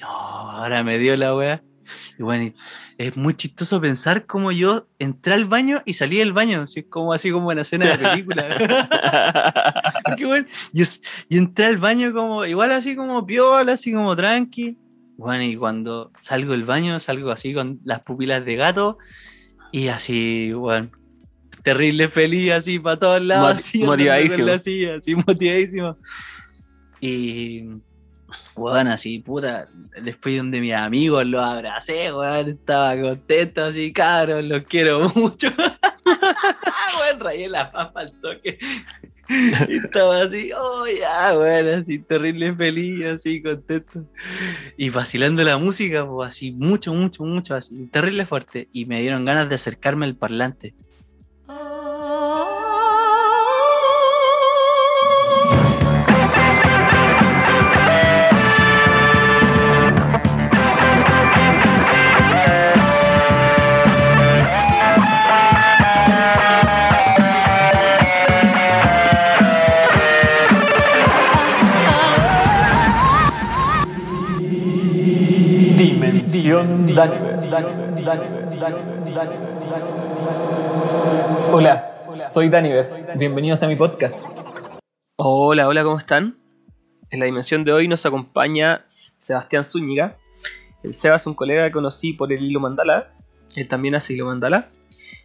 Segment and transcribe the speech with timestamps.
[0.00, 1.62] No, ahora me dio la weá.
[2.18, 2.52] Y bueno,
[2.98, 7.12] es muy chistoso pensar cómo yo entré al baño y salí del baño, así como,
[7.12, 8.56] así como en la escena de película.
[10.16, 10.46] Qué bueno.
[10.72, 10.84] Yo,
[11.28, 14.76] yo, entré al baño como, igual así como piola, así como tranqui.
[15.16, 18.98] Bueno, y cuando salgo del baño, salgo así con las pupilas de gato
[19.72, 20.90] y así, bueno,
[21.62, 23.56] terrible feliz, así para todos lados.
[23.56, 24.50] así, motivadísimo.
[24.52, 25.96] así, motivadísimo.
[27.00, 27.64] Y
[28.60, 29.68] bueno, así, puta,
[30.02, 35.48] después donde mis amigos los abracé, weón, estaba contento, así, cabrón, los quiero mucho.
[36.06, 38.58] weón, rayé la papa al toque.
[39.68, 44.04] Y estaba así, oh ya, weón, así, terrible feliz, así, contento.
[44.76, 48.68] Y vacilando la música, pues, así, mucho, mucho, mucho, así, terrible fuerte.
[48.72, 50.74] Y me dieron ganas de acercarme al parlante.
[81.52, 83.16] Hola, soy Daniver.
[83.16, 84.26] Bienvenidos a mi podcast.
[85.16, 86.38] Hola, hola, ¿cómo están?
[87.10, 90.16] En la dimensión de hoy nos acompaña Sebastián Zúñiga.
[90.82, 93.12] El Seba es un colega que conocí por el hilo Mandala.
[93.54, 94.70] Él también hace hilo Mandala.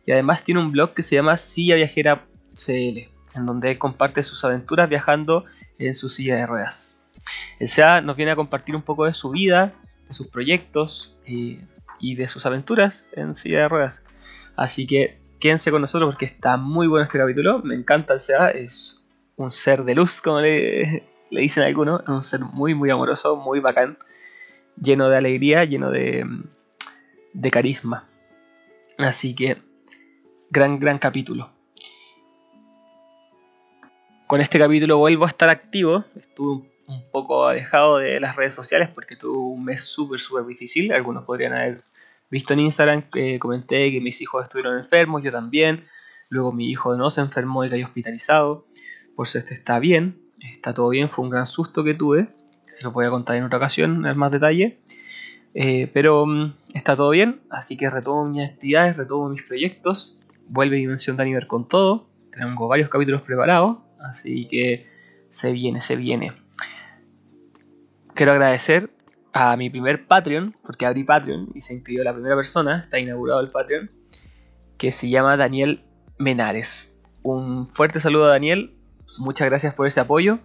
[0.05, 4.21] Y además tiene un blog que se llama Silla Viajera CL, en donde él comparte
[4.21, 5.45] sus aventuras viajando
[5.79, 7.01] en su silla de ruedas.
[7.59, 9.73] El Seba nos viene a compartir un poco de su vida,
[10.07, 11.59] de sus proyectos, y
[11.99, 14.05] y de sus aventuras en silla de ruedas.
[14.55, 17.59] Así que quédense con nosotros porque está muy bueno este capítulo.
[17.59, 19.03] Me encanta el SEA, es
[19.35, 22.01] un ser de luz, como le, le dicen algunos.
[22.01, 23.97] Es un ser muy, muy amoroso, muy bacán,
[24.79, 26.25] lleno de alegría, lleno de,
[27.33, 28.05] de carisma.
[28.97, 29.57] Así que,
[30.49, 31.51] gran, gran capítulo.
[34.27, 36.05] Con este capítulo vuelvo a estar activo.
[36.15, 36.69] Estuve un
[37.11, 40.91] poco alejado de las redes sociales porque tuve un mes súper, súper difícil.
[40.93, 41.81] Algunos podrían haber
[42.29, 45.85] visto en Instagram que comenté que mis hijos estuvieron enfermos, yo también.
[46.29, 48.65] Luego mi hijo no se enfermó y cayó hospitalizado.
[49.15, 52.27] Por suerte está bien, está todo bien, fue un gran susto que tuve.
[52.65, 54.79] Se lo voy a contar en otra ocasión en más detalle.
[55.53, 60.19] Eh, pero mm, está todo bien, así que retomo mis actividades, retomo mis proyectos.
[60.49, 62.09] Vuelve Dimensión de Aniver con todo.
[62.33, 64.85] Tengo varios capítulos preparados, así que
[65.29, 66.44] se viene, se viene.
[68.15, 68.91] Quiero agradecer
[69.33, 73.41] a mi primer Patreon, porque abrí Patreon y se inscribió la primera persona, está inaugurado
[73.41, 73.91] el Patreon,
[74.77, 75.81] que se llama Daniel
[76.17, 76.95] Menares.
[77.23, 78.73] Un fuerte saludo a Daniel,
[79.17, 80.39] muchas gracias por ese apoyo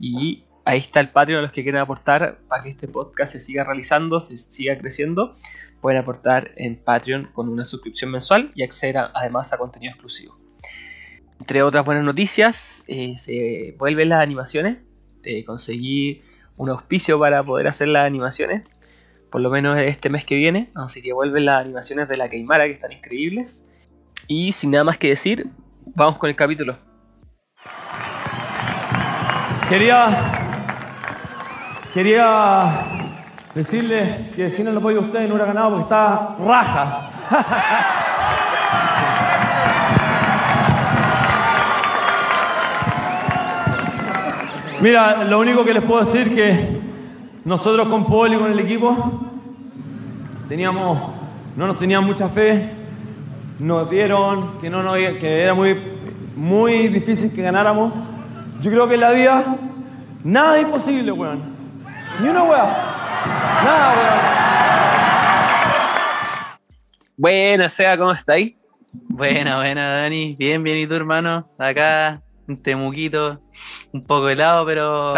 [0.00, 3.38] y ahí está el Patreon a los que quieren aportar para que este podcast se
[3.38, 5.36] siga realizando, se siga creciendo.
[5.80, 10.36] Pueden aportar en Patreon con una suscripción mensual y acceder además a contenido exclusivo.
[11.38, 14.78] Entre otras buenas noticias, eh, se vuelven las animaciones.
[15.44, 16.22] Conseguí
[16.56, 18.62] un auspicio para poder hacer las animaciones,
[19.30, 22.64] por lo menos este mes que viene, así que vuelven las animaciones de la Keimara
[22.64, 23.68] que están increíbles.
[24.28, 25.48] Y sin nada más que decir,
[25.94, 26.76] vamos con el capítulo.
[29.68, 30.32] Quería,
[31.92, 33.06] quería
[33.54, 38.02] decirle que si no lo apoyo a ustedes no hubiera ganado porque está raja.
[44.80, 46.78] Mira, lo único que les puedo decir que
[47.44, 49.22] nosotros con Paul y con el equipo
[50.48, 50.98] teníamos,
[51.56, 52.70] no nos tenían mucha fe,
[53.58, 55.78] nos dieron que, no, que era muy,
[56.36, 57.90] muy difícil que ganáramos.
[58.60, 59.56] Yo creo que en la vida
[60.22, 61.42] nada es imposible, weón.
[62.20, 62.64] Ni una weá.
[63.64, 64.36] Nada, weón.
[67.16, 68.56] Buena, Sea, ¿cómo estáis?
[68.92, 70.36] Buena, buena, Dani.
[70.38, 71.48] Bien, bien, ¿y tu hermano?
[71.58, 73.40] Acá un temuquito,
[73.92, 75.14] un poco helado, pero.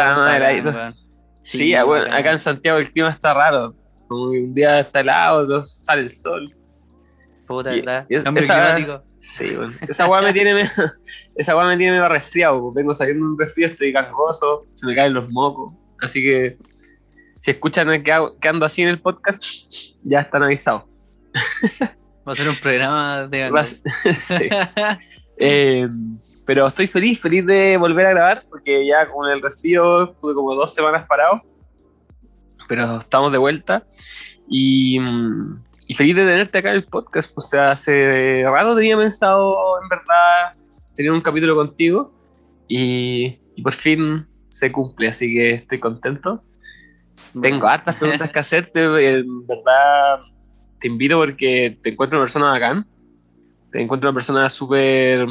[1.42, 3.74] sí, ah, bueno, acá en Santiago el clima está raro.
[4.08, 6.54] un día está helado, otro sale el sol.
[7.46, 8.06] Puta, ¿verdad?
[8.08, 9.02] esa, climático.
[9.20, 9.72] Sí, bueno.
[9.88, 10.62] Esa weá me tiene
[11.36, 12.72] esa weá me tiene medio resfriado.
[12.72, 15.74] Vengo saliendo de un resfriado, estoy gangoso, se me caen los mocos.
[16.00, 16.58] Así que
[17.38, 19.42] si escuchan que, ando así en el podcast,
[20.02, 20.84] ya están avisados.
[22.26, 24.48] Va a ser un programa de sí.
[25.38, 25.88] eh,
[26.44, 30.54] pero estoy feliz, feliz de volver a grabar, porque ya con el resfrío estuve como
[30.54, 31.42] dos semanas parado.
[32.68, 33.86] Pero estamos de vuelta.
[34.48, 34.98] Y,
[35.94, 37.32] feliz de tenerte acá en el podcast.
[37.34, 40.54] O sea, hace rato tenía pensado, en verdad,
[40.94, 42.12] tener un capítulo contigo.
[42.66, 46.42] Y, por fin se cumple, así que estoy contento.
[47.40, 50.20] Tengo hartas preguntas que hacerte, en verdad
[50.78, 52.86] te invito porque te encuentro una persona bacán,
[53.70, 55.26] te encuentro una persona súper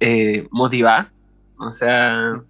[0.00, 1.12] eh, motivada,
[1.58, 2.42] o sea,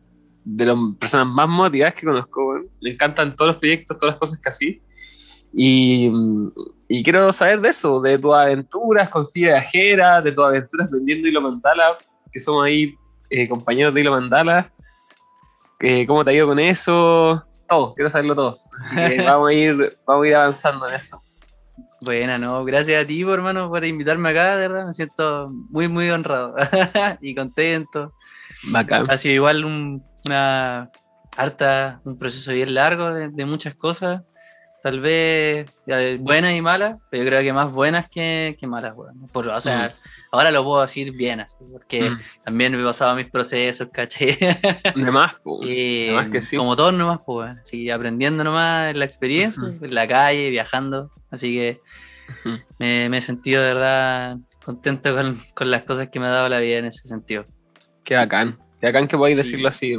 [0.45, 4.39] de las personas más motivadas que conozco, me encantan todos los proyectos, todas las cosas
[4.41, 4.83] que así.
[5.53, 6.11] Y,
[6.89, 11.29] y quiero saber de eso, de tus aventuras con silla viajera, de tus aventuras vendiendo
[11.29, 11.99] hilo mandala,
[12.31, 12.95] que somos ahí
[13.31, 14.73] eh, compañeros de hilo mandala.
[15.81, 17.45] Eh, ¿Cómo te ha ido con eso?
[17.69, 18.57] Todo, quiero saberlo todo.
[18.81, 21.21] Así que vamos a ir, vamos a ir avanzando en eso.
[22.05, 25.89] Buena, no, gracias a ti, po, hermano, por invitarme acá, de verdad, me siento muy,
[25.89, 26.55] muy honrado
[27.21, 28.13] y contento.
[28.71, 29.11] Bacán.
[29.11, 30.91] Ha sido igual un- una
[31.37, 34.23] harta, un proceso bien largo de, de muchas cosas,
[34.87, 35.67] tal vez
[36.21, 39.27] buenas y malas, pero yo creo que más buenas que, que malas, weón.
[39.33, 39.97] Por- o sea,
[40.31, 42.21] ahora lo puedo decir bien, así, porque Mm.
[42.45, 44.37] también me he pasado mis procesos, ¿cachai?
[44.95, 45.59] De más, po.
[45.65, 46.57] Y Además que sí.
[46.57, 51.11] Como todos nomás, pues, así aprendiendo nomás en la experiencia, en la calle, viajando.
[51.33, 51.81] Así que
[52.79, 56.49] me, me he sentido de verdad contento con, con las cosas que me ha dado
[56.49, 57.45] la vida en ese sentido.
[58.05, 58.57] Qué bacán.
[58.81, 59.43] Qué bacán que podáis Sí.
[59.43, 59.97] decirlo así.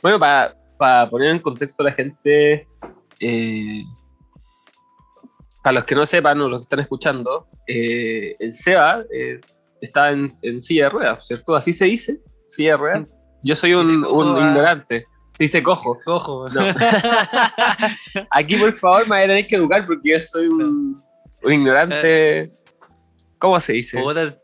[0.00, 2.68] Bueno, para poner en contexto a la gente,
[3.20, 3.82] eh,
[5.62, 9.40] para los que no sepan o los que están escuchando, eh, el Seba eh,
[9.80, 11.54] está en, en silla de ruedas, ¿cierto?
[11.54, 13.06] Así se dice, silla de ruedas.
[13.42, 14.48] Yo soy un, se cojo, un ah.
[14.48, 15.06] ignorante.
[15.38, 15.98] Sí, se cojo.
[16.04, 16.60] Cojo, No.
[18.30, 21.02] Aquí, por favor, me voy a tener que educar porque yo soy un,
[21.42, 22.52] un ignorante.
[23.38, 23.98] ¿Cómo se dice?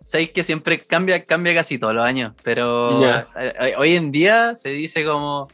[0.04, 3.04] Sabéis que siempre cambia, cambia casi todos los años, pero
[3.38, 5.48] eh, hoy en día se dice como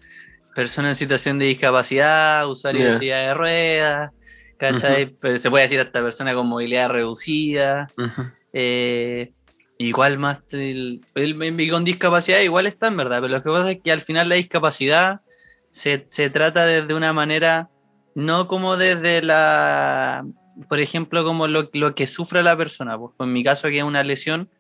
[0.55, 2.99] persona en situación de discapacidad, usuario de Ya.
[2.99, 4.11] silla de ruedas,
[4.59, 5.17] ¿cachai?
[5.37, 7.89] Se puede decir hasta persona con movilidad reducida.
[8.53, 9.33] Eh,
[9.79, 13.71] igual más el, el- el- con discapacidad igual está en verdad, pero lo que pasa
[13.73, 15.21] es que al final la discapacidad
[15.71, 17.69] se, se trata desde una manera,
[18.15, 20.25] no como desde la,
[20.69, 23.83] por ejemplo, como lo, lo que sufre la persona, pues en mi caso que es
[23.85, 24.51] una lesión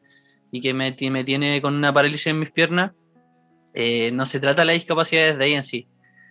[0.50, 2.92] y que me, me tiene con una parálisis en mis piernas,
[3.74, 5.88] eh, no se trata la discapacidad desde ahí en sí,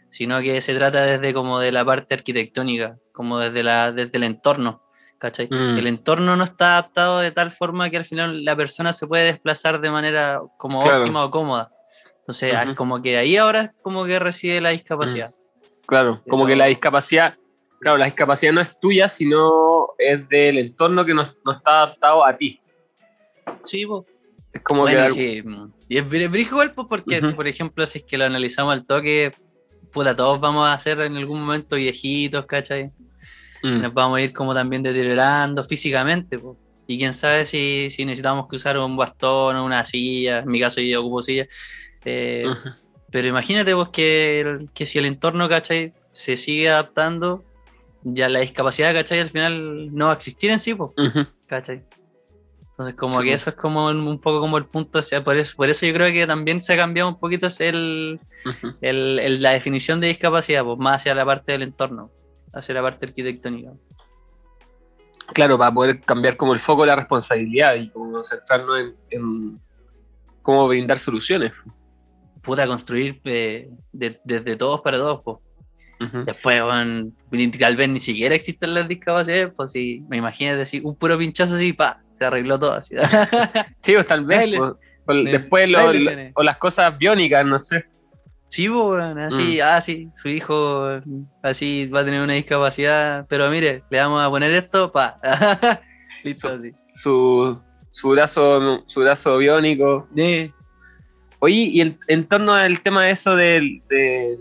[0.10, 4.24] sino que se trata desde como de la parte arquitectónica, como desde, la, desde el
[4.24, 4.82] entorno.
[5.22, 5.48] ¿cachai?
[5.52, 5.78] Mm.
[5.78, 9.26] El entorno no está adaptado de tal forma que al final la persona se puede
[9.26, 11.02] desplazar de manera como Claro.
[11.02, 11.72] óptima o cómoda.
[12.22, 15.32] Entonces, ah, como que ahí ahora como que reside la discapacidad.
[15.86, 17.36] Claro, como que la discapacidad,
[17.80, 22.26] claro, la discapacidad no es tuya, sino es del entorno que no, no está adaptado
[22.26, 22.60] a ti.
[23.64, 24.06] Sí, po.
[24.54, 25.14] Es como Bueno, que...
[25.14, 27.28] sí, mm, Y es br- brígido igual, pues, porque Ujú.
[27.28, 29.32] si, por ejemplo, si es que lo analizamos al toque,
[29.92, 32.92] puta, todos vamos a ser en algún momento viejitos, ¿cachai?
[33.64, 36.58] Mm, Nos vamos a ir como también deteriorando físicamente, pues.
[36.88, 40.60] Y quién sabe si, si necesitamos que usar un bastón o una silla, en mi
[40.60, 41.48] caso yo ocupo silla.
[42.04, 42.46] eh.
[43.12, 45.94] Pero imagínate vos que, que si el entorno, ¿cachai?
[46.12, 47.44] Se sigue adaptando,
[48.04, 49.20] ya la discapacidad, ¿cachai?
[49.20, 50.92] Al final no va a existir en sí, pues.
[51.48, 51.84] ¿cachai?
[52.82, 55.36] Entonces como Sí, que eso es como un poco como el punto, o sea, por
[55.36, 58.20] eso, por eso yo creo que también se ha cambiado un poquito el,
[58.82, 62.10] el- el- la definición de discapacidad, pues más hacia la parte del entorno,
[62.54, 63.72] hacia la parte arquitectónica.
[65.34, 69.62] Claro, para poder cambiar como el foco de la responsabilidad y como centrarnos en, en
[70.42, 71.54] cómo brindar soluciones.
[72.42, 75.38] Puta, construir eh, de- desde todos para todos, pues.
[76.26, 77.12] Después, bueno,
[77.60, 81.54] tal vez ni siquiera existen las discapacidades, pues si me imagino así, un puro pinchazo
[81.54, 82.96] así, pa, se arregló todo así.
[83.80, 84.48] Sí, pues tal vez.
[84.58, 84.62] Pues,
[85.08, 85.24] o Sí.
[85.32, 85.80] después lo-
[86.36, 87.86] o las cosas biónicas, no sé.
[88.50, 89.62] Sí, pues, bueno, así, Mm.
[89.64, 91.00] ah, sí, su hijo
[91.42, 95.20] así va a tener una discapacidad, pero mire, le vamos a poner esto, pa.
[96.24, 96.72] Listo, Su- así.
[96.94, 100.08] Su, su brazo su brazo biónico.
[100.16, 100.52] Sí.
[101.40, 104.38] Oye, y el, en torno al tema de eso del, de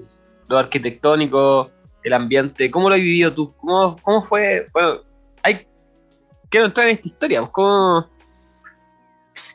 [0.48, 1.70] lo arquitectónico,
[2.02, 3.54] el ambiente, ¿cómo lo has vivido tú?
[3.56, 4.66] ¿Cómo, cómo fue?
[4.74, 5.00] Bueno,
[6.50, 7.40] quiero entrar en esta historia.
[7.40, 8.08] pues, ¿Cómo,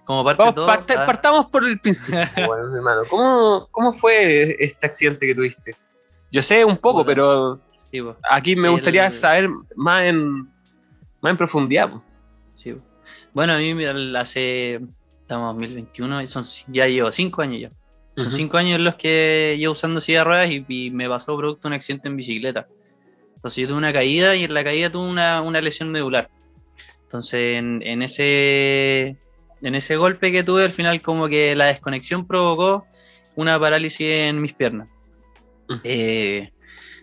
[0.05, 0.65] Como parte vamos, todo.
[0.67, 3.01] parte- ah, partamos por el principio, bueno, hermano.
[3.09, 5.75] ¿Cómo, ¿Cómo fue este accidente que tuviste?
[6.31, 10.43] Yo sé un poco, pero sí, pues, aquí me El- gustaría saber más en,
[11.21, 11.89] más en profundidad.
[11.91, 12.03] pues.
[12.55, 12.83] sí, pues.
[13.33, 13.85] Bueno, a mí
[14.15, 14.75] hace,
[15.21, 17.71] estamos en 2021, y son, ya llevo cinco años ya.
[18.15, 18.35] Son Ujú.
[18.37, 21.73] cinco años los que llevo usando silla de ruedas y, y me pasó producto de
[21.73, 22.65] un accidente en bicicleta.
[23.35, 26.29] Entonces yo tuve una caída y en la caída tuve una, una lesión medular.
[27.05, 29.17] Entonces en, en ese,
[29.61, 32.85] en ese golpe que tuve, al final como que la desconexión provocó
[33.35, 34.89] una parálisis en mis piernas.
[35.69, 35.79] Ujú.
[35.83, 36.51] Eh,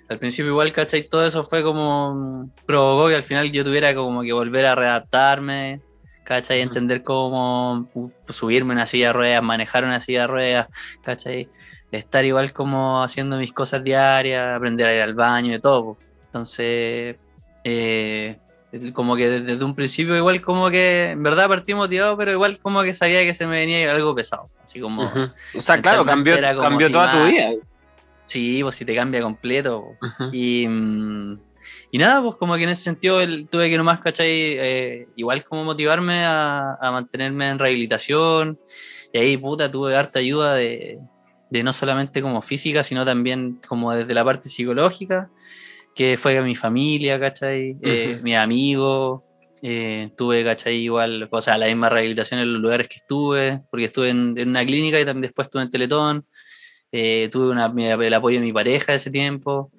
[0.09, 1.09] al principio igual, ¿cachai?
[1.09, 4.75] Todo eso fue como mm, provocó que al final yo tuviera como que volver a
[4.75, 5.81] readaptarme,
[6.25, 6.61] ¿cachai?
[6.61, 6.69] Ujú.
[6.69, 7.89] Entender cómo
[8.29, 10.69] subirme una silla de ruedas, manejar una silla de ruedas,
[11.03, 11.49] ¿cachai?
[11.99, 15.99] estar igual como haciendo mis cosas diarias, aprender a ir al baño y todo.
[16.27, 17.17] Entonces,
[17.65, 18.39] eh,
[18.93, 22.83] como que desde, un principio igual como que en verdad partí motivado, pero igual como
[22.83, 24.49] que sabía que se me venía algo pesado.
[24.65, 25.31] Así como, Ujú.
[25.59, 27.51] O sea, claro, cambió, cambió si toda tu vida.
[28.25, 29.97] sí, pues si te cambia completo.
[30.33, 34.29] Y, y nada, pues como que en ese sentido el- tuve que nomás, ¿cachai?
[34.31, 38.59] Eh, igual como motivarme a, a mantenerme en rehabilitación.
[39.13, 40.99] Y ahí, puta, tuve harta ayuda de,
[41.51, 45.29] de no solamente como física, sino también como desde la parte psicológica,
[45.95, 47.77] que fue mi familia, ¿cachai?
[47.83, 49.23] Eh, mis amigos.
[49.65, 50.75] eh, tuve, ¿cachai?
[50.77, 54.49] Igual, o sea, la misma rehabilitación en los lugares que estuve, porque estuve en, en
[54.49, 56.27] una clínica y también después estuve en Teletón.
[56.91, 59.71] Eh, tuve una- el apoyo de mi pareja ese tiempo.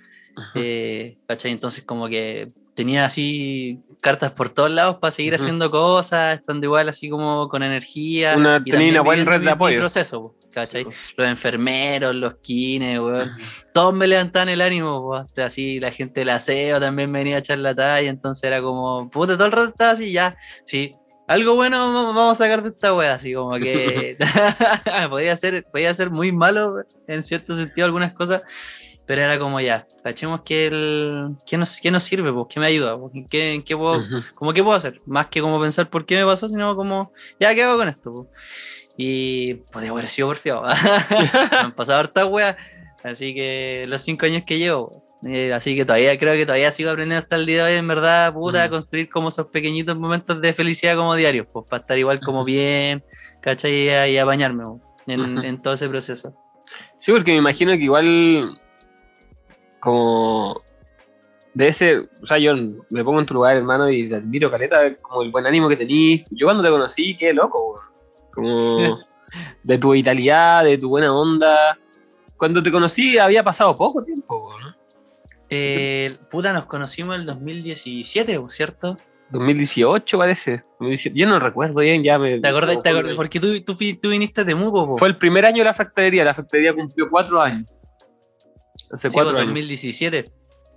[0.55, 1.51] Eh, ¿cachai?
[1.51, 6.89] Entonces como que tenía así cartas por todos lados para seguir haciendo cosas, estando igual
[6.89, 8.35] así como con energía.
[8.35, 9.79] Una- y tenía una buena red de apoyo.
[9.79, 10.83] proceso, ¿cachai?
[10.83, 10.89] Sí.
[11.15, 13.29] Los enfermeros, los kines, weón.
[13.29, 13.39] Ujú.
[13.73, 17.59] Todos me levantaban el ánimo, hasta así la gente del aseo también venía a echar
[17.59, 20.95] la talla, entonces era como, puta, todo el rato estaba así, ya, sí.
[21.25, 24.17] Algo bueno vamos a sacar de esta wea, así como que
[25.09, 28.41] podía, ser, podía ser muy malo en cierto sentido algunas cosas,
[29.05, 32.47] pero era como ya, cachemos que el, ¿qué, nos, qué nos sirve, pues?
[32.49, 32.97] ¿Qué me ayuda?
[32.97, 33.11] po?
[33.13, 34.17] ¿En qué, qué puedo, Ujú.
[34.35, 35.01] como qué puedo hacer?
[35.05, 38.11] Más que como pensar por qué me pasó, sino como, ya, ¿qué hago con esto?
[38.11, 38.27] po?
[38.97, 40.63] Y podría haber sido porfiado.
[41.09, 42.55] me han pasado hartas weas,
[43.03, 45.03] así que los cinco años que llevo.
[45.25, 47.87] eh, así que todavía creo que todavía sigo aprendiendo hasta el día de hoy, en
[47.87, 48.71] verdad, puta, a Mm.
[48.71, 53.03] construir como esos pequeñitos momentos de felicidad como diarios, pues para estar igual como bien,
[53.41, 53.85] ¿cachai?
[53.85, 55.45] Y, a- y apañarme po, en, Ujú.
[55.45, 56.33] en todo ese proceso.
[56.97, 58.57] Sí, porque me imagino que igual
[59.83, 60.63] como
[61.53, 62.55] debe ser, o sea, yo
[62.89, 65.75] me pongo en tu lugar, hermano, y te admiro, Caleta, como el buen ánimo que
[65.75, 66.23] tenís.
[66.31, 67.81] Yo cuando te conocí, qué loco.
[68.33, 68.99] Como
[69.63, 71.77] de tu vitalidad, de tu buena onda.
[72.37, 74.73] Cuando te conocí había pasado poco tiempo, weón.
[75.49, 78.97] Eh, puta, nos conocimos en el 2017, po, ¿cierto?
[79.31, 80.63] 2018 parece.
[80.79, 81.19] 2017.
[81.19, 82.39] Yo no recuerdo bien, ya me...
[82.39, 82.81] ¿Te acordás?
[82.81, 83.15] ¿Te acordás?
[83.15, 84.97] Porque tú, tú, viniste de Mugo, po.
[84.97, 87.67] Fue el primer año de la factoría, la factoría cumplió cuatro años.
[88.93, 89.49] Hace Sí, cuatro po, años.
[89.49, 90.31] 2017.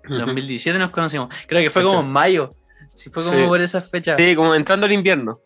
[0.07, 0.15] Ujú.
[0.19, 1.29] 2017 nos conocimos.
[1.47, 1.95] Creo que fue Fecha.
[1.95, 2.55] como en mayo.
[2.95, 3.47] Sí, fue como Sí.
[3.47, 4.17] por esas fechas.
[4.17, 5.41] Sí, como entrando el invierno.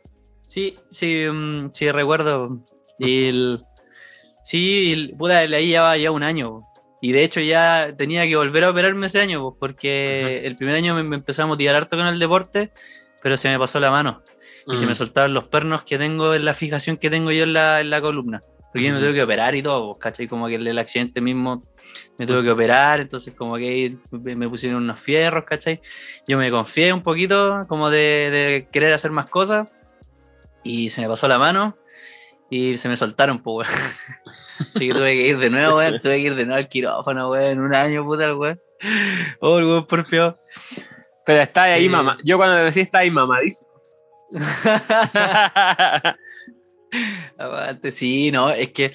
[0.45, 2.59] Sí, sí, mm, sí, recuerdo.
[2.99, 3.61] Y el-
[4.43, 6.63] sí, el- puta, ahí ya va ya un año.
[7.03, 10.75] Y de hecho ya tenía que volver a operarme ese año, pues, porque el primer
[10.77, 12.73] año me, me empezó a motivar harto con el deporte,
[13.23, 14.23] pero se me pasó la mano.
[14.67, 14.97] Y se me Mm.
[14.97, 18.01] soltaron los pernos que tengo en la fijación que tengo yo en la, en la
[18.03, 18.43] columna.
[18.73, 20.29] Porque yo me tuve que operar y todo, pues, ¿cachai?
[20.29, 21.65] Como que el, el accidente mismo
[22.19, 25.81] me tuve que operar, entonces como que me pusieron unos fierros, ¿cachai?
[26.27, 29.69] Yo me confié un poquito como de, de querer hacer más cosas
[30.63, 31.77] y se me pasó la mano
[32.51, 33.81] y se me soltaron, pues, weón.
[34.59, 36.01] Así que tuve que ir de nuevo, weón.
[36.03, 38.61] Tuve que ir de nuevo al quirófano, weón, en un año, puta, weón.
[39.41, 40.39] Oh, el weón porfiado.
[41.25, 41.89] Pero está ahí Eh.
[41.89, 42.19] mamá.
[42.25, 43.71] Yo cuando te conocí estaba ahí mamadísimo.
[47.39, 48.95] Aparte, sí, no, es que,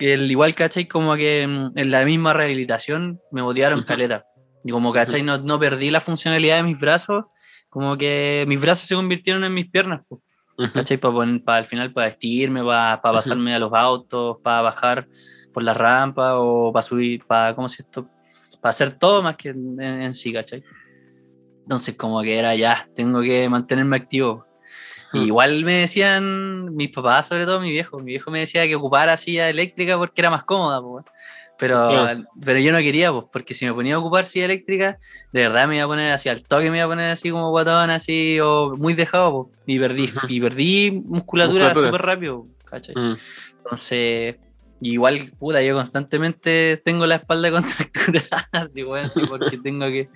[0.00, 0.88] que el, igual, ¿cachai?
[0.88, 3.88] Como que mm, en la misma rehabilitación me motivaron Ujú.
[3.88, 4.24] caleta.
[4.64, 5.22] Y como, ¿cachai?
[5.22, 7.26] No, no perdí la funcionalidad de mis brazos,
[7.68, 10.22] como que mis brazos se convirtieron en mis piernas, pues,
[10.72, 10.96] ¿cachai?
[10.96, 13.12] Para al final, para vestirme, para Ujú.
[13.12, 15.06] pasarme a los autos, para bajar
[15.52, 18.08] por la rampa o para subir, para, ¿cómo se esto?
[18.60, 20.62] Para hacer todo más que en, en sí, ¿cachai?
[21.64, 24.46] Entonces, como que era ya, tengo que mantenerme activo.
[25.12, 25.24] Ujú.
[25.24, 27.98] Igual me decían mis papás, sobre todo mi viejo.
[27.98, 31.04] Mi viejo me decía que ocupara silla eléctrica porque era más cómoda, pues.
[31.58, 32.08] Pero,
[32.42, 34.98] pero yo no quería, pues, porque si me ponía a ocupar silla eléctrica,
[35.30, 37.50] de verdad me iba a poner así, al toque me iba a poner así como
[37.50, 39.58] guatón, así, o muy dejado, pues.
[39.66, 41.88] Y perdí, y perdí musculatura Musculatura.
[41.88, 42.94] súper rápido, ¿cachai?
[42.96, 43.16] Mm.
[43.58, 44.36] Entonces,
[44.80, 50.08] igual, puta, yo constantemente tengo la espalda contracturada, así, weón, así, porque tengo que.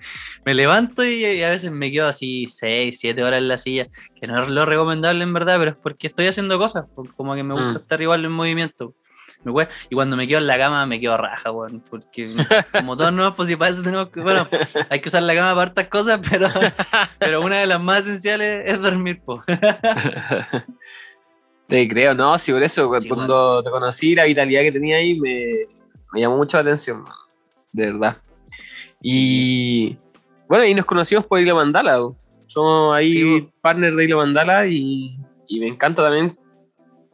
[0.45, 3.87] Me levanto y, y a veces me quedo así 6, 7 horas en la silla,
[4.19, 7.43] que no es lo recomendable en verdad, pero es porque estoy haciendo cosas, como que
[7.43, 7.77] me gusta Mm.
[7.77, 8.93] estar igual en movimiento.
[9.43, 12.25] Me y cuando me quedo en la cama me quedo raja, weón, porque
[12.71, 14.47] como todos no, pues si para eso tenemos que, bueno,
[14.89, 16.49] hay que usar la cama para hartas cosas, pero,
[17.19, 19.41] pero una de las más esenciales es dormir, pues.
[21.67, 25.19] Te creo, no, sí, por eso, Sí, cuando te conocí, la vitalidad que tenía ahí
[25.19, 25.65] me,
[26.13, 27.13] me llamó mucho la atención, man,
[27.73, 28.17] de verdad.
[29.01, 29.97] Y
[30.47, 31.99] bueno, y nos conocimos por Isla Mandala,
[32.47, 33.51] somos ahí Sí, bo.
[33.61, 35.17] partners de Isla Mandala y,
[35.47, 36.37] y me encanta también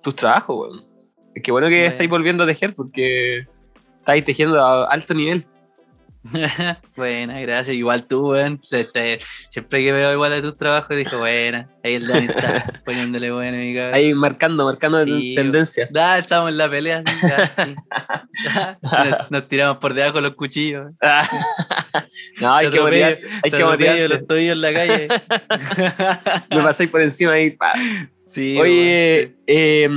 [0.01, 0.86] tus trabajos, weón.
[1.34, 1.91] Es que bueno que Bueno.
[1.91, 3.46] estáis volviendo a tejer porque
[4.00, 5.46] estáis tejiendo a alto nivel.
[6.96, 7.75] buena, gracias.
[7.75, 8.62] Igual tú, weón.
[8.72, 11.68] Este, siempre que veo igual a tus trabajos, dijo, buena.
[11.84, 13.96] Ahí el Dani está poniéndole bueno, mi cabrón.
[13.96, 15.88] Ahí marcando, marcando Sí, tendencia.
[15.92, 17.75] Da, estamos en la pelea, así, ya, sí.
[18.82, 20.92] nos, nos tiramos por debajo los cuchillos.
[22.42, 23.28] no, hay Te que motivarse.
[23.44, 24.08] Hay que motivarse.
[24.08, 25.08] los tobillos en la calle.
[26.51, 27.51] Me pasáis por encima ahí.
[27.51, 27.74] pa.
[28.22, 29.90] sí, Oye, eh,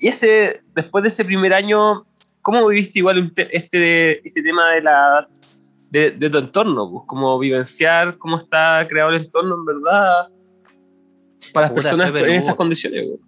[0.00, 2.04] y ese, después de ese primer año,
[2.42, 5.28] ¿cómo viviste igual este, este tema de la
[5.90, 6.90] de, de tu entorno?
[6.90, 10.28] Pues, ¿Cómo vivenciar, cómo está creado el entorno en verdad
[11.52, 13.04] para las Puta, personas en estas condiciones?
[13.06, 13.18] güey?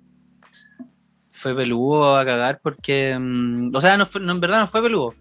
[1.32, 3.16] fue peludo a cagar porque.
[3.18, 5.14] mm, o sea, no fue- no, en verdad no fue peludo.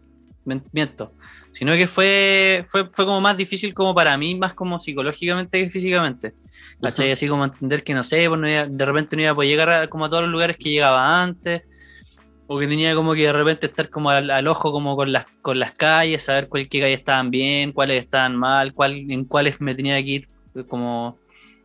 [0.74, 1.14] Miento.
[1.52, 5.70] Sino que fue, fue, fue como más difícil como para mí, más como psicológicamente que
[5.70, 6.34] físicamente.
[6.82, 7.08] ¿Cachai?
[7.08, 7.14] Ujú.
[7.14, 9.50] Así como entender que no sé, pues no iba- de repente no iba a poder
[9.50, 11.62] llegar a, como a todos los lugares que llegaba antes.
[12.52, 15.26] O que tenía como que de repente estar como al, al ojo como con las,
[15.44, 19.62] con las calles, saber cuál qué calles estaban bien, cuáles estaban mal, cuál, en cuáles
[19.62, 20.28] me tenía que ir
[20.68, 21.20] como,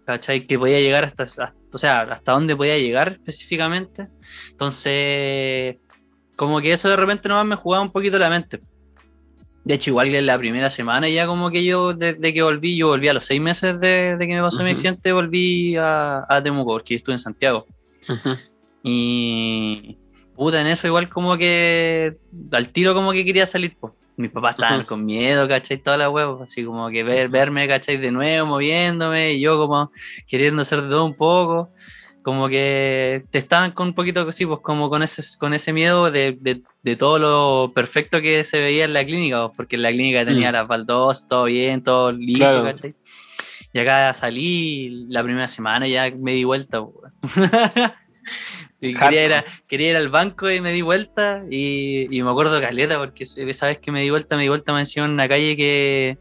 [0.04, 0.46] ¿cachai?
[0.46, 4.08] Que podía llegar hasta, hasta- o sea, hasta dónde podía llegar específicamente.
[4.50, 5.76] Entonces,
[6.36, 8.60] como que eso de repente nomás me jugaba un poquito la mente.
[9.64, 12.88] De hecho, igual en la primera semana ya como que yo, desde que volví, yo
[12.88, 14.72] volví a los seis meses de, de que me pasó mi Ujú.
[14.72, 17.64] accidente, volví a, a Temuco, porque estuve en Santiago.
[18.82, 19.96] Y
[20.34, 22.16] puta, en eso igual como que
[22.52, 23.92] al tiro como que quería salir, pues.
[24.16, 25.76] Mis papás estaban con miedo, ¿cachai?
[25.78, 27.96] Toda la huevo, así como que ver, verme, ¿cachai?
[27.96, 29.90] De nuevo, moviéndome, y yo como
[30.28, 31.70] queriendo hacer de todo un poco.
[32.22, 36.10] Como que te estaban con un poquito así, pues como con ese, con ese miedo
[36.12, 39.82] de, de- de todo lo perfecto que se veía en la clínica, pues, porque en
[39.82, 40.54] la clínica tenía Mm.
[40.54, 42.62] las baldosas, todo bien, todo liso, Claro.
[42.64, 42.94] ¿cachai?
[43.72, 46.82] Y acá salí la primera semana y ya me di vuelta.
[48.88, 52.30] Sí, quería, ir a- quería ir al banco y me di vuelta y, y me
[52.30, 55.12] acuerdo caleta porque esa vez que me di vuelta, me di vuelta me encima en
[55.12, 56.18] una calle que,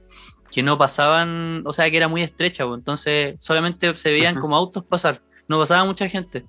[0.52, 4.56] que no pasaban, o sea que era muy estrecha, pues, entonces solamente se veían como
[4.56, 6.44] autos pasar, no pasaba mucha gente.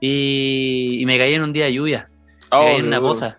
[0.00, 3.02] Y, y me caí en un día de lluvia, me Oh, caí en una qué
[3.02, 3.38] poza.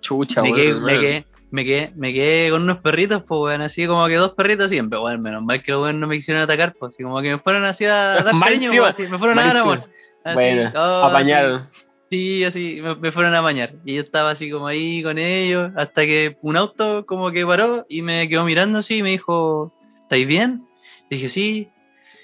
[0.00, 3.86] Chucha, Me quedé, me, quedé, me, quedé, me quedé con unos perritos, pues, weón, así
[3.86, 6.74] como que dos perritos siempre, weón, menos mal que los weón no me quisieron atacar,
[6.78, 9.46] pues, así como que me fueron así a dar cariño, pues, así, me fueron a
[9.46, 9.84] dar amor.
[10.24, 11.66] Así, Bueno, oh.
[12.10, 13.74] Sí, así me, me fueron a bañar.
[13.84, 17.86] Y yo estaba así como ahí con ellos, hasta que un auto como que paró
[17.88, 20.66] y me quedó mirando así y me dijo, ¿estáis bien?
[21.08, 21.68] Y dije, sí.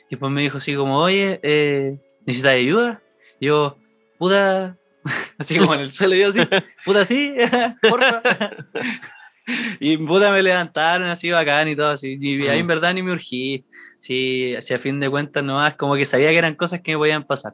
[0.07, 3.01] Y después me dijo así como, oye, eh, ¿necesitas ayuda?
[3.39, 3.79] Y yo,
[4.19, 4.77] puta,
[5.39, 6.41] así como en el suelo, yo así,
[6.85, 7.35] puta, sí,
[7.89, 8.23] porfa.
[9.79, 12.19] Y puta me levantaron así bacán y todo así.
[12.21, 13.65] Y ahí en verdad ni me urgí.
[14.01, 16.99] Sí, así a fin de cuentas nomás, como que sabía que eran cosas que me
[16.99, 17.53] podían pasar.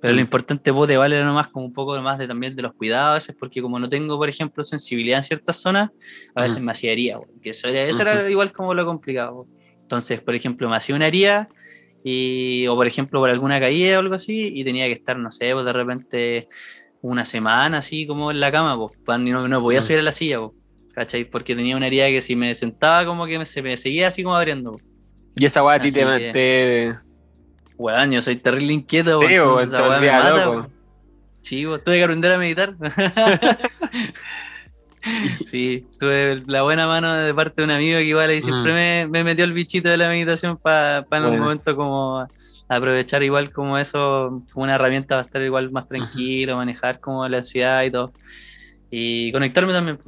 [0.00, 0.22] Pero lo Mm.
[0.22, 3.14] importante, puta, igual era nomás como un poco más de también de los cuidados, a
[3.14, 5.90] veces, porque como no tengo, por ejemplo, sensibilidad en ciertas zonas,
[6.34, 6.66] a veces Ujú.
[6.66, 9.48] me hacía herida, que eso era, eso era igual como lo complicado.
[9.82, 11.48] Entonces, por ejemplo, me hacía una herida,
[12.02, 15.30] y, o por ejemplo, por alguna caída o algo así, y tenía que estar, no
[15.30, 16.48] sé, pues de repente
[17.02, 19.82] una semana así como en la cama, pues, no, no podía Mm.
[19.82, 20.52] subir a la silla, pues,
[20.94, 21.24] ¿cachai?
[21.24, 24.22] Porque tenía una herida que si me sentaba como que me, se me seguía así
[24.22, 24.72] como abriendo.
[24.72, 24.84] pues.
[25.36, 26.98] Y esa weá a ti te, que- te-
[27.80, 30.68] Weón, yo soy terrible inquieto, Sí, weón, esa me mata.
[31.40, 32.74] Sí, pues, tuve que aprender a meditar.
[35.46, 38.74] sí, tuve la buena mano de parte de un amigo que igual ahí siempre Mm.
[38.74, 41.42] me, me metió el bichito de la meditación para en un Bueno.
[41.44, 42.26] momento como
[42.68, 47.38] aprovechar igual como eso, como una herramienta para estar igual más tranquilo, manejar como la
[47.38, 48.12] ansiedad y todo.
[48.90, 49.98] Y conectarme también.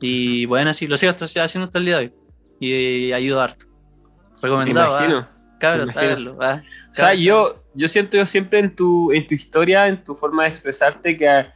[0.00, 2.12] Y bueno, sí, lo sigo haciendo hasta el día de hoy.
[2.60, 3.66] Y ayuda harto.
[3.68, 5.18] me Recomendado, imagino.
[5.18, 9.34] ah, cabros, háganlo, ah, O sea, yo, yo siento yo siempre en tu, en tu
[9.34, 11.46] historia, en tu forma de expresarte, que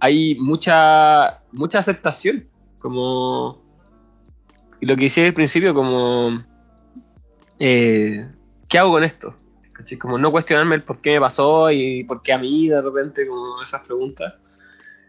[0.00, 2.48] hay mucha, mucha aceptación.
[2.78, 3.62] Como.
[4.80, 6.44] Y lo que decía al principio, como.
[7.58, 8.30] eh,
[8.68, 9.34] ¿Qué hago con esto?
[10.00, 13.26] Como no cuestionarme el por qué me pasó y por qué a mí de repente,
[13.26, 14.34] como esas preguntas.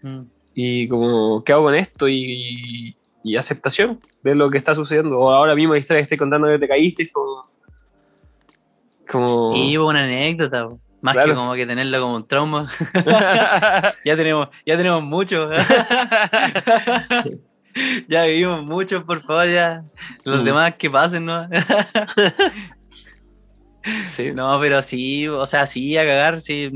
[0.02, 0.22] Mm.
[0.54, 2.08] Y como, ¿qué hago con esto?
[2.08, 5.20] Y, y aceptación de lo que está sucediendo.
[5.20, 7.50] O ahora mismo la historia que estoy contando que te caíste, es como.
[9.10, 9.48] Como.
[9.48, 10.80] Sí, pues, una anécdota, po.
[11.02, 11.30] más Claro.
[11.30, 12.70] que como que tenerlo como un trauma.
[14.06, 15.50] ya tenemos, ya tenemos mucho.
[18.08, 19.84] ya vivimos mucho, por favor, ya.
[20.24, 20.46] Los Mm.
[20.46, 21.48] demás que pasen, ¿no?
[24.08, 24.32] sí.
[24.32, 26.70] no, pero sí, o sea, sí, a cagar, sí.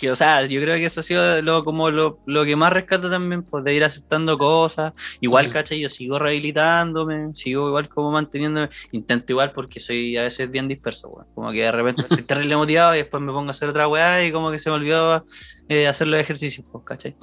[0.00, 2.72] Que, o sea, yo creo que eso ha sido lo, como lo, lo que más
[2.72, 4.92] rescato también, pues de ir aceptando cosas.
[5.20, 5.54] Igual, Ujú.
[5.54, 5.80] ¿cachai?
[5.80, 8.68] Yo sigo rehabilitándome, sigo igual como manteniéndome.
[8.92, 11.26] Intento igual porque soy a veces bien disperso, weón.
[11.34, 14.24] Como que de repente estoy terrible motivado y después me pongo a hacer otra weá
[14.24, 15.24] y como que se me olvidó
[15.68, 17.16] eh, hacer los ejercicios, pues, ¿cachai?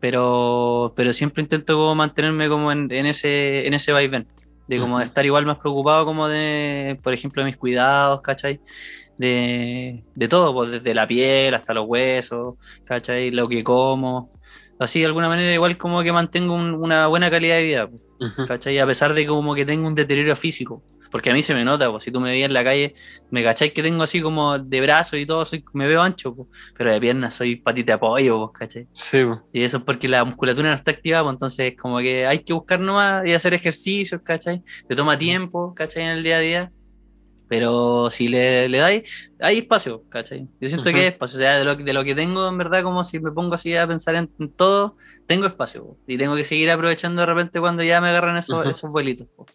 [0.00, 4.26] Pero, pero siempre intento como mantenerme como en, en ese, en ese vaivén
[4.66, 8.60] de como de estar igual más preocupado como de, por ejemplo, de mis cuidados, ¿cachai?
[9.20, 12.54] De, de todo, pues desde la piel hasta los huesos,
[12.84, 13.30] ¿cachai?
[13.30, 14.32] Lo que como.
[14.78, 18.00] Así de alguna manera igual como que mantengo un- una buena calidad de vida, pues.
[18.48, 18.78] ¿cachai?
[18.78, 20.82] A pesar de como que tengo un deterioro físico.
[21.10, 22.94] Porque a mí se me nota, pues si tú me veías en la calle,
[23.30, 26.48] me cachai que tengo así como de brazos y todo, soy, me veo ancho, pues,
[26.78, 28.86] pero de piernas soy patita de pollo, pues, ¿cachai?
[28.92, 29.42] Sí, po.
[29.52, 32.52] Y eso es porque la musculatura no está activada, pues entonces como que hay que
[32.52, 34.62] buscar nomás y hacer ejercicios, ¿cachai?
[34.88, 36.04] Te toma tiempo, ¿cachai?
[36.04, 36.72] En el día a día.
[37.50, 40.46] Pero si le, le dais, hay espacio, ¿cachai?
[40.60, 41.36] Yo siento que hay espacio.
[41.36, 43.74] O sea, de lo, de lo que tengo, en verdad, como si me pongo así
[43.76, 44.94] a pensar en, en todo,
[45.26, 45.84] tengo espacio.
[45.84, 45.98] po.
[46.06, 48.68] Y tengo que seguir aprovechando de repente cuando ya me agarran esos, Ujú.
[48.68, 49.26] esos vuelitos.
[49.36, 49.46] po.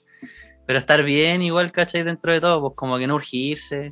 [0.68, 2.04] Pero estar bien igual, ¿cachai?
[2.04, 3.92] Dentro de todo, pues como que no urgirse.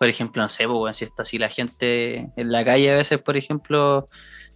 [0.00, 3.20] Por ejemplo, no sé, pues, si está así la gente en la calle a veces,
[3.20, 4.08] por ejemplo,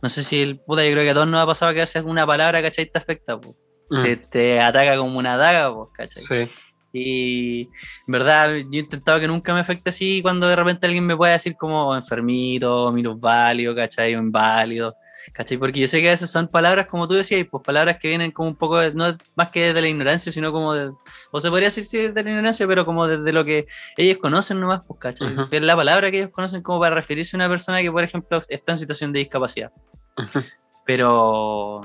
[0.02, 2.02] no sé si el puta, yo creo que a todos nos ha pasado que haces
[2.02, 2.86] una palabra, ¿cachai?
[2.86, 3.54] Te afecta, pues.
[3.90, 4.02] Mm.
[4.02, 6.22] Te, te ataca como una daga, pues, ¿cachai?
[6.48, 6.52] Sí.
[6.92, 11.06] Y en verdad, yo he intentado que nunca me afecte así cuando de repente alguien
[11.06, 14.14] me puede decir como enfermito, minusválido, ¿cachai?
[14.14, 14.94] O inválido,
[15.32, 15.56] ¿cachai?
[15.56, 18.30] Porque yo sé que a veces son palabras, como tú decías, pues palabras que vienen
[18.30, 20.90] como un poco, de- no más que de la ignorancia, sino como de,
[21.30, 24.60] o se podría decir sí de la ignorancia, pero como desde lo que ellos conocen
[24.60, 25.32] nomás, pues, ¿cachai?
[25.32, 25.46] Ujú.
[25.50, 28.42] Es la palabra que ellos conocen como para referirse a una persona que, por ejemplo,
[28.50, 29.72] está en situación de discapacidad.
[30.18, 30.40] Ujú.
[30.84, 31.80] Pero...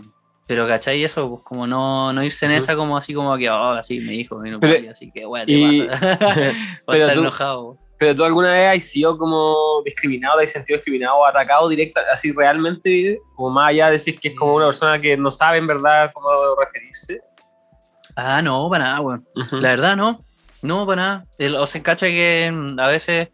[0.47, 1.03] Pero, ¿cachai?
[1.03, 4.13] Eso, pues como no, no irse en esa como así como que, oh, así me
[4.13, 6.07] dijo, vino Pero- así que, bueno, te y- pasa.
[6.17, 6.51] Va a
[6.87, 7.77] Pero estar tú- enojado.
[7.99, 11.99] Pero tú alguna vez has sido como discriminado, te has sentido discriminado o atacado directa,
[12.13, 15.57] así realmente, o más allá de decir que es como una persona que no sabe
[15.57, 16.29] en verdad cómo
[16.59, 17.19] referirse.
[18.15, 19.27] Ah, no, para nada, weón.
[19.35, 19.57] Ujú.
[19.57, 20.23] La verdad, no.
[20.61, 21.25] No, para nada.
[21.39, 23.29] El- o se cacha que mm, a veces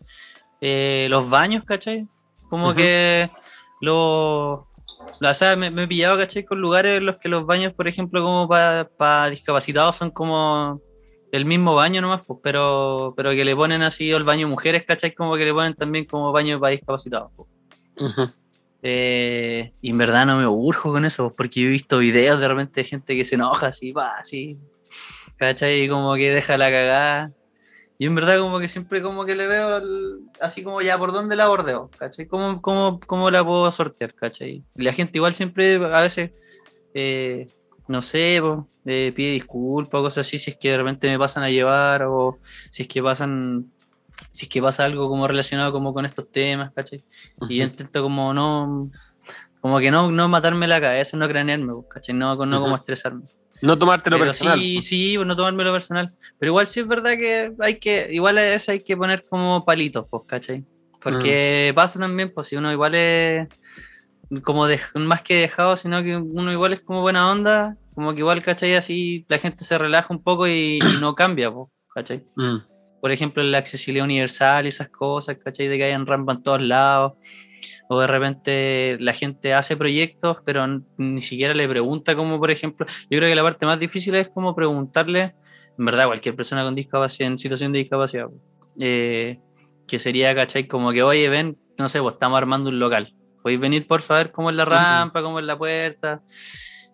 [0.61, 2.07] eh, los baños, ¿cachai?
[2.49, 3.29] Como que
[3.81, 4.61] los.
[5.21, 6.43] O sea, me, me he pillado, ¿cachai?
[6.43, 10.81] Con lugares en los que los baños, por ejemplo, como para discapacitados son como
[11.31, 15.13] el mismo baño nomás, pues, pero, pero que le ponen así, el baño mujeres, ¿cachai?
[15.13, 17.31] Como que le ponen también como baño para discapacitados.
[17.35, 17.49] pues.
[18.83, 22.47] Eh, y en verdad no me urjo con eso, porque yo he visto videos de
[22.47, 24.59] repente de gente que se enoja así, va, así,
[25.37, 25.83] ¿cachai?
[25.83, 27.31] Y como que deja la cagada.
[27.99, 31.13] Y en verdad como que siempre como que le veo el- así como ya por
[31.13, 32.27] dónde la bordeo, ¿cachai?
[32.27, 34.63] ¿Cómo, cómo, cómo la puedo sortear, ¿cachai?
[34.75, 36.31] Y la gente igual siempre a veces,
[36.93, 37.47] eh,
[37.87, 41.19] no sé, po, eh, pide disculpas o cosas así si es que de repente me
[41.19, 42.39] pasan a llevar o
[42.71, 43.71] si es que pasan,
[44.31, 47.03] si es que pasa algo como relacionado como con estos temas, ¿cachai?
[47.47, 48.89] Y yo intento como no,
[49.61, 52.15] como que no, no matarme la cabeza, no cranearme, ¿cachai?
[52.15, 53.23] No, no como estresarme.
[53.63, 54.59] No tomártelo Pero personal.
[54.59, 56.11] sí, sí, pues no tomármelo personal.
[56.37, 59.63] Pero igual sí es verdad que hay que, igual a eso hay que poner como
[59.63, 60.65] palitos, pues, ¿cachai?
[61.01, 61.75] Porque Mm.
[61.75, 63.47] pasa también, pues si uno igual es
[64.43, 68.19] como de- más que dejado, sino que uno igual es como buena onda, como que
[68.19, 68.75] igual, ¿cachai?
[68.75, 72.23] Así la gente se relaja un poco y, y no cambia, pues, ¿cachai?
[72.35, 72.57] Mm.
[72.99, 75.67] por ejemplo, la accesibilidad universal y esas cosas, ¿cachai?
[75.67, 77.13] De que hayan rampa en todos lados.
[77.89, 80.65] O de repente la gente hace proyectos, pero
[80.97, 84.29] ni siquiera le pregunta como, por ejemplo, yo creo que la parte más difícil es
[84.29, 85.35] como preguntarle,
[85.77, 88.27] en verdad, a cualquier persona con discapacidad, en situación de discapacidad,
[88.79, 89.39] eh,
[89.87, 90.67] que sería, ¿cachai?
[90.67, 93.13] Como que, oye, ven, no sé, pues estamos armando un local.
[93.41, 96.21] ¿Podéis venir, por favor, cómo es la rampa, cómo es la puerta?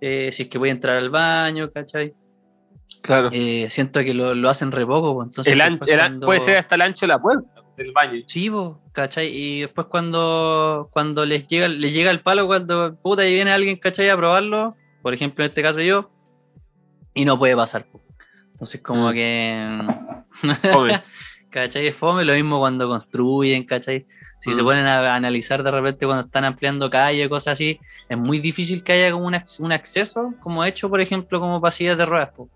[0.01, 2.13] Eh, si es que voy a entrar al baño, ¿cachai?
[3.03, 3.29] Claro.
[3.31, 5.53] Eh, siento que lo, lo hacen re poco, pues, entonces...
[5.53, 8.21] el ancho, el an- cuando- puede ser hasta el ancho de la puerta del baño.
[8.27, 9.27] Sí, po, ¿cachai?
[9.35, 13.77] Y después cuando, cuando les llega, les llega el palo, cuando puta y viene alguien,
[13.77, 14.09] ¿cachai?
[14.09, 16.11] A probarlo, por ejemplo, en este caso yo,
[17.13, 17.85] y no puede pasar.
[17.85, 18.01] po.
[18.51, 19.13] Entonces como Mm.
[19.13, 19.79] que...
[20.71, 21.01] Fome.
[21.51, 21.87] ¿Cachai?
[21.87, 24.05] Es fome, lo mismo cuando construyen, ¿cachai?
[24.39, 24.65] Si se Mm.
[24.65, 28.91] ponen a analizar de repente cuando están ampliando calle, cosas así, es muy difícil que
[28.93, 32.29] haya como un, un acceso como hecho, por ejemplo, como pasillas de ruedas.
[32.35, 32.49] po.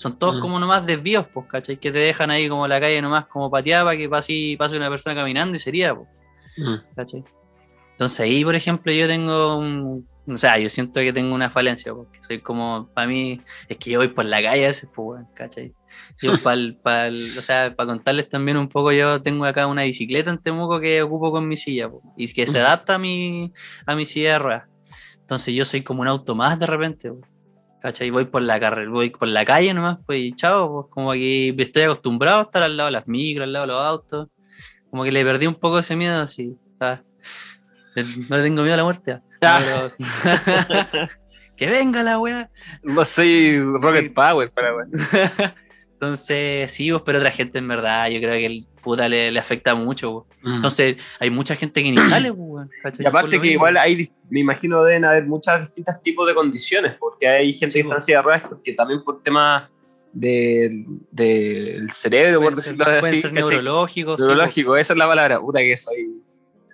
[0.00, 0.40] Son todos Mm.
[0.40, 1.76] como nomás desvíos, pues, ¿cachai?
[1.76, 4.88] Que te dejan ahí como la calle nomás como pateada para que pase, pase una
[4.88, 6.08] persona caminando y sería, pues.
[6.56, 6.94] Mm.
[6.96, 7.22] ¿cachai?
[7.92, 10.08] Entonces ahí, por ejemplo, yo tengo un...
[10.26, 13.90] O sea, yo siento que tengo una falencia, porque soy como, para mí, es que
[13.90, 15.74] yo voy por la calle a veces, pues, weón, ¿cachai?
[16.22, 20.30] Yo, pa'l- pa'l- o sea, para contarles también un poco, yo tengo acá una bicicleta
[20.30, 22.66] en Temuco que ocupo con mi silla, po, y que se Ujú.
[22.66, 23.52] adapta a mi,
[23.84, 24.64] a mi silla de ruedas.
[25.20, 27.20] Entonces yo soy como un auto más de repente, po,
[27.82, 28.10] ¿cachai?
[28.10, 31.54] Voy por la carrera, voy por la calle nomás, pues, y chao, pues, como que
[31.58, 34.28] estoy acostumbrado a estar al lado de las micros, al lado de los autos,
[34.90, 37.00] como que le perdí un poco ese miedo, así, ¿sabes?
[37.94, 39.12] Le- No le tengo miedo a la muerte.
[39.12, 39.20] ah.
[39.42, 39.60] Ah.
[39.62, 41.08] Pero-
[41.56, 42.50] que venga la weá.
[42.82, 44.90] No soy Rocket Power para weón.
[46.00, 49.38] Entonces, sí, pues, pero otra gente en verdad, yo creo que el puta le, le
[49.38, 50.24] afecta mucho.
[50.26, 50.38] pues.
[50.44, 50.54] Mm.
[50.56, 53.04] Entonces, hay mucha gente que ni sale, pues, weón, ¿cachai?
[53.04, 53.52] Y aparte que mismo.
[53.52, 57.72] igual hay, me imagino deben haber muchos distintos tipos de condiciones, porque hay gente Sí,
[57.74, 57.98] que está po.
[57.98, 59.68] en silla de ruedas, porque también por temas
[60.14, 63.20] del, del cerebro, por Pueden ser, decirlo pueden así.
[63.22, 64.16] ser neurológicos.
[64.16, 65.38] sí, Neurológico, esa es la palabra.
[65.40, 66.22] Puta que soy.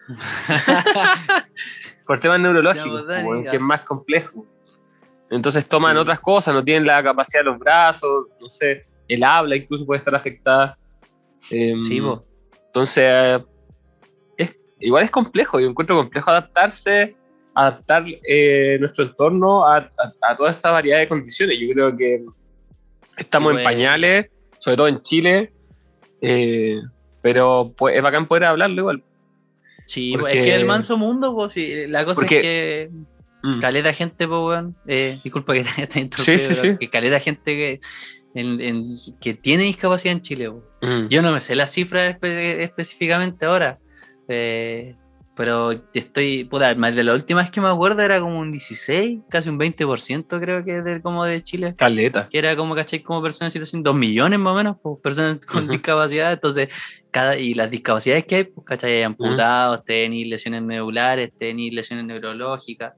[2.07, 4.47] Por temas neurológicos, pues, que es más complejo.
[5.31, 6.01] Entonces toman Sí.
[6.03, 9.99] otras cosas, no tienen la capacidad de los brazos, no sé, el habla incluso puede
[9.99, 10.79] estar afectada.
[11.51, 12.01] Em, Sí,
[12.66, 13.40] entonces,
[14.37, 17.16] es, igual es complejo, yo encuentro complejo adaptarse,
[17.55, 21.59] adaptar eh, nuestro entorno a, a- a toda esa variedad de condiciones.
[21.59, 22.25] Yo creo que
[23.16, 23.75] estamos Sí, en pues.
[23.75, 25.53] pañales, sobre todo en Chile,
[26.21, 26.81] eh,
[27.23, 29.03] pero pues, es bacán poder hablarlo igual.
[29.87, 32.90] Sí, Porque- es que el manso mundo, pues, sí, la cosa Porque- es que
[33.42, 33.61] Mm.
[33.61, 34.77] caleta gente, pues, weón.
[34.88, 36.77] Eh, disculpa que te, te Sí, sí, sí.
[36.79, 37.81] que caleta gente que,
[38.37, 38.85] en- en-
[39.20, 40.51] que tiene discapacidad en Chile.
[40.83, 41.09] Mm.
[41.09, 43.79] Yo no me sé las cifras espe- específicamente ahora,
[44.29, 44.94] eh,
[45.35, 49.20] pero estoy, puta, más de la última vez que me acuerdo era como un 16,
[49.29, 51.75] casi un 20% creo que de, como de Chile.
[51.77, 52.27] Caleta.
[52.31, 53.03] Que era como, ¿cachai?
[53.03, 55.72] Como personas en situación, dos millones más o menos, pues, personas con Ujú.
[55.72, 56.33] discapacidad.
[56.33, 56.68] Entonces,
[57.11, 59.03] cada, y las discapacidades que hay, pues, ¿cachai?
[59.03, 62.94] Amputados, tenéis lesiones medulares, tenéis lesiones neurológicas,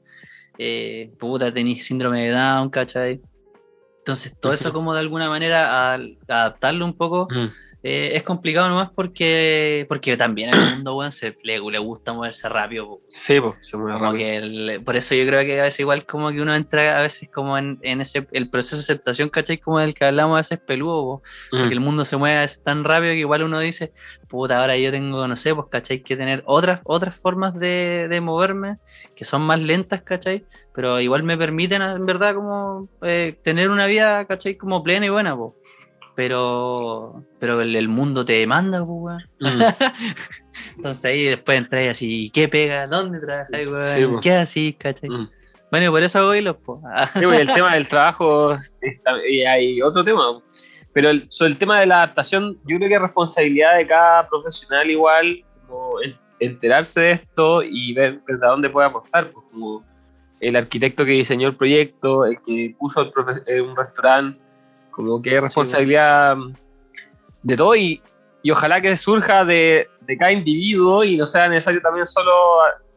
[0.58, 3.20] eh, puta, tenéis síndrome de Down, ¿cachai?
[4.08, 7.48] Entonces, todo eso como de alguna manera adaptarlo un poco Mm.
[7.82, 12.48] Eh, es complicado nomás porque porque también al mundo weón, se le, le gusta moverse
[12.48, 12.86] rápido.
[12.88, 13.00] po.
[13.08, 14.18] Sí, pues, se mueve Como rápido.
[14.18, 17.02] que el- por eso yo creo que a veces igual como que uno entra a
[17.02, 19.58] veces como en, en ese el proceso de aceptación, ¿cachai?
[19.58, 21.22] Como del que hablamos a veces peludo, po.
[21.52, 21.60] Mm.
[21.60, 23.92] porque el mundo se mueve a veces tan rápido que igual uno dice,
[24.28, 26.02] puta, ahora yo tengo, no sé, pues, ¿cachai?
[26.02, 28.78] Que tener otras, otras formas de, de moverme
[29.14, 30.44] que son más lentas, ¿cachai?
[30.74, 34.56] Pero igual me permiten, en verdad, como eh, tener una vida, ¿cachai?
[34.56, 35.52] Como plena y buena, pues.
[36.18, 39.22] Pero, pero el, el mundo te demanda, pues, weón.
[39.38, 39.62] Mm.
[40.78, 42.88] Entonces ahí después entráis así, ¿qué pega?
[42.88, 43.70] ¿Dónde trabajáis?
[43.94, 44.18] Sí, po.
[44.20, 45.10] ¿Qué así, cachai?
[45.10, 45.28] Mm.
[45.70, 46.80] Bueno, y por eso hago hilos, pues.
[47.14, 50.24] Sí, pues, el tema del trabajo está- y hay otro tema.
[50.92, 54.28] Pero el, sobre el tema de la adaptación, yo creo que es responsabilidad de cada
[54.28, 59.30] profesional igual como en- enterarse de esto y ver desde dónde puede aportar.
[59.30, 59.84] Pues, como
[60.40, 63.12] el arquitecto que diseñó el proyecto, el que puso el
[63.46, 64.40] eh, un restaurante,
[65.04, 66.36] como que es responsabilidad
[67.42, 68.02] de todo y,
[68.42, 72.32] y ojalá que surja de, de cada individuo y no sea necesario también solo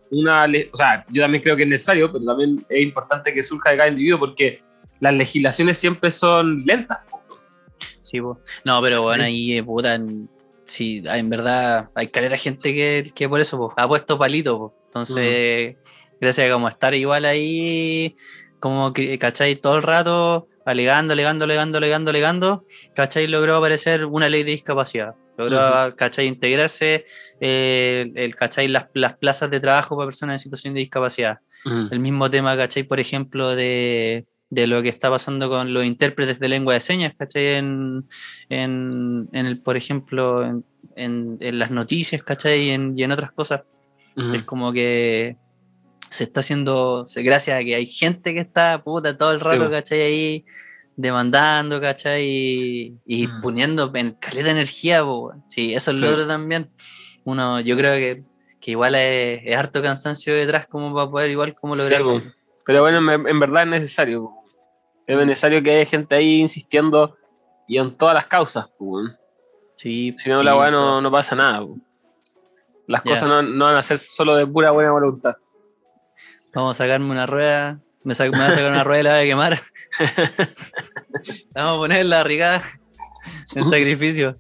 [0.10, 3.70] una, o sea, yo también creo que es necesario, pero también es importante que surja
[3.70, 4.62] de cada individuo porque
[5.00, 7.00] las legislaciones siempre son lentas.
[8.02, 8.40] Sí, po.
[8.66, 10.28] No, pero bueno, ahí, eh, puta, en,
[10.66, 14.58] sí, en verdad hay caleta de gente que, que por eso po, ha puesto palito.
[14.58, 14.76] po.
[14.86, 15.78] Entonces,
[16.20, 18.16] gracias a como estar igual ahí,
[18.60, 19.56] como que, ¿cachai?
[19.56, 23.28] Todo el rato alegando, alegando, alegando, alegando, alegando, ¿cachai?
[23.28, 25.16] Logró aparecer una ley de discapacidad.
[25.38, 26.28] Logró, ¿cachai?
[26.28, 27.06] Integrarse,
[27.40, 28.68] eh, el, ¿cachai?
[28.68, 31.40] Las, las plazas de trabajo para personas en situación de discapacidad
[31.92, 32.84] el mismo tema, ¿cachai?
[32.84, 37.14] Por ejemplo, de, de lo que está pasando con los intérpretes de lengua de señas,
[37.18, 37.54] ¿cachai?
[37.54, 38.08] En,
[38.50, 42.64] en, en el, por ejemplo, en, en- las noticias, ¿cachai?
[42.68, 43.62] Y en, y en otras cosas.
[44.18, 44.34] Ujú.
[44.36, 45.38] Es como que
[46.12, 49.66] se está haciendo, se- gracias a que hay gente que está, puta, todo el rato,
[49.66, 49.72] Sí.
[49.72, 50.02] ¿cachai?
[50.02, 50.46] Ahí
[50.96, 52.24] demandando, ¿cachai?
[52.28, 53.42] Y, y Mm.
[53.42, 55.34] poniendo en caleta de energía, po.
[55.48, 56.04] Sí, eso es Sí.
[56.04, 56.70] logro también.
[57.24, 58.24] Uno, yo creo que,
[58.60, 62.02] que igual es, es harto cansancio detrás como para poder igual como lograr.
[62.66, 64.24] Pero bueno, en, en verdad es necesario.
[64.26, 64.44] po.
[65.08, 67.16] Es necesario que haya gente ahí insistiendo
[67.68, 68.68] y en todas las causas.
[68.78, 69.00] po.
[69.76, 71.66] Sí, Si no, sí, la weá no, no pasa nada.
[72.88, 75.36] Las cosas no, no van a ser solo de pura buena voluntad.
[76.54, 77.80] Vamos a sacarme una rueda.
[78.04, 79.60] Me, sa- me voy a sacar una rueda y la voy a quemar.
[81.56, 82.64] Vamos a poner la barrigada
[83.56, 84.38] en sacrificio.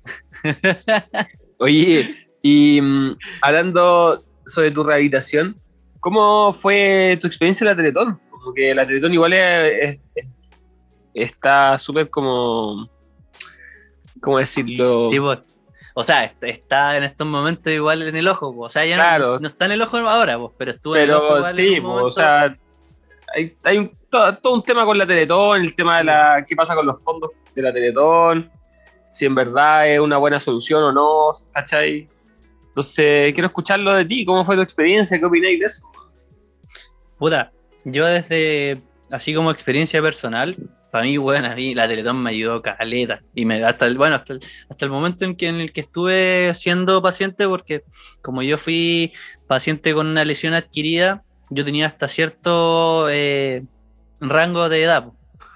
[1.59, 5.55] Oye, y mm, hablando sobre tu rehabilitación,
[5.99, 8.19] ¿cómo fue tu experiencia en la Teletón?
[8.29, 9.99] Como que la Teletón igual es-
[11.13, 12.89] está súper como...
[14.21, 15.09] ¿Cómo decirlo?
[15.09, 15.39] Sí, pues.
[15.93, 18.61] O sea, est- está en estos momentos igual en el ojo, po.
[18.65, 19.33] o sea, ya no- Claro.
[19.33, 21.53] no, no está en el ojo ahora, pues, pero estuvo en el ojo Pero en
[21.53, 22.55] sí, po, o sea,
[23.35, 26.55] hay, hay un- todo, todo un tema con la Teletón, el tema de la qué
[26.55, 28.49] pasa con los fondos de la Teletón,
[29.09, 32.07] si en verdad es una buena solución o no, ¿cachai?
[32.69, 35.19] Entonces, quiero escucharlo de ti, ¿cómo fue tu experiencia?
[35.19, 35.85] ¿Qué opináis de eso?
[37.17, 37.51] Puta,
[37.83, 40.55] yo desde, así como experiencia personal,
[40.91, 43.21] para mí, bueno, a mí la Teletón me ayudó caleta.
[43.33, 45.81] Y me, hasta el, bueno, hasta el, hasta el momento en, que, en el que
[45.81, 47.83] estuve siendo paciente, porque
[48.21, 49.13] como yo fui
[49.47, 53.63] paciente con una lesión adquirida, yo tenía hasta cierto eh,
[54.19, 55.05] rango de edad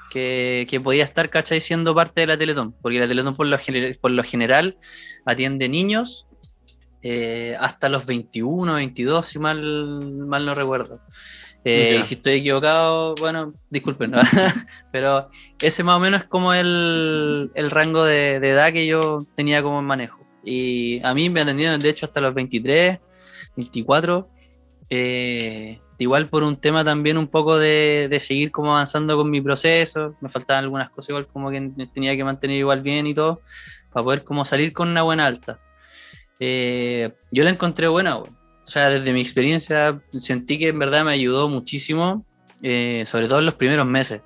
[0.09, 1.59] que, que podía estar, ¿cachai?
[1.59, 2.73] Siendo parte de la Teletón.
[2.81, 3.57] Porque la Teletón por lo,
[4.01, 4.77] por lo general
[5.25, 6.27] atiende niños
[7.07, 9.61] eh, hasta los 21, 22, si mal,
[10.27, 11.01] mal no recuerdo.
[11.67, 14.19] Eh, y si estoy equivocado, bueno, disculpen, ¿no?
[14.91, 15.27] pero
[15.59, 19.63] ese más o menos es como el, el rango de, de edad que yo tenía
[19.63, 20.19] como en manejo.
[20.43, 22.99] Y a mí me atendieron, de hecho, hasta los 23,
[23.57, 24.29] 24.
[24.91, 29.41] eh, igual por un tema también un poco de, de seguir como avanzando con mi
[29.41, 30.15] proceso.
[30.21, 33.41] Me faltaban algunas cosas igual como que tenía que mantener igual bien y todo,
[33.91, 35.59] para poder como salir con una buena alta.
[36.39, 38.44] Eh, yo la encontré buena, weón.
[38.65, 42.25] O sea, desde mi experiencia sentí que en verdad me ayudó muchísimo,
[42.61, 44.21] eh, sobre todo en los primeros meses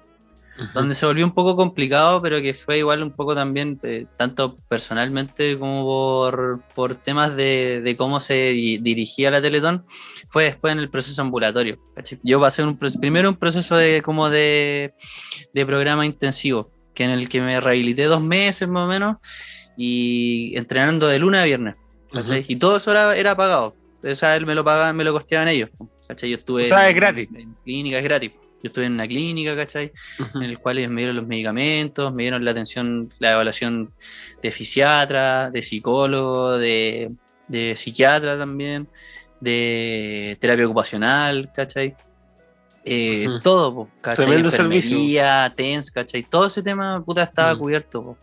[0.73, 4.57] donde se volvió un poco complicado, pero que fue igual un poco también, eh, tanto
[4.67, 9.85] personalmente como por, por temas de, de cómo se di- dirigía la Teletón,
[10.27, 11.79] fue después en el proceso ambulatorio.
[11.95, 12.19] ¿cachai?
[12.23, 14.93] Yo pasé un, primero un proceso de como de,
[15.53, 19.15] de programa intensivo, que en el que me rehabilité dos meses más o menos,
[19.77, 21.75] y entrenando de lunes a viernes.
[22.49, 23.75] Y todo eso era, era pagado.
[24.03, 25.69] O sea, él me lo pagaban, me lo costeaban ellos.
[26.07, 26.29] ¿cachai?
[26.31, 27.29] Yo estuve O sea, en- es gratis.
[27.35, 28.31] En, clínica, es gratis.
[28.61, 29.91] Yo estuve en una clínica, ¿cachai?
[30.19, 30.39] Ujú.
[30.39, 33.91] en el cual ellos me dieron los medicamentos, me dieron la atención, la evaluación
[34.41, 37.09] de fisiatra, de psicólogo, de,
[37.47, 38.87] de psiquiatra también,
[39.39, 41.95] de terapia ocupacional, ¿cachai?
[42.83, 43.39] Eh, Ujú.
[43.41, 44.25] Todo, po, ¿cachai?
[44.25, 46.23] Tremendo Enfermería, TENS, ¿cachai?
[46.23, 47.61] Todo ese tema, puta, estaba Ujú.
[47.61, 48.17] cubierto, po.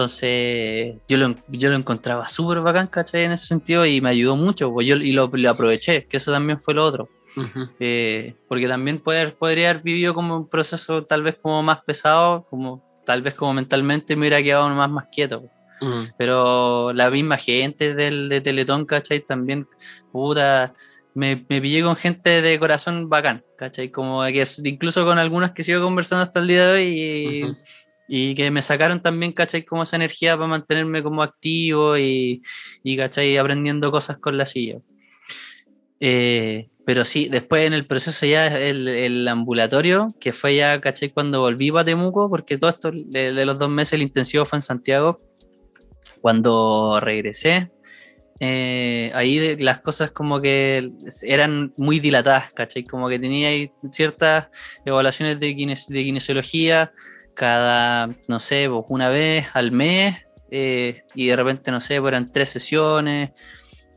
[0.00, 3.24] Entonces, yo lo, yo lo encontraba súper bacán, ¿cachai?
[3.24, 6.32] En ese sentido, y me ayudó mucho, pues yo y lo, lo aproveché, que eso
[6.32, 7.10] también fue lo otro.
[7.36, 7.68] Ujú.
[7.78, 12.46] Eh, porque también poder, podría haber vivido como un proceso tal vez como más pesado,
[12.48, 15.42] como tal vez como mentalmente me hubiera quedado más, más quieto.
[15.82, 16.06] Ujú.
[16.16, 19.20] Pero la misma gente del, de Teletón, ¿cachai?
[19.20, 19.66] También,
[20.10, 20.72] puta,
[21.12, 23.90] me, me pillé con gente de corazón bacán, ¿cachai?
[23.90, 27.58] Como que incluso con algunos que sigo conversando hasta el día de hoy y, Ujú.
[28.12, 29.64] Y que me sacaron también, ¿cachai?
[29.64, 32.42] Como esa energía para mantenerme como activo y,
[32.82, 33.36] y ¿cachai?
[33.36, 34.80] Aprendiendo cosas con la silla.
[36.00, 41.10] Eh, pero sí, después en el proceso ya el, el ambulatorio, que fue ya, ¿cachai?
[41.10, 44.58] Cuando volví para Temuco, porque todo esto de, de los dos meses el intensivo fue
[44.58, 45.20] en Santiago.
[46.20, 47.70] Cuando regresé,
[48.40, 50.90] eh, ahí de- las cosas como que
[51.22, 52.82] eran muy dilatadas, ¿cachai?
[52.82, 54.48] Como que tenía ahí ciertas
[54.84, 56.92] evaluaciones de, kines- de kinesiología
[57.40, 60.14] cada, no sé, pues, una vez al mes,
[60.50, 63.30] eh, y de repente, no sé, pues, eran tres sesiones,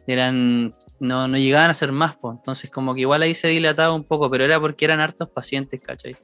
[0.08, 3.94] eran, no, no llegaban a ser más, pues, entonces como que igual ahí se dilataba
[3.94, 6.16] un poco, pero era porque eran hartos pacientes, ¿cachai?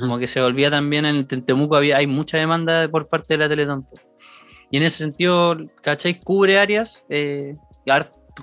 [0.00, 3.38] Como que se volvía también en en Temuco había, hay mucha demanda por parte de
[3.38, 3.84] la Teletón.
[3.84, 3.96] po.
[4.70, 6.20] Y en ese sentido, ¿cachai?
[6.20, 7.56] Cubre áreas, eh,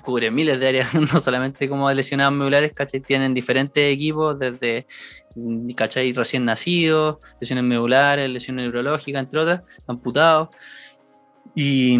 [0.02, 3.00] cubre miles de áreas, no solamente como lesionados medulares, ¿cachai?
[3.00, 4.86] Tienen diferentes equipos, desde,
[5.76, 6.12] ¿cachai?
[6.12, 10.48] Recién nacidos, lesiones medulares, lesiones neurológicas, entre otras, amputados.
[11.54, 11.98] Y,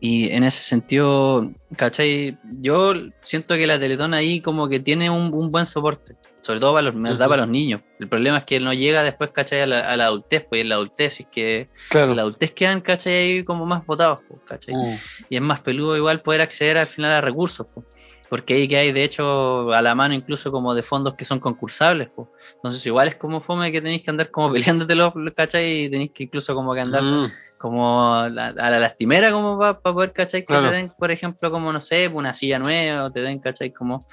[0.00, 2.38] y en ese sentido, ¿cachai?
[2.60, 6.82] Yo siento que la Teletón ahí como que tiene un buen soporte, sobre todo para
[6.82, 7.28] los, me da Ujú.
[7.30, 7.80] para los niños.
[7.98, 9.62] El problema es que no llega después, ¿cachai?
[9.62, 12.10] A la, a la adultez, pues en la adultez, es que Claro.
[12.10, 13.12] en la adultez quedan, ¿cachai?
[13.14, 14.74] Ahí como más votados, pues, ¿cachai?
[14.74, 14.96] Mm.
[15.30, 17.86] Y es más peludo igual poder acceder al final a recursos, pues.
[18.28, 21.38] Porque ahí que hay, de hecho, a la mano incluso como de fondos que son
[21.40, 22.28] concursables, pues.
[22.56, 25.84] Entonces igual es como fome que tenéis que andar como peleándotelo, ¿cachai?
[25.84, 27.30] Y tenéis que incluso como que andar Mm.
[27.58, 30.40] como la- a la lastimera como para poder, ¿cachai?
[30.42, 30.68] Que Claro.
[30.68, 33.72] te den, por ejemplo, como, no sé, una silla nueva, o te den, ¿cachai?
[33.72, 34.06] Como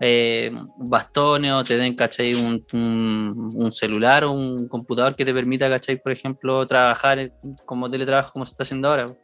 [0.00, 2.34] eh, bastones, o te den, ¿cachai?
[2.34, 6.00] Un, un, un celular o un computador que te permita, ¿cachai?
[6.00, 7.32] Por ejemplo, trabajar
[7.64, 9.14] como teletrabajo como se está haciendo ahora.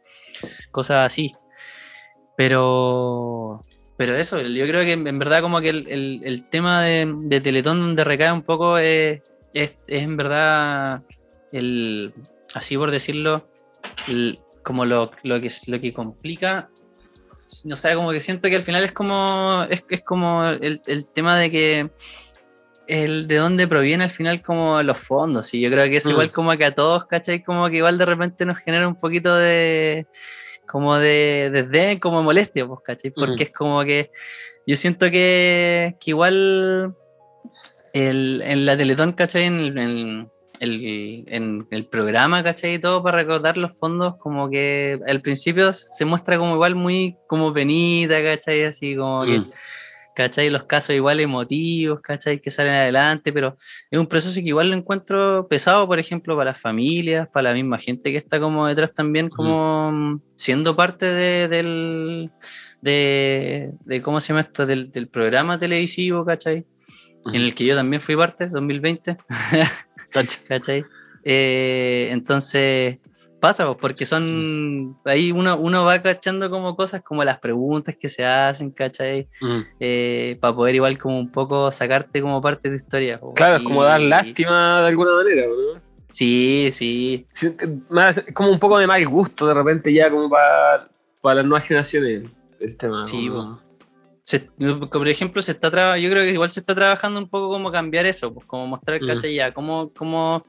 [0.71, 1.33] Cosas así.
[2.37, 3.63] Pero...
[3.97, 7.39] Pero eso, yo creo que en verdad como que el, el- el tema de, de
[7.39, 9.21] Teletón donde recae un poco es,
[9.53, 11.01] es, es en verdad
[11.53, 12.13] el,
[12.53, 13.47] así por decirlo,
[14.09, 16.69] el- como lo, lo que lo que complica,
[17.63, 21.07] no sé, como que siento que al final es como es, es como el, el
[21.07, 21.89] tema de que
[22.87, 26.09] el de dónde proviene al final como los fondos, y yo creo que es Mm.
[26.11, 27.43] igual como que a todos, ¿cachai?
[27.43, 30.05] Como que igual de repente nos genera un poquito de
[30.67, 33.11] como de desdén, como molestia, pues, ¿cachai?
[33.11, 33.47] Porque Mm.
[33.47, 34.11] es como que
[34.67, 36.95] yo siento que, que igual
[37.93, 39.43] el, en la Teletón, ¿cachai?
[39.45, 40.29] En
[40.65, 42.75] el, en el programa, ¿cachai?
[42.75, 47.15] Y todo para recordar los fondos, como que al principio se muestra como igual muy
[47.27, 48.63] como penita, ¿cachai?
[48.65, 49.51] Así como que, Mm.
[50.15, 50.49] ¿cachai?
[50.49, 52.39] Los casos igual emotivos, ¿cachai?
[52.39, 53.55] Que salen adelante, pero
[53.91, 57.53] es un proceso que igual lo encuentro pesado, por ejemplo, para las familias, para la
[57.53, 62.31] misma gente que está como detrás también, como mm, siendo parte de, del,
[62.81, 64.65] de, de, ¿cómo se llama esto?
[64.65, 66.65] Del, del programa televisivo, ¿cachai?
[67.33, 69.17] En el que yo también fui parte, 2020.
[70.15, 70.39] Cacha.
[70.47, 70.83] ¿cachai?
[71.23, 72.97] Eh, entonces,
[73.39, 74.97] pasa, porque son.
[75.05, 79.27] Ahí uno, uno va cachando como cosas como las preguntas que se hacen, ¿cachai?
[79.41, 79.59] Mm.
[79.79, 83.19] Eh, para poder igual como un poco sacarte como parte de tu historia.
[83.19, 83.33] po.
[83.33, 85.81] Claro, es como dar lástima de alguna manera, ¿no?
[86.09, 87.25] Sí, sí.
[87.29, 87.53] Sí,
[87.89, 90.87] más- como un poco de mal gusto de repente ya como para
[91.35, 93.03] las nuevas generaciones el tema.
[93.05, 93.59] Sí, ¿no?
[94.25, 94.39] Se-
[94.91, 98.07] por ejemplo, se está yo creo que igual se está trabajando un poco como cambiar
[98.07, 99.07] eso, pues como mostrar, Mm.
[99.07, 99.35] ¿cachai?
[99.35, 100.43] Ya, cómo, cómo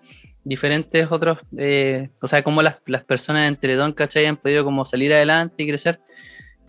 [0.45, 4.25] diferentes otros, eh, o sea, cómo las, las personas en Teletón, ¿cachai?
[4.25, 6.01] Han podido como salir adelante y crecer,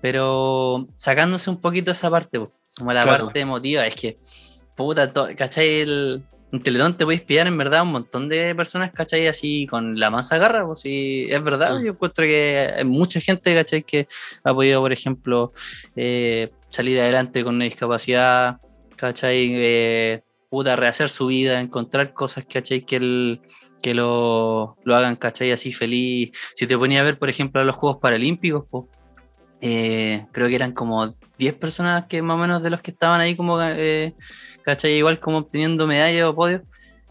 [0.02, 3.26] pero sacándose un poquito esa parte, pues, como la Claro.
[3.26, 4.18] parte emotiva, es que,
[4.76, 5.80] puta, ¿cachai?
[5.80, 9.28] El, en Teletón te puedes pillar en verdad un montón de personas, ¿cachai?
[9.28, 13.54] Así con la mansa garra, pues sí, es verdad, yo encuentro que hay mucha gente,
[13.54, 13.84] ¿cachai?
[13.84, 14.08] Que
[14.44, 15.52] ha podido, por ejemplo,
[15.96, 18.58] eh, salir adelante con una discapacidad,
[18.96, 19.52] ¿cachai?
[19.54, 22.86] Eh, puta, rehacer su vida, encontrar cosas, ¿cachai?
[22.86, 23.42] Que, el,
[23.82, 25.52] que lo, lo hagan, ¿cachai?
[25.52, 26.32] Así feliz.
[26.56, 28.86] Si te ponía a ver, por ejemplo, los Juegos Paralímpicos, pues,
[29.60, 33.20] eh, creo que eran como 10 personas que más o menos de los que estaban
[33.20, 34.14] ahí como, eh,
[34.68, 34.92] ¿cachai?
[34.98, 36.62] Igual como obteniendo medallas o podios.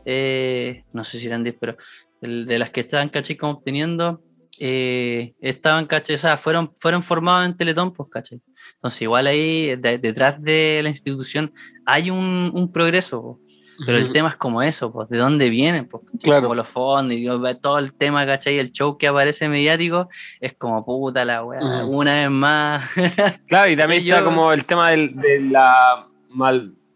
[0.05, 1.75] Eh, no sé si eran 10, pero
[2.21, 3.35] el de las que estaban, ¿cachai?
[3.37, 4.21] Como obteniendo,
[4.61, 6.17] eh, estaban, ¿cachai?
[6.17, 8.41] O sea, fueron, fueron formados en Teletón, pues, ¿cachai?
[8.75, 11.51] Entonces, igual ahí, de- detrás de la institución,
[11.87, 13.41] hay un, un progreso, po.
[13.85, 15.87] pero el tema es como eso, pues, ¿de dónde vienen?
[15.89, 16.03] Pues.
[16.23, 16.43] Claro.
[16.43, 17.27] Como los fondos y
[17.61, 18.59] todo el tema, ¿cachai?
[18.59, 20.09] El show que aparece mediático
[20.41, 21.99] es como puta la weá, Ujú.
[21.99, 22.91] una vez más.
[23.49, 26.07] Claro, y también está yo- como el tema del- de la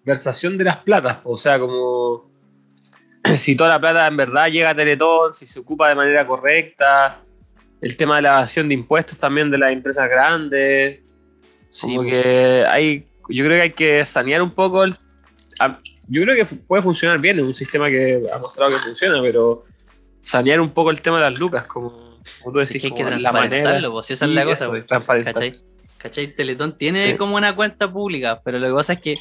[0.04, 1.18] malversación de las platas.
[1.24, 2.30] O sea, como
[3.36, 7.20] si toda la plata en verdad llega a Teletón, si se ocupa de manera correcta,
[7.80, 11.00] el tema de la evasión de impuestos también de las empresas grandes.
[11.70, 14.94] Sí, como que hay, yo creo que hay que sanear un poco el...
[16.08, 19.64] yo creo que puede funcionar bien, es un sistema que ha mostrado que funciona, pero
[20.18, 23.10] sanear un poco el tema de las lucas, como, como tú Es decís, que hay
[23.10, 23.78] que la manera...
[23.90, 24.70] pues, esa es la cosa, eso,
[25.06, 25.24] pues.
[25.24, 25.54] ¿cachai?
[25.98, 26.34] ¿Cachai?
[26.34, 27.16] Teletón tiene Sí.
[27.16, 29.14] como una cuenta pública, pero lo que pasa es que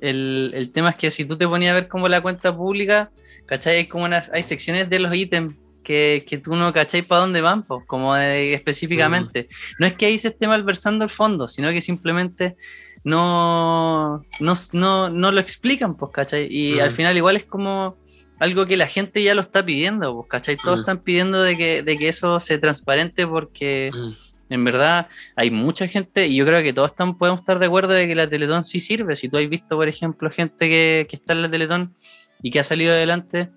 [0.00, 3.10] el, el tema es que si tú te ponías a ver como la cuenta pública,
[3.46, 3.76] ¿cachai?
[3.76, 7.40] Hay como unas, hay secciones de los ítems que, que tú no cachai para dónde
[7.40, 9.46] van, pues, como de- específicamente.
[9.78, 12.56] No es que ahí se esté malversando el fondo, sino que simplemente
[13.04, 16.46] no, no, no, no lo explican, pues, ¿cachai?
[16.50, 16.80] Y Mm.
[16.80, 17.96] al final igual es como
[18.38, 20.56] algo que la gente ya lo está pidiendo, pues, ¿cachai?
[20.56, 20.80] Todos Mm.
[20.80, 24.10] están pidiendo de que, de que eso se transparente porque Mm.
[24.50, 27.94] En verdad hay mucha gente, y yo creo que todos están, podemos estar de acuerdo
[27.94, 29.16] de que la Teletón sí sirve.
[29.16, 31.94] Si tú has visto, por ejemplo, gente que, que está en la Teletón
[32.42, 33.50] y que ha salido adelante,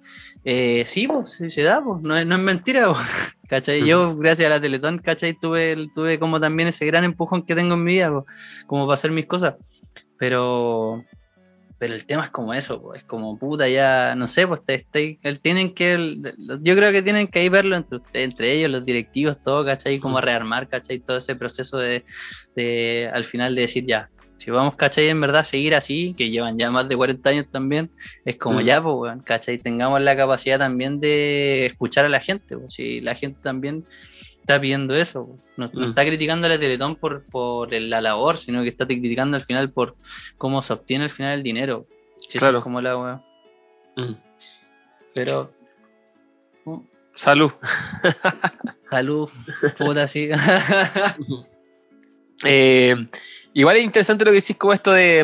[0.46, 3.86] eh, sí, pues, sí se da, pues, no es, no es mentira, pues, ¿cachai?
[3.86, 5.34] Yo, gracias a la Teletón, ¿cachai?
[5.34, 8.96] Tuve, tuve como también ese gran empujón que tengo en mi vida, pues, como para
[8.96, 9.56] hacer mis cosas.
[10.18, 11.04] Pero,
[11.78, 14.86] pero el tema es como eso, pues, es como puta, ya, no sé, pues te-
[14.90, 18.72] te- el- tienen que, el- yo creo que tienen que ahí verlo entre, entre ellos,
[18.72, 20.00] los directivos, todo, ¿cachai?
[20.00, 21.00] Como rearmar, ¿cachai?
[21.00, 22.04] Todo ese proceso de,
[22.56, 25.08] de, al final de decir ya, si vamos, ¿cachai?
[25.08, 27.90] En verdad seguir así, que llevan ya más de 40 años también,
[28.26, 28.64] es como Mm.
[28.66, 29.58] ya, pues, weón, ¿cachai?
[29.58, 33.86] Tengamos la capacidad también de escuchar a la gente, pues, si la gente también
[34.44, 35.90] está pidiendo eso, no, no Mm.
[35.90, 39.72] está criticando a la Teletón por, por la labor, sino que está criticando al final
[39.72, 39.96] por
[40.38, 41.88] cómo se obtiene al final el dinero.
[42.18, 42.58] Si eso Claro.
[42.58, 43.22] es como la weá.
[43.96, 44.14] Mm.
[45.16, 45.54] Pero.
[46.66, 46.80] uh,
[47.14, 47.52] Salud.
[48.90, 49.30] Salud,
[49.78, 50.30] puta, sí.
[52.46, 52.96] Eh,
[53.54, 55.24] igual es interesante lo que decís como esto de,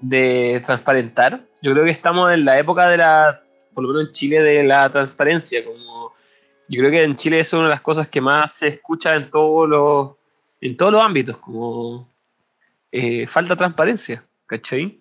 [0.00, 1.40] de transparentar.
[1.62, 3.42] Yo creo que estamos en la época de la,
[3.72, 5.64] por lo menos en Chile, de la transparencia.
[5.64, 5.93] Como,
[6.68, 9.30] yo creo que en Chile es una de las cosas que más se escucha en
[9.30, 10.12] todos los,
[10.60, 12.08] en todos los ámbitos, como
[12.92, 15.00] eh, falta transparencia, ¿cachai?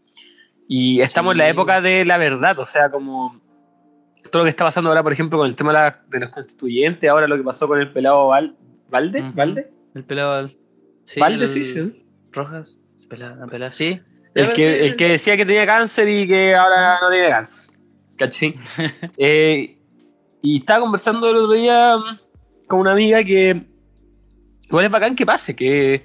[0.68, 1.51] Y estamos en la Sí.
[1.51, 3.39] época de la verdad, o sea, como
[4.32, 6.30] todo lo que está pasando ahora, por ejemplo, con el tema de, la- de los
[6.30, 8.55] constituyentes, ahora lo que pasó con el pelado Val-
[8.89, 9.32] Valde, Ujú.
[9.36, 10.49] Valde, El pelado.
[11.03, 12.05] Sí, Valde, el- sí, sí.
[12.32, 14.01] Rojas, pelado, pelado, sí.
[14.34, 17.76] El que, sí, el que decía que tenía cáncer y que ahora no tiene cáncer.
[18.18, 18.55] ¿Cachai?
[19.18, 19.78] Eh,
[20.44, 21.96] y estaba conversando el otro día
[22.68, 23.64] con una amiga que
[24.68, 26.04] igual es bacán que pase, que,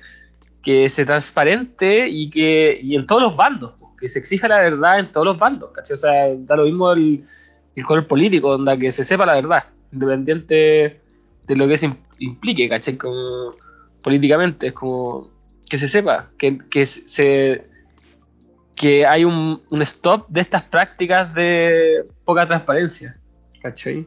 [0.62, 5.00] que se transparente y que y en todos los bandos, que se exija la verdad
[5.00, 5.94] en todos los bandos, ¿cachai?
[5.94, 7.24] O sea, da lo mismo el,
[7.74, 11.00] el color político, onda, que se sepa la verdad, independiente
[11.46, 12.96] de lo que im- implique, ¿cachai?
[12.96, 13.54] Como
[14.02, 15.30] políticamente, es como
[15.68, 17.66] que se sepa, que, que se
[18.76, 23.18] que hay un, un stop de estas prácticas de poca transparencia,
[23.60, 24.06] ¿cachai?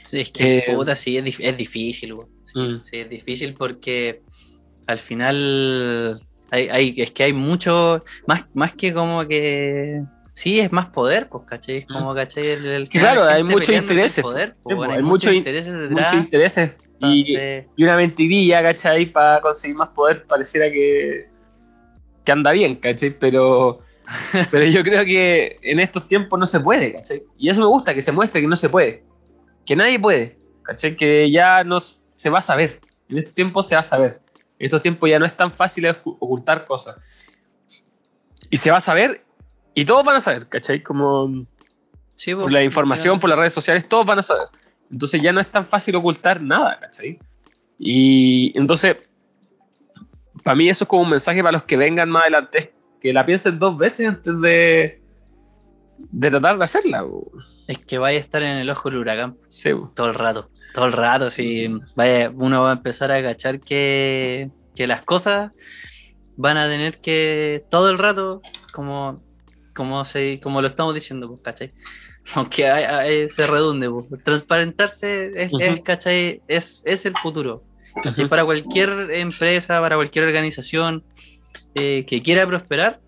[0.00, 2.14] Sí, es que Eh, puta, sí, es, es difícil.
[2.44, 2.80] Sí, Mm.
[2.82, 4.22] sí, es difícil porque
[4.86, 6.20] al final
[6.50, 11.28] hay, hay- es que hay mucho, más, más que como que sí, es más poder,
[11.28, 11.78] pues, ¿cachai?
[11.78, 12.46] Es como, ¿cachai?
[12.46, 15.32] El, el claro, hay muchos intereses, Poder, Sí, pues, pues, bueno, hay hay mucho muchos
[15.32, 15.90] in- intereses detrás.
[16.12, 16.70] Muchos intereses
[17.00, 19.06] Y, Entonces, y una mentirilla, ¿cachai?
[19.06, 21.26] Para conseguir más poder pareciera que,
[22.24, 23.10] que anda bien, ¿cachai?
[23.18, 23.80] Pero,
[24.50, 27.22] pero yo creo que en estos tiempos no se puede, ¿cachai?
[27.38, 29.04] Y eso me gusta, que se muestre que no se puede.
[29.68, 30.96] Que nadie puede, ¿cachai?
[30.96, 32.80] Que ya no se va a saber.
[33.10, 34.22] En estos tiempos se va a saber.
[34.58, 36.96] En estos tiempos ya no es tan fácil ocu- ocultar cosas.
[38.48, 39.26] Y se va a saber
[39.74, 40.82] y todos van a saber, ¿cachai?
[40.82, 41.46] Como
[42.14, 44.46] sí, po, por la información, por las redes sociales, todos van a saber.
[44.90, 47.18] Entonces ya no es tan fácil ocultar nada, ¿cachai?
[47.78, 48.96] Y entonces,
[50.42, 53.26] para mí eso es como un mensaje para los que vengan más adelante, que la
[53.26, 54.97] piensen dos veces antes de,
[55.98, 57.02] de tratar de hacerla.
[57.02, 57.30] bo.
[57.66, 60.50] Es que vaya a estar en el ojo del huracán Sí, todo el rato.
[60.74, 61.68] Todo el rato, sí.
[61.96, 65.52] Vaya, uno va a empezar a cachar que, que las cosas
[66.36, 68.42] van a tener que todo el rato,
[68.72, 69.22] como,
[69.74, 71.72] como, se, como lo estamos diciendo, pues, ¿cachai?
[72.34, 74.04] Aunque hay- hay- se redunde, pues.
[74.24, 75.52] transparentarse es.
[75.82, 76.42] ¿cachai?
[76.48, 77.64] Es, es el futuro.
[78.02, 78.28] ¿cachai?
[78.28, 81.02] Para cualquier empresa, para cualquier organización
[81.74, 83.00] eh, que quiera prosperar,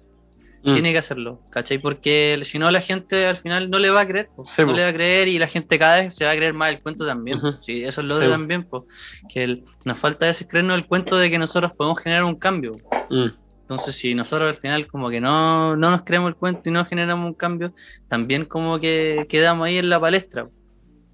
[0.63, 0.75] Mm.
[0.75, 1.79] tiene que hacerlo, ¿cachai?
[1.79, 4.29] Porque si no la gente al final no le va a creer.
[4.45, 4.75] Sí, no po.
[4.75, 6.81] le va a creer y la gente cada vez se va a creer más el
[6.83, 7.39] cuento también.
[7.63, 8.31] Sí, eso es lo Sí, po.
[8.31, 8.87] también, po.
[9.33, 12.35] que el- nos falta a veces creernos el cuento de que nosotros podemos generar un
[12.37, 12.77] cambio.
[13.09, 13.29] Mm.
[13.63, 16.85] Entonces, si nosotros al final como que no, no nos creemos el cuento y no
[16.85, 17.73] generamos un cambio,
[18.09, 20.49] también como que quedamos ahí en la palestra.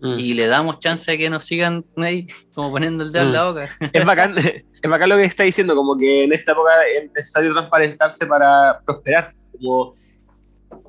[0.00, 0.18] Mm.
[0.18, 3.32] y le damos chance de que nos sigan ahí como poniendo el dedo en Mm.
[3.32, 3.68] la boca.
[3.92, 4.34] es bacán,
[4.82, 8.80] es bacán lo que está diciendo, como que en esta época es necesario transparentarse para
[8.84, 9.32] prosperar.
[9.52, 9.92] Como,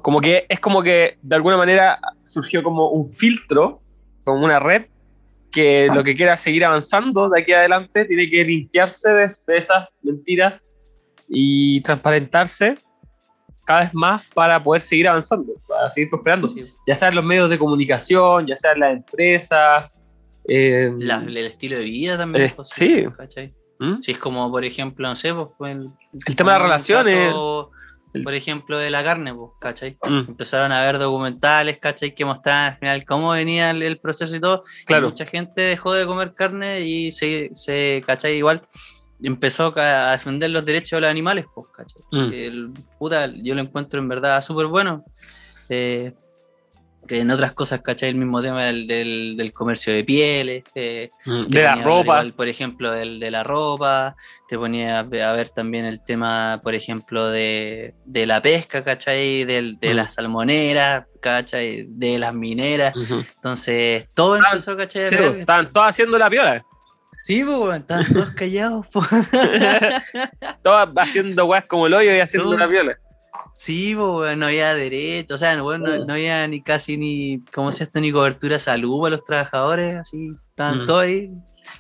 [0.02, 3.82] como que es como que de alguna manera surgió como un filtro,
[4.26, 4.88] como una red,
[5.52, 9.88] que lo que quiera seguir avanzando de aquí adelante tiene que limpiarse de, de esas
[10.02, 10.56] mentiras
[11.30, 12.78] y transparentarse
[13.66, 15.54] cada vez más para poder seguir avanzando,
[15.88, 16.54] para seguir prosperando.
[16.86, 19.92] Ya sea en los medios de comunicación, ya sea en las empresas.
[20.50, 22.50] eh, La- el estilo de vida también.
[22.56, 23.06] Pues, sí.
[23.80, 24.02] ¿Mm?
[24.02, 25.90] Si es como, por ejemplo, no sé, pues, el,
[26.26, 27.28] El tema de las relaciones.
[27.28, 27.72] caso,
[28.24, 29.98] por ejemplo, de la carne, pues, ¿cachai?
[30.10, 32.16] Mm, Empezaron a ver documentales, ¿cachai?
[32.16, 34.64] Que mostraban al final cómo venía el, el proceso y todo.
[34.82, 35.10] y claro.
[35.10, 38.38] mucha gente dejó de comer carne y se, se ¿cachai?
[38.38, 38.62] Igual
[39.22, 42.02] empezó a defender los derechos de los animales, pues, ¿cachai?
[42.12, 42.34] Mm.
[42.34, 45.04] El, puta, yo lo encuentro en verdad súper bueno.
[45.70, 46.14] Eh,
[47.08, 48.10] que en otras cosas, ¿cachai?
[48.10, 50.66] El mismo tema del, del, del comercio de pieles.
[50.76, 52.26] eh, Mm, De la ropa.
[52.36, 54.18] por ejemplo, del, de la ropa,
[54.50, 58.84] te ponía a ve- a ver también el tema, por ejemplo, de, de la pesca,
[58.84, 59.46] ¿cachai?
[59.46, 59.96] Del, de Mm.
[59.96, 61.86] las salmoneras, ¿cachai?
[61.88, 62.94] De las mineras.
[63.38, 65.08] Entonces, todo Ah, empezó, ¿cachai?
[65.08, 66.66] Sí, pues, estaban todos haciendo la piola.
[67.24, 68.88] Sí, pues, estaban todos callados,
[70.62, 72.98] todos haciendo weas como el hoyo y haciendo la piola.
[73.60, 77.42] Sí, pues, no había derecho, o sea, no, weón, no, no había ni casi ni,
[77.54, 78.00] ¿cómo se esto?
[78.00, 80.86] Ni cobertura salud para los trabajadores, así, estaban Mm.
[80.86, 81.32] todos ahí.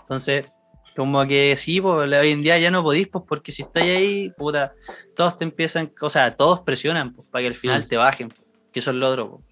[0.02, 0.52] Entonces,
[0.96, 4.30] como que sí, pues, hoy en día ya no podís, pues, porque si estáis ahí,
[4.36, 4.74] puta,
[5.16, 7.88] todos te empiezan, o sea, todos presionan, pues, para que al final Mm.
[7.88, 8.42] te bajen, pues,
[8.74, 9.44] que eso es lo otro, pues.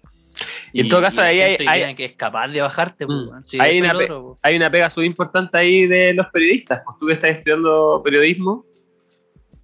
[0.72, 3.44] Y en todo caso, ahí hay- hay- que es capaz de bajarte, Mm.
[3.44, 4.38] Sí, Hay una otro, pues.
[4.42, 6.82] Hay una pega súper importante ahí de los periodistas.
[6.84, 8.64] Pues tú que estás estudiando periodismo,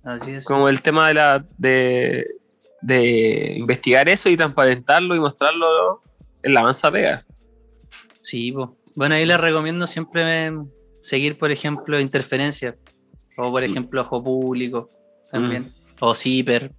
[0.04, 0.44] Así es.
[0.44, 2.26] como el tema de la de,
[2.82, 6.02] de investigar eso y transparentarlo y mostrarlo
[6.42, 7.24] en la mansa pega.
[8.20, 8.52] Sí.
[8.94, 10.66] Bueno, ahí les recomiendo siempre em,
[11.00, 12.76] seguir, por ejemplo, Interferencia.
[13.38, 13.70] O, por Mm.
[13.70, 14.90] ejemplo, Ojo Público
[15.30, 15.72] también.
[16.00, 16.72] O Ciper.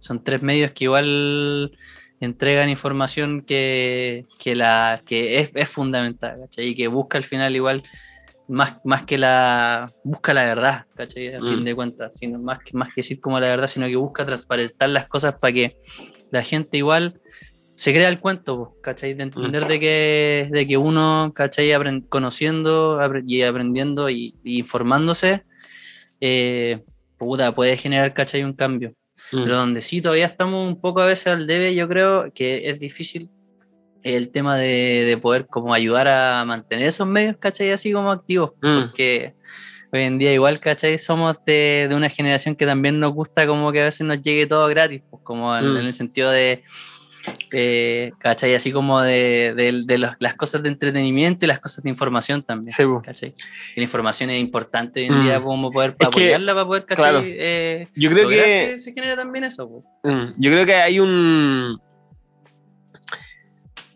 [0.00, 1.76] Son tres medios que igual
[2.20, 6.68] entregan información que, que, la, que es, es fundamental, ¿cachai?
[6.68, 7.82] Y que busca al final igual,
[8.50, 9.90] más, más que la...
[10.04, 11.34] Busca la verdad, ¿cachai?
[11.34, 11.44] A Mm.
[11.44, 12.16] fin de cuentas.
[12.18, 15.34] Sino más, que, más que decir como la verdad, sino que busca transparentar las cosas
[15.38, 15.76] para que
[16.30, 17.20] la gente igual
[17.74, 19.14] se crea el cuento, ¿cachai?
[19.14, 21.70] De entender de que, de que uno, ¿cachai?
[21.70, 25.44] Apren- conociendo y aprendiendo y, y informándose,
[26.20, 26.82] eh,
[27.16, 28.44] puta, puede generar, ¿cachai?
[28.44, 28.90] Un cambio.
[29.32, 29.42] Mm.
[29.44, 32.80] Pero donde sí todavía estamos un poco a veces al debe, yo creo que es
[32.80, 33.30] difícil
[34.02, 37.70] el tema de, de poder como ayudar a mantener esos medios, ¿cachai?
[37.70, 38.80] Así como activos, Mm.
[38.86, 39.34] porque
[39.92, 40.98] hoy en día igual, ¿cachai?
[40.98, 44.46] Somos de, de una generación que también nos gusta como que a veces nos llegue
[44.46, 45.76] todo gratis, pues, como en, Mm.
[45.78, 46.62] en el sentido de,
[47.52, 48.54] eh, ¿cachai?
[48.54, 52.42] Así como de, de- de los- las cosas de entretenimiento y las cosas de información
[52.42, 52.72] también.
[52.74, 53.02] Sí, po.
[53.04, 53.34] ¿cachai?
[53.76, 55.22] Y la información es importante hoy en Mm.
[55.24, 57.02] día como poder que, apoyarla para poder, ¿cachai?
[57.04, 57.22] claro.
[57.24, 59.68] Eh, Yo creo lograr que se genera también eso.
[60.02, 60.14] pues.
[60.14, 61.78] Mm, Yo creo que hay un.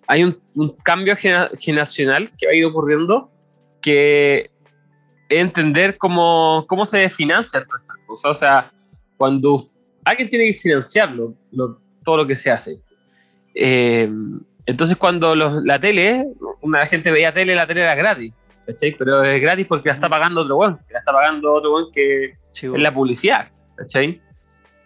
[0.06, 3.30] Hay un, un cambio generacional que ha ido ocurriendo
[3.80, 4.50] que
[5.28, 8.30] entender cómo, cómo se financian todas estas cosas.
[8.30, 8.72] O sea,
[9.16, 9.70] cuando
[10.04, 12.78] alguien tiene que financiarlo, lo- todo lo que se hace.
[13.54, 14.10] Eh,
[14.66, 16.26] entonces, cuando los- la tele,
[16.60, 18.34] una gente veía tele, la tele era gratis.
[18.66, 18.94] ¿cachai?
[18.98, 21.92] Pero es gratis porque la está pagando otro weón, que la está pagando otro weón
[21.92, 24.22] que Sí, es la publicidad, ¿cachai?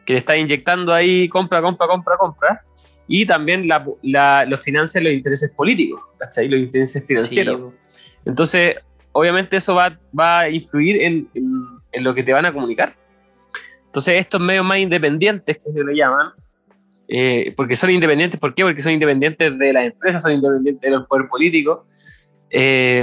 [0.04, 2.64] Que le está inyectando ahí compra, compra, compra, compra.
[3.08, 6.46] Y también la, la, los los intereses políticos, ¿cachai?
[6.48, 7.72] Los intereses financieros.
[7.92, 8.76] Sí, Entonces,
[9.12, 12.94] obviamente eso va, va a influir en, en- en lo que te van a comunicar.
[13.86, 16.32] Entonces, estos medios más independientes, que se le llaman,
[17.08, 18.62] eh, porque son independientes, ¿por qué?
[18.62, 21.86] Porque son independientes de las empresas, son independientes del poder político,
[22.50, 23.02] eh,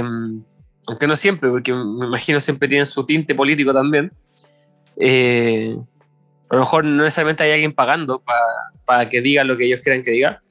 [0.86, 4.12] aunque no siempre, porque me imagino siempre tienen su tinte político también.
[4.98, 5.76] Eh,
[6.48, 8.40] a lo mejor no necesariamente hay alguien pagando para
[9.10, 10.42] que diga lo que ellos quieran que diga,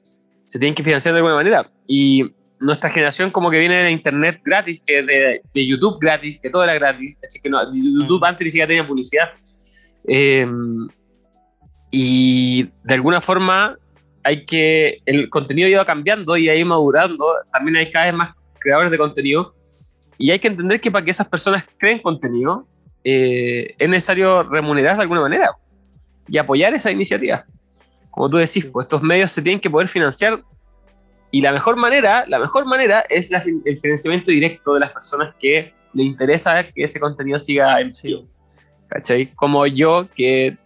[0.46, 1.70] se tienen que financiar de alguna manera.
[1.86, 6.50] Y nuestra generación como que viene de internet gratis, que de, de YouTube gratis, que
[6.50, 7.40] todo era gratis, ¿cachai?
[7.40, 9.30] que no, YouTube antes ni siquiera tenía publicidad.
[10.08, 10.46] Eh,
[11.90, 13.76] y de alguna forma
[14.22, 18.14] hay que, el contenido ha ido cambiando y ha ido madurando, también hay cada vez
[18.14, 19.52] más creadores de contenido
[20.18, 22.66] y hay que entender que para que esas personas creen contenido
[23.04, 25.52] eh, es necesario remunerar de alguna manera
[26.28, 27.46] y apoyar esa iniciativa.
[28.16, 30.42] Como tú decís, pues estos medios se tienen que poder financiar
[31.30, 35.34] y la mejor manera, la mejor manera es la- el financiamiento directo de las personas
[35.38, 38.24] que le interesa que ese contenido siga en pie.
[38.88, 39.34] ¿Cachai?
[39.34, 40.56] Como yo que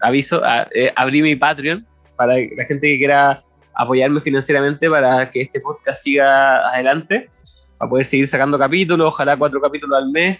[0.00, 1.86] aviso, a- eh, abrí mi Patreon
[2.16, 3.42] para la gente que quiera
[3.74, 7.28] apoyarme financieramente para que este podcast siga adelante,
[7.76, 10.38] para poder seguir sacando capítulos, ojalá cuatro capítulos al mes,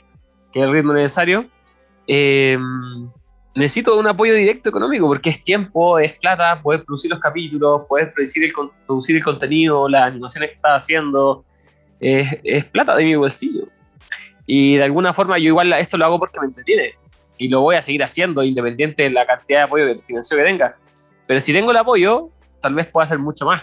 [0.51, 1.47] que es el ritmo necesario.
[2.07, 2.57] Eh,
[3.55, 8.13] necesito un apoyo directo económico porque es tiempo, es plata, poder producir los capítulos, poder
[8.13, 8.53] producir el,
[8.87, 11.45] producir el contenido, las animaciones que estás haciendo,
[12.01, 13.69] es, es plata de mi bolsillo.
[14.47, 16.95] Y de alguna forma yo igual esto lo hago porque me entretiene
[17.39, 20.43] y lo voy a seguir haciendo independiente de la cantidad de apoyo que financio que
[20.45, 20.77] tenga.
[21.27, 22.29] Pero si tengo el apoyo,
[22.61, 23.63] tal vez pueda hacer mucho más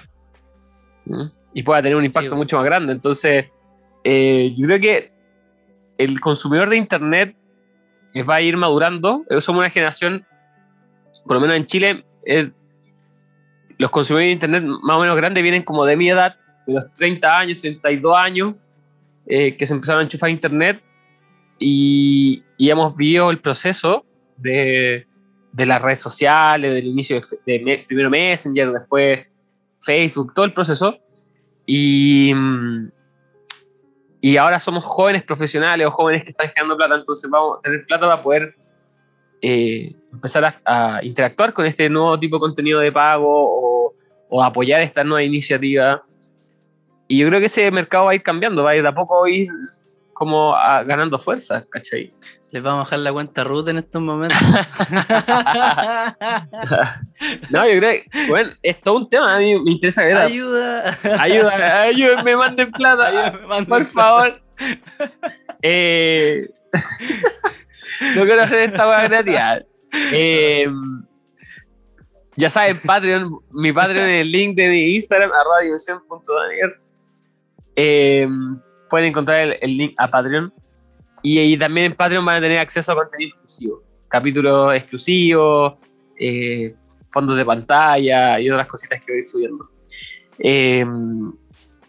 [1.05, 1.25] ¿Mm?
[1.53, 2.35] y pueda tener un impacto Sí.
[2.35, 2.93] mucho más grande.
[2.93, 3.45] Entonces,
[4.03, 5.07] eh, yo creo que
[5.97, 7.35] el consumidor de Internet
[8.27, 9.23] va a ir madurando.
[9.29, 10.25] Eh, Somos una generación,
[11.25, 12.51] por lo menos en Chile, eh,
[13.77, 16.35] los consumidores de Internet más o menos grandes vienen como de mi edad,
[16.67, 18.55] de los 30 años, 32 años,
[19.27, 20.81] eh, que se empezaron a enchufar Internet
[21.59, 24.05] y, y hemos vivido el proceso
[24.37, 25.07] de,
[25.53, 29.25] de las redes sociales, del inicio de, de Me- primero Messenger, después
[29.81, 30.97] Facebook, todo el proceso.
[31.65, 32.87] Y, mm,
[34.21, 37.85] y ahora somos jóvenes profesionales o jóvenes que están generando plata, entonces vamos a tener
[37.87, 38.55] plata para poder
[39.41, 40.61] eh, empezar a,
[40.97, 43.93] a interactuar con este nuevo tipo de contenido de pago o,
[44.29, 46.03] o apoyar esta nueva iniciativa.
[47.07, 48.93] Y yo creo que ese mercado va a ir cambiando, va a ir de a
[48.93, 49.49] poco ir
[50.21, 52.13] como a- ganando fuerza, ¿cachai?
[52.51, 54.37] Les vamos a bajar la cuenta Ruth en estos momentos.
[57.49, 60.17] no, yo creo que, bueno, es todo un tema, a mí me interesa ver.
[60.17, 60.95] Ayuda.
[61.19, 63.91] Ayuda, ayúdenme, manden plata, manden por plata.
[63.93, 64.39] favor.
[65.63, 66.47] Eh,
[68.15, 69.65] no quiero hacer esta hueá gratis.
[70.11, 70.67] Eh,
[72.35, 76.73] ya saben, Patreon, mi Patreon en el link de mi Instagram, arroba dimensión.daniel.
[77.75, 78.27] Eh,
[78.91, 80.53] pueden encontrar el, el link a Patreon.
[81.23, 83.83] Y, y también en Patreon van a tener acceso a contenido exclusivo.
[84.09, 85.75] Capítulos exclusivos,
[86.19, 86.75] eh,
[87.11, 89.69] fondos de pantalla y otras cositas que voy subiendo.
[90.37, 90.85] Eh,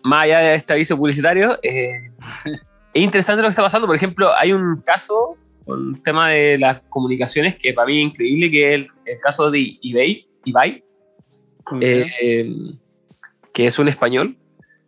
[0.04, 2.10] más allá de este aviso publicitario, eh,
[2.94, 3.86] es interesante lo que está pasando.
[3.86, 5.36] Por ejemplo, hay un caso
[5.66, 9.18] con el tema de las comunicaciones que para mí es increíble, que es el, el
[9.20, 10.84] caso de eBay, Ibai,
[11.80, 12.46] eh,
[13.52, 14.36] que es un español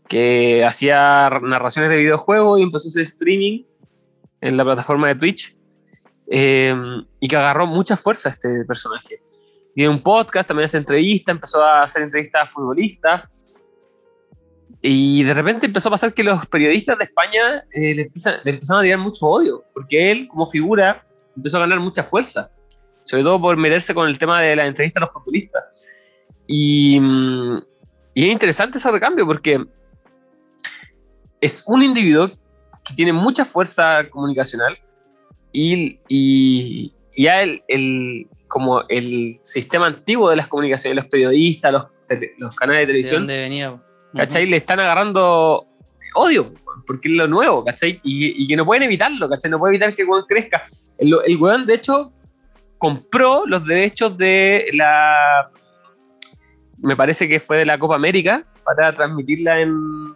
[0.08, 3.64] que hacía narraciones de videojuegos y empezó a hacer streaming
[4.40, 5.56] en la plataforma de Twitch
[6.26, 6.74] eh,
[7.20, 9.20] y que agarró mucha fuerza este personaje.
[9.74, 13.22] Tiene un podcast, también hace entrevistas, empezó a hacer entrevistas a futbolistas
[14.80, 18.50] y de repente empezó a pasar que los periodistas de España eh, le, empiezan, le
[18.50, 22.50] empezaron a tirar mucho odio, porque él como figura empezó a ganar mucha fuerza,
[23.02, 25.64] sobre todo por meterse con el tema de la entrevista a los futbolistas.
[26.46, 27.56] Y, mm,
[28.12, 29.64] y es interesante ese recambio porque
[31.44, 32.30] es un individuo
[32.84, 34.76] que tiene mucha fuerza comunicacional
[35.52, 41.84] y, y ya el, el- como el sistema antiguo de las comunicaciones, los periodistas, los,
[42.06, 43.82] tele- los canales de ¿De televisión, dónde venía?
[44.14, 44.46] ¿cachai?
[44.46, 45.66] Le están agarrando
[46.14, 46.52] odio,
[46.86, 48.00] porque es lo nuevo, ¿cachai?
[48.04, 49.50] Y, y que no pueden evitarlo, ¿cachai?
[49.50, 50.64] No puede evitar que el weón crezca.
[50.98, 52.12] El, el weón, de hecho,
[52.78, 55.50] compró los derechos de la.
[56.78, 60.14] Me parece que fue de la Copa América para transmitirla en.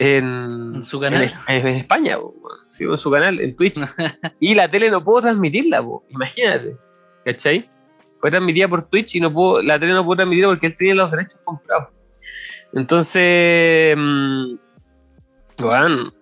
[0.00, 1.22] En, ¿En su canal?
[1.48, 2.34] En, en España, po,
[2.66, 3.78] sí, en su canal, en Twitch.
[4.40, 6.76] y la tele no pudo transmitirla, po, imagínate,
[7.24, 7.68] ¿cachai?
[8.20, 10.94] Fue transmitida por Twitch y no pudo, la tele no pudo transmitirla porque él tenía
[10.94, 11.88] los derechos comprados.
[12.72, 14.54] Entonces, mm,
[15.60, 16.12] bueno,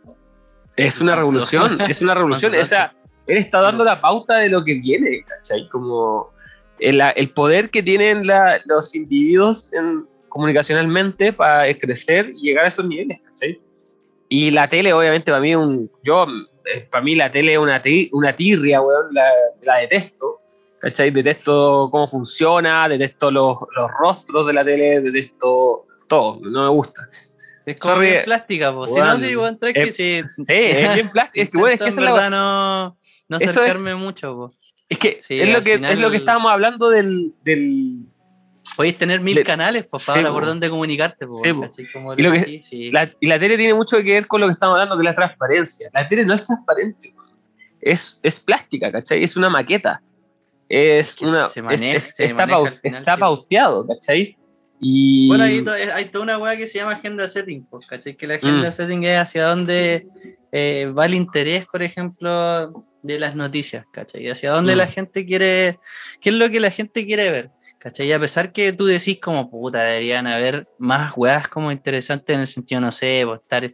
[0.76, 2.52] Es una revolución, es una revolución.
[2.66, 2.94] Sea,
[3.26, 5.68] él está dando la pauta de lo que viene, ¿cachai?
[5.70, 6.30] Como
[6.78, 12.68] el, el poder que tienen la- los individuos en- comunicacionalmente para crecer y llegar a
[12.68, 13.58] esos niveles, ¿cachai?
[14.28, 16.26] Y la tele, obviamente, para mí, es un, yo,
[16.64, 19.30] eh, para mí la tele es una, ti- una tirria, weón, la,
[19.62, 20.40] la detesto,
[20.80, 21.10] ¿cachai?
[21.10, 27.08] Detesto cómo funciona, detesto los, los rostros de la tele, detesto todo, no me gusta.
[27.64, 28.90] Es como Sorry, bien plástica, pues.
[28.92, 30.22] Si weón, no, sí, weón, tranqui, eh, sí.
[30.26, 32.98] Sí, es bien plástico, es que, bueno, es que esa es la no,
[33.28, 34.54] no acercarme mucho, pues.
[34.88, 37.32] Es que Sí, es, lo que final- es lo que estábamos hablando del.
[37.42, 38.06] del
[38.76, 40.34] Podéis tener mil Le- canales, pues, Sí, para po.
[40.34, 41.40] por dónde comunicarte, pues.
[41.42, 41.62] Sí, weón, po.
[41.70, 41.86] ¿cachai?
[41.92, 42.90] Como Y lo que- sí, sí.
[42.90, 45.04] la, y la tele tiene mucho que ver con lo que estamos hablando, que es
[45.04, 45.90] la transparencia.
[45.94, 47.14] La tele no es transparente,
[47.80, 49.22] es, es plástica, ¿cachai?
[49.24, 50.02] Es una maqueta.
[50.68, 51.46] Es, que una.
[51.46, 53.20] se es- maneja- es- se está maneja pau- al final, está sí.
[53.20, 54.36] pauteado, ¿cachai?
[54.80, 55.28] Y.
[55.28, 58.16] Bueno, hay, to- hay toda una weá que se llama agenda setting, pues, ¿cachai?
[58.16, 58.72] Que la agenda Mm.
[58.72, 60.06] setting es hacia dónde
[60.52, 64.28] eh, va el interés, por ejemplo, de las noticias, ¿cachai?
[64.30, 64.78] Hacia dónde Mm.
[64.78, 65.78] la gente quiere,
[66.20, 68.12] qué es lo que la gente quiere ver, ¿cachai?
[68.12, 72.48] A pesar que tú decís como, puta, deberían haber más weas como interesantes en el
[72.48, 73.70] sentido, no sé, pues, estar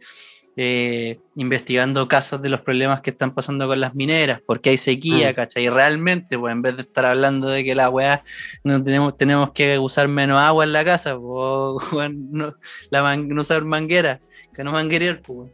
[0.55, 5.31] eh, investigando casos de los problemas que están pasando con las mineras, porque hay sequía,
[5.31, 5.33] Mm.
[5.35, 5.63] ¿cachai?
[5.65, 8.23] Y realmente, pues en vez de estar hablando de que la weá
[8.63, 12.55] no tenemos, tenemos que usar menos agua en la casa, o weón, no,
[12.91, 14.19] la man- no usar manguera,
[14.53, 15.49] que no manguerear, pues.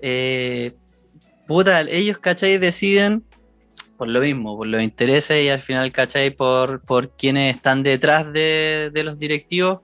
[0.00, 0.72] Eh,
[1.48, 2.58] puta, ellos, ¿cachai?
[2.58, 3.24] Deciden
[3.98, 6.30] por lo mismo, por los intereses y al final, ¿cachai?
[6.30, 9.80] Por, por quienes están detrás de, de los directivos,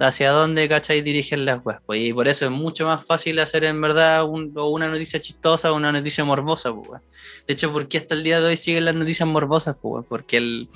[0.00, 1.00] hacia dónde, ¿cachai?
[1.02, 1.80] Dirigen las webs.
[1.86, 5.20] Pues, y por eso es mucho más fácil hacer en verdad un- o una noticia
[5.20, 7.00] chistosa o una noticia morbosa, pues.
[7.46, 10.04] De hecho, ¿por qué hasta el día de hoy siguen las noticias morbosas, pues?
[10.08, 10.68] Porque el,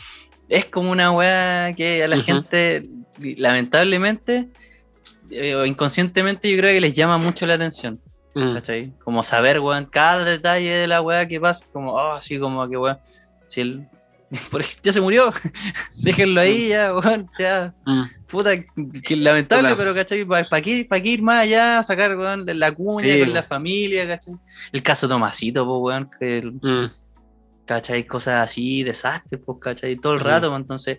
[0.49, 2.89] es como una weá que a la gente,
[3.19, 4.49] lamentablemente,
[5.31, 8.01] eh, o inconscientemente, yo creo que les llama mucho la atención.
[8.35, 8.55] Mm.
[8.55, 8.93] ¿cachai?
[9.05, 12.76] Como saber, weón, cada detalle de la weá que pasa, como, oh, así como que,
[12.76, 12.99] weón,
[13.49, 13.87] si el,
[14.83, 15.33] ya se murió,
[16.03, 18.03] déjenlo ahí, ya, weón, ya, Mm.
[18.28, 18.53] puta,
[19.05, 19.76] que lamentable, Puta.
[19.76, 20.24] pero, ¿cachai?
[20.24, 24.07] ¿Para qué, pa' qué ir más allá, sacar, weón, la cuña Sí, con la familia,
[24.09, 24.35] ¿cachai?
[24.72, 26.91] El caso Tomasito, pues, weón, que, Mm.
[27.66, 28.07] ¿cachai?
[28.07, 29.97] Cosas así, desastres, pues, ¿cachai?
[29.97, 30.28] Todo el Ujú.
[30.28, 30.99] rato, entonces...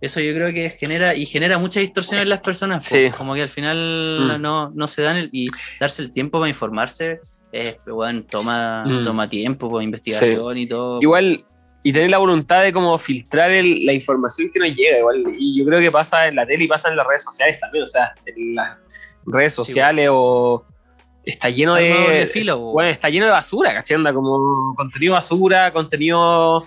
[0.00, 3.10] Eso yo creo que genera y genera mucha distorsión en las personas, Sí.
[3.16, 4.42] como que al final Mm.
[4.42, 5.48] no, no se dan el, y
[5.80, 7.20] darse el tiempo para informarse,
[7.52, 9.04] eh, bueno, toma, Mm.
[9.04, 11.00] toma tiempo, pues, investigación y todo.
[11.00, 11.44] Igual,
[11.82, 15.24] y tener la voluntad de como filtrar el- la información que nos llega, igual.
[15.38, 17.84] Y yo creo que pasa en la tele y pasa en las redes sociales también.
[17.84, 18.76] O sea, en las
[19.24, 20.64] redes sociales o.
[21.24, 22.28] Está lleno de.
[22.32, 22.58] filo.
[22.58, 23.96] Bueno, está lleno de basura, ¿cachai?
[23.96, 26.66] Anda como contenido basura, contenido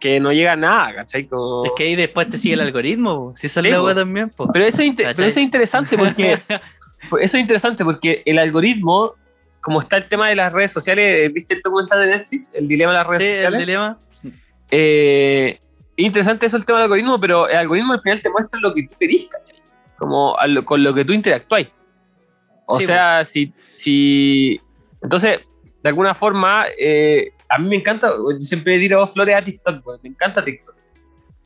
[0.00, 1.26] que no llega a nada, ¿cachai?
[1.26, 1.64] Como...
[1.64, 3.36] Es que ahí después te sigue el algoritmo, po.
[3.36, 3.94] si eso es Sí, la po.
[3.94, 4.50] también, pues.
[4.52, 6.32] Pero eso, es pero eso es interesante porque
[7.20, 9.14] eso es interesante porque el algoritmo,
[9.60, 12.54] como está el tema de las redes sociales, ¿viste el documental de Netflix?
[12.54, 13.58] El dilema de las redes sí, el sociales.
[13.66, 13.98] dilema.
[14.70, 15.58] Eh,
[15.96, 18.86] interesante eso el tema del algoritmo, pero el algoritmo al final te muestra lo que
[18.86, 19.56] tú querís, ¿cachai?
[19.98, 21.66] Como lo- con lo que tú interactúas.
[22.66, 24.60] O Sí, sea, si, si.
[25.02, 25.40] Entonces,
[25.82, 30.02] de alguna forma, eh, a mí me encanta, yo siempre le tiro flores a TikTok,
[30.02, 30.74] me encanta TikTok.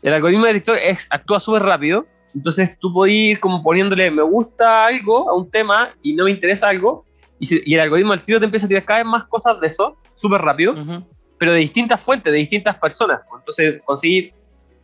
[0.02, 4.22] El algoritmo de TikTok es, actúa súper rápido, entonces tú podés ir como poniéndole me
[4.22, 7.04] gusta algo a un tema y no me interesa algo,
[7.38, 9.60] y, si- y el algoritmo al tiro te empieza a tirar cada vez más cosas
[9.60, 10.98] de eso, súper rápido Ujú.
[11.38, 13.20] pero de distintas fuentes, de distintas personas.
[13.36, 14.32] Entonces, conseguir,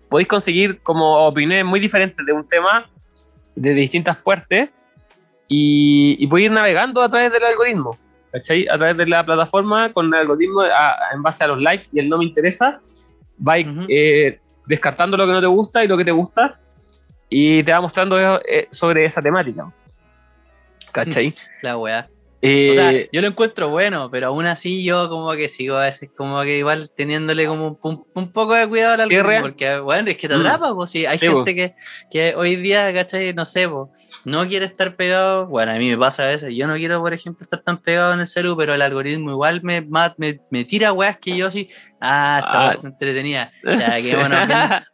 [0.08, 2.88] podéis conseguir como opiniones muy diferentes de un tema,
[3.54, 4.68] de distintas puertas,
[5.48, 7.96] y, y podéis ir navegando a través del algoritmo,
[8.32, 8.66] ¿cachai?
[8.68, 11.98] A través de la plataforma, con el algoritmo, a- en base a los likes y
[12.00, 12.80] el no me interesa,
[13.66, 13.86] Ujú.
[13.88, 16.58] eh, descartando lo que no te gusta y lo que te gusta,
[17.30, 19.72] y te va mostrando eh, sobre esa temática.
[20.92, 21.34] ¿Cachai?
[21.62, 22.08] La weá.
[22.40, 25.82] Eh, O sea, yo lo encuentro bueno, pero aún así yo como que sigo a
[25.82, 30.08] veces como que igual teniéndole como un, un- poco de cuidado al algoritmo, porque bueno,
[30.10, 30.40] es que te Mm.
[30.40, 31.74] atrapa, pues sí, hay Sí, gente que,
[32.12, 33.32] que hoy día, ¿cachai?
[33.34, 33.68] No sé,
[34.24, 37.12] no quiere estar pegado, bueno, a mí me pasa a veces, yo no quiero, por
[37.12, 39.80] ejemplo, estar tan pegado en el celu, pero el algoritmo igual me,
[40.16, 41.68] me, me tira weas que yo sí,
[42.00, 42.72] ah, esta Ah.
[42.74, 44.14] está entretenida, ya, que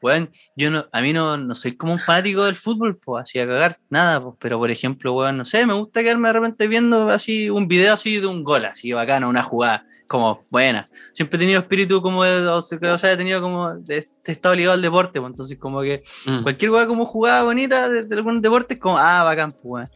[0.01, 3.39] bueno, yo no, a mí no, no soy como un fanático del fútbol, pues, así
[3.39, 6.67] a cagar, nada, pues, pero por ejemplo, weón, no sé, me gusta quedarme de repente
[6.69, 10.89] viendo así un video así de un gol, así bacano, una jugada, como buena.
[11.13, 14.83] Siempre he tenido espíritu como de, o sea, he tenido como de está obligado al
[14.83, 16.43] deporte, pues, entonces como que Mm.
[16.43, 19.89] cualquier weá como jugada bonita de, de algún deporte es como, ah, bacán, pues.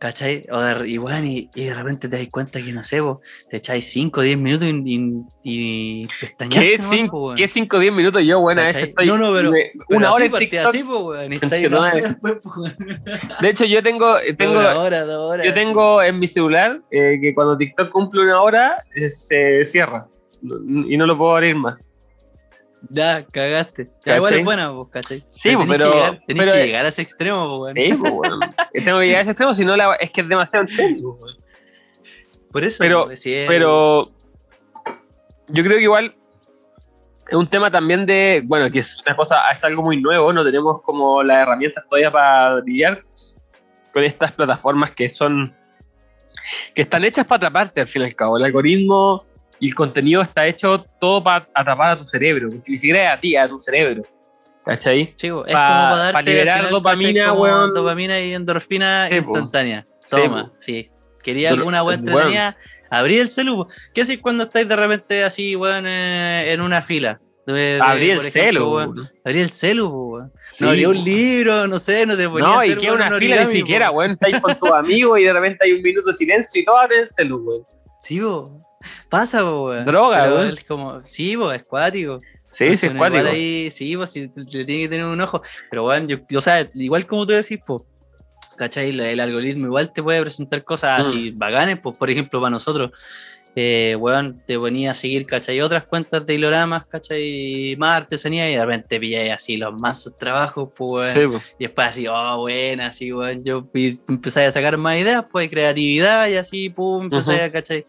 [0.00, 0.46] ¿Cachai?
[0.52, 3.18] O de, y, weón, y, y de repente te das cuenta que, no sé, vos,
[3.50, 6.06] te echáis 5 o 10 minutos y, y, y
[6.50, 7.36] ¿Qué nomás, 5 pues.
[7.36, 8.22] ¿Qué 5 o 10 minutos?
[8.24, 10.66] Yo, bueno, a veces estoy No, no, pero- me- Pero una hora en TikTok.
[10.66, 12.76] así, pues, weón, después, pues.
[13.40, 15.44] De hecho, yo tengo, tengo, Una hora, dos horas.
[15.44, 20.06] yo tengo en mi celular eh, que cuando TikTok cumple una hora eh, se cierra
[20.42, 21.76] y no lo puedo abrir más.
[22.90, 23.90] Ya, cagaste.
[24.06, 25.24] Ya, igual es buena, vos, ¿cachai?
[25.30, 27.76] Sí, Tenés pero- Que llegar, tenés pero- que llegar a ese extremo, pues, weón.
[27.76, 28.40] Sí, pues, weón.
[28.84, 31.36] Tengo que llegar a ese extremo, si no la- es que es demasiado weón.
[32.52, 34.10] Por eso, Pero- pues, sí, es- Pero
[35.48, 36.14] yo creo que igual
[37.28, 40.44] es un tema también de, bueno, que es una cosa, es algo muy nuevo, no
[40.44, 43.04] tenemos como las herramientas todavía para lidiar
[43.92, 45.54] con estas plataformas que son,
[46.74, 48.38] que están hechas para atraparte al fin y al cabo.
[48.38, 49.24] El algoritmo
[49.60, 53.18] y el contenido está hecho todo para atrapar a tu cerebro, porque ni siquiera es
[53.18, 54.02] a ti, a tu cerebro.
[54.64, 55.14] ¿Cachai?
[55.30, 57.74] Bo, es pa- como para darte pa liberar final, dopamina, weón.
[57.74, 59.86] Dopamina y endorfina instantánea.
[60.08, 60.90] Toma, sí.
[61.22, 62.00] Quería Pero, alguna weón.
[62.00, 62.56] entretenida,
[62.90, 63.66] abrí el celu.
[63.94, 67.20] ¿Qué haces cuando estáis de repente así, weón, eh, en una fila?
[67.46, 68.74] De- de, Abrí el ejemplo, celu.
[68.74, 68.88] weón?
[68.98, 69.10] weón.
[69.24, 70.32] Abrí el celu, weón.
[70.44, 73.00] Sí, no abrí un libro, no sé, no te ponía a No, y que weón,
[73.00, 74.10] una un fila ni siquiera, weón.
[74.12, 77.00] Estáis con tus amigos y de repente hay un minuto de silencio y todo abre
[77.00, 77.62] el celu, weón.
[78.00, 78.62] Sí, po.
[79.08, 79.84] Pasa, weón.
[79.84, 80.48] Droga, Pero weón.
[80.52, 82.20] es como, sí, po, es cuático.
[82.50, 83.30] Sí, Entonces, sí, es igual cuático.
[83.32, 85.42] ahí, sí, pues sí, le tiene que tener un ojo.
[85.70, 87.82] Pero bueno, yo, yo, o sea, igual como tú decís, pues,
[88.56, 88.90] ¿cachai?
[88.90, 91.02] El, el algoritmo igual te puede presentar cosas Mm.
[91.02, 92.90] así bacanes, pues, por ejemplo, para nosotros,
[93.54, 95.60] eh, weón, te ponía a seguir, ¿cachai?
[95.60, 97.74] Otras cuentas de hiloramas, ¿cachai?
[97.78, 101.32] Más artesanía y de repente pilláis así los mazos trabajos, pues, weón.
[101.32, 101.54] Sí.
[101.58, 103.44] Y después así, oh, buena, así, weón.
[103.44, 103.68] Yo
[104.08, 107.42] empecé a sacar más ideas, pues, creatividad y así, pum, empecé Ujú.
[107.44, 107.84] a, ¿cachai?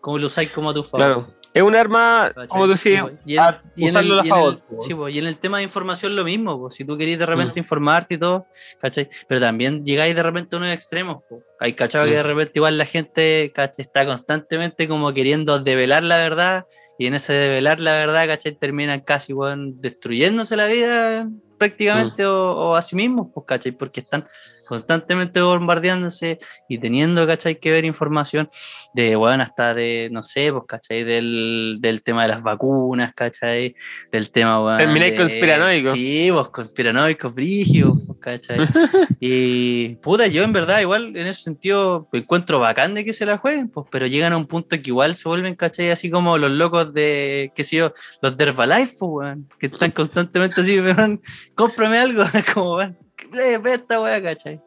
[0.00, 1.06] Como lo usáis como a tu favor.
[1.06, 1.34] Claro.
[1.52, 2.46] Es un arma, ¿cachai?
[2.46, 3.18] como tú Sí, decías, po.
[3.26, 4.60] Y en- a y en usarlo el- a y en el- favor.
[4.78, 6.70] sí, y en el tema de información lo mismo, po.
[6.70, 7.64] si tú querés de repente Mm.
[7.64, 8.46] informarte y todo,
[8.80, 9.08] ¿cachai?
[9.28, 11.42] Pero también llegáis de repente a unos extremos, po.
[11.58, 12.14] hay cachado que Mm.
[12.14, 13.84] de repente igual la gente, ¿cachai?
[13.84, 16.66] Está constantemente como queriendo develar la verdad
[16.98, 18.52] y en ese develar la verdad, ¿cachai?
[18.56, 21.28] Terminan casi, weón, destruyéndose la vida
[21.58, 22.28] prácticamente Mm.
[22.28, 23.72] o, o a sí mismos, pues, ¿cachai?
[23.72, 24.24] Porque están
[24.70, 27.58] constantemente bombardeándose y teniendo, ¿cachai?
[27.58, 28.48] Que ver información
[28.94, 31.02] de, bueno, hasta de, no sé, pues, ¿cachai?
[31.02, 33.74] Del, del tema de las vacunas, ¿cachai?
[34.12, 34.78] Del tema, weón.
[34.78, 35.92] Termináis de- conspiranoico.
[35.92, 38.58] Sí, pues, conspiranoicos, brígidos, pues, ¿cachai?
[39.18, 43.38] y, puta, yo en verdad, igual, en ese sentido, encuentro bacán de que se la
[43.38, 45.90] jueguen, pues, pero llegan a un punto que igual se vuelven, ¿cachai?
[45.90, 47.92] Así como los locos de, qué sé yo,
[48.22, 50.78] los de Herbalife, pues, weón, que están constantemente así,
[51.56, 52.22] cómprame algo,
[52.54, 52.94] como, eh,
[53.32, 54.60] ve esta weá, ¿cachai?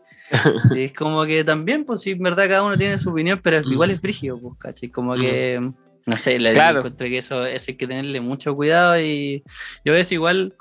[0.75, 3.61] Y es como que también, pues sí, en verdad cada uno tiene su opinión, pero
[3.61, 3.71] Mm.
[3.71, 4.89] igual es frígido, pues, ¿cachai?
[4.89, 5.59] Como que,
[6.05, 6.79] no sé, le Claro.
[6.79, 9.43] encuentro que eso, eso hay que tenerle mucho cuidado y
[9.85, 10.53] yo es igual,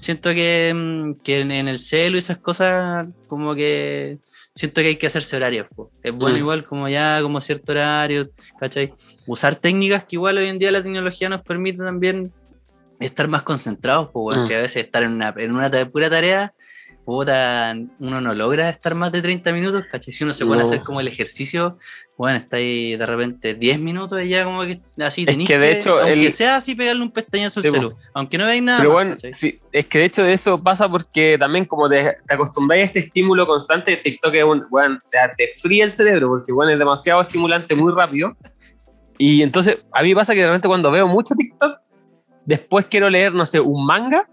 [0.00, 4.18] siento que, mm, que en, en el celo y esas cosas, como que
[4.54, 5.88] siento que hay que hacerse horarios, pues.
[6.02, 6.40] Es bueno Mm.
[6.40, 8.92] igual como ya, como cierto horario, ¿cachai?
[9.26, 12.32] Usar técnicas que igual hoy en día la tecnología nos permite también
[12.98, 14.46] estar más concentrados, pues, bueno, Mm.
[14.46, 16.54] si a veces estar en una, en una pura tarea,
[17.06, 20.12] puta, uno no logra estar más de 30 minutos, ¿cachai?
[20.12, 21.78] Si uno se pone a hacer como el ejercicio,
[22.18, 25.72] bueno, está ahí de repente 10 minutos y ya como que así Es que de
[25.72, 28.92] hecho el- sea así pegarle un pestañazo al Sí, celu, aunque no veáis nada Pero
[28.92, 32.86] bueno, es que de hecho de eso pasa porque también como te, te acostumbráis a
[32.86, 36.78] este estímulo constante, TikTok es un, bueno, te, te fría el cerebro porque bueno, es
[36.78, 38.36] demasiado estimulante muy rápido.
[39.16, 41.78] Y entonces a mí pasa que de repente cuando veo mucho TikTok,
[42.44, 44.28] después quiero leer, no sé, un manga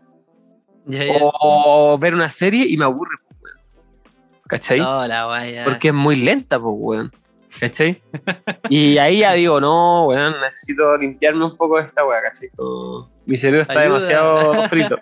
[1.22, 3.18] O ver una serie y me aburre.
[3.28, 4.42] pues, weón.
[4.48, 4.80] ¿Cachai?
[4.80, 5.64] No, la guaya.
[5.66, 7.12] Porque es muy lenta, pues, weón.
[7.60, 8.02] ¿Cachai?
[8.70, 12.50] y ahí ya digo, no, weón, necesito limpiarme un poco de esta weá, ¿cachai?
[12.56, 13.96] Como mi cerebro está Ayuda.
[13.96, 15.00] demasiado frito.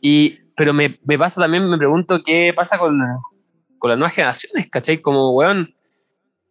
[0.00, 2.98] Y, pero me, me pasa también, me pregunto qué pasa con,
[3.78, 5.00] con las nuevas generaciones, ¿cachai?
[5.00, 5.72] Como, weón,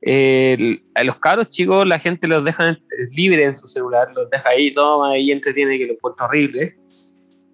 [0.01, 2.77] eh, a los cabros chicos la gente los deja
[3.17, 6.75] libre en su celular, los deja ahí, toma, ahí entretiene, que lo encuentro horrible.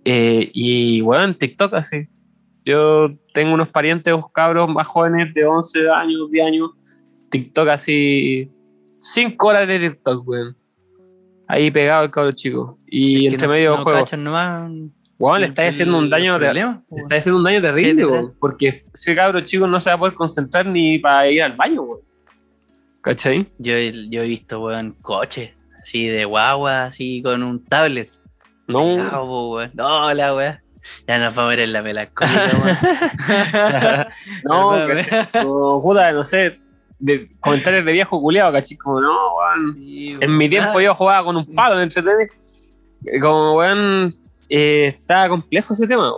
[0.06, 2.08] Eh, y, weón, TikTok así.
[2.64, 6.70] Yo tengo unos parientes, unos cabros más jóvenes de 11 años, 10 años,
[7.30, 8.50] TikTok así,
[9.00, 10.56] 5 horas de TikTok, weón.
[11.48, 12.80] Ahí pegado el cabro chico.
[12.88, 14.06] Y Es entre no- medio no juego.
[14.18, 14.72] nomás
[15.20, 17.44] Weón, le el- está haciendo un daño los de, problemas, le po, está haciendo un
[17.46, 21.30] daño terrible, weón, porque ese cabro chico no se va a poder concentrar ni para
[21.30, 22.00] ir al baño, weón.
[23.02, 23.48] ¿Cachai?
[23.60, 25.52] Yo, yo he visto, weón, coches,
[25.82, 28.10] así de guagua, así con un tablet.
[28.68, 29.10] No.
[29.10, 29.72] Po, weón.
[29.74, 30.62] No, la weá.
[31.08, 32.52] Ya nos vamos a ver en la melancólica,
[34.44, 34.88] weón.
[35.34, 35.42] no.
[35.42, 36.60] Como, puta, no sé,
[37.00, 38.78] de comentarios de viejo culiado, ¿cachai?
[38.78, 39.76] Como, no, weón.
[39.76, 42.30] Sí, En mi tiempo yo jugaba con un palo en entretener.
[43.22, 44.14] Como, weón,
[44.50, 46.12] eh, está complejo ese tema.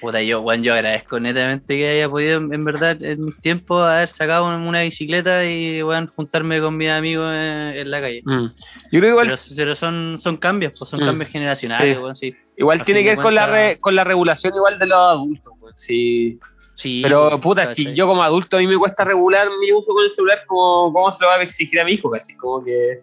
[0.00, 4.08] Puta, yo, bueno, yo agradezco netamente que haya podido, en verdad, en mis tiempos, haber
[4.08, 7.36] sacado una bicicleta y bueno, juntarme con mis amigos en,
[7.76, 8.22] en la calle.
[8.24, 8.46] Mm.
[8.46, 8.54] Yo
[8.90, 12.00] creo que igual, Pero, pero son, son cambios, pues son Mm, cambios generacionales, sí.
[12.02, 12.36] weón, sí.
[12.56, 15.52] igual tiene que ver con la, re- con la regulación igual de los adultos.
[15.74, 16.38] sí.
[16.74, 19.92] Sí, Pero pues, puta, si yo como adulto a mí me cuesta regular mi uso
[19.92, 22.08] con el celular, ¿cómo, cómo se lo va a exigir a mi hijo?
[22.08, 22.36] ¿cachai?
[22.36, 23.00] Como que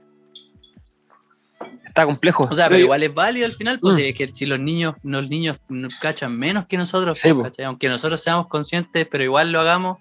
[1.96, 2.46] está complejo.
[2.52, 3.98] O sea, pero igual es válido al final, pues Mm.
[4.00, 5.58] si es que si los niños, los niños
[6.02, 10.00] cachan menos que nosotros, Sí, pues, aunque nosotros seamos conscientes, pero igual lo hagamos,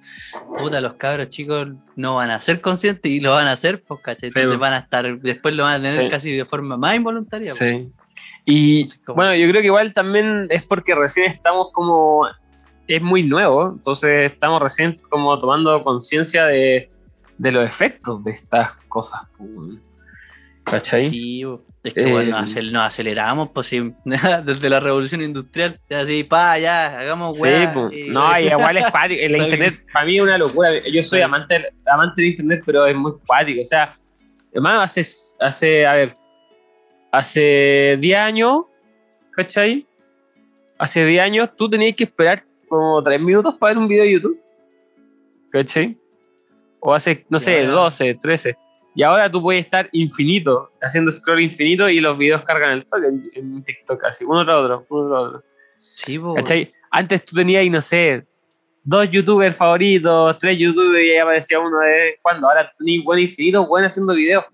[0.58, 4.00] puta, los cabros chicos no van a ser conscientes y lo van a hacer, pues,
[4.00, 4.30] ¿cachai?
[4.32, 6.08] Sí, Entonces van a estar, después lo van a tener Sí.
[6.08, 7.52] casi de forma más involuntaria.
[7.56, 7.58] pues.
[7.58, 7.92] Sí.
[8.44, 12.26] Y Entonces, bueno, yo creo que igual también es porque recién estamos como.
[12.88, 16.90] Es muy nuevo, entonces estamos recién como tomando conciencia de,
[17.38, 19.22] de los efectos de estas cosas.
[20.64, 21.02] ¿Cachai?
[21.04, 21.44] Sí.
[21.84, 23.92] Es que bueno, nos, Eh, nos aceleramos, pues sí,
[24.44, 27.92] desde la revolución industrial, así, pa, ya, hagamos Sí, weá, pues.
[27.92, 29.20] y- no, y igual es cuático.
[29.22, 30.70] El internet, para mí es una locura.
[30.78, 31.22] Yo soy Sí.
[31.22, 33.60] amante, amante del internet, pero es muy cuático.
[33.60, 33.94] O sea,
[34.52, 35.02] hermano, hace,
[35.40, 36.16] hace, a ver,
[37.12, 38.62] hace 10 años,
[39.32, 39.86] ¿cachai?
[40.78, 44.12] Hace 10 años tú tenías que esperar como 3 minutos para ver un video de
[44.12, 44.40] YouTube.
[45.52, 45.96] ¿Cachai?
[46.80, 48.56] O hace, no sé, ahora- 12, 13.
[48.94, 53.06] Y ahora tú puedes estar infinito, haciendo scroll infinito y los videos cargan el toque
[53.06, 55.42] en, en TikTok, así, uno tras otro, uno tras otro.
[55.76, 56.72] Sí, ¿Cachai?
[56.90, 58.24] Antes tú tenías, y no sé,
[58.84, 62.48] dos youtubers favoritos, tres youtubers y ahí aparecía uno de vez cuando.
[62.48, 64.44] Ahora ni buen infinito, buen haciendo videos,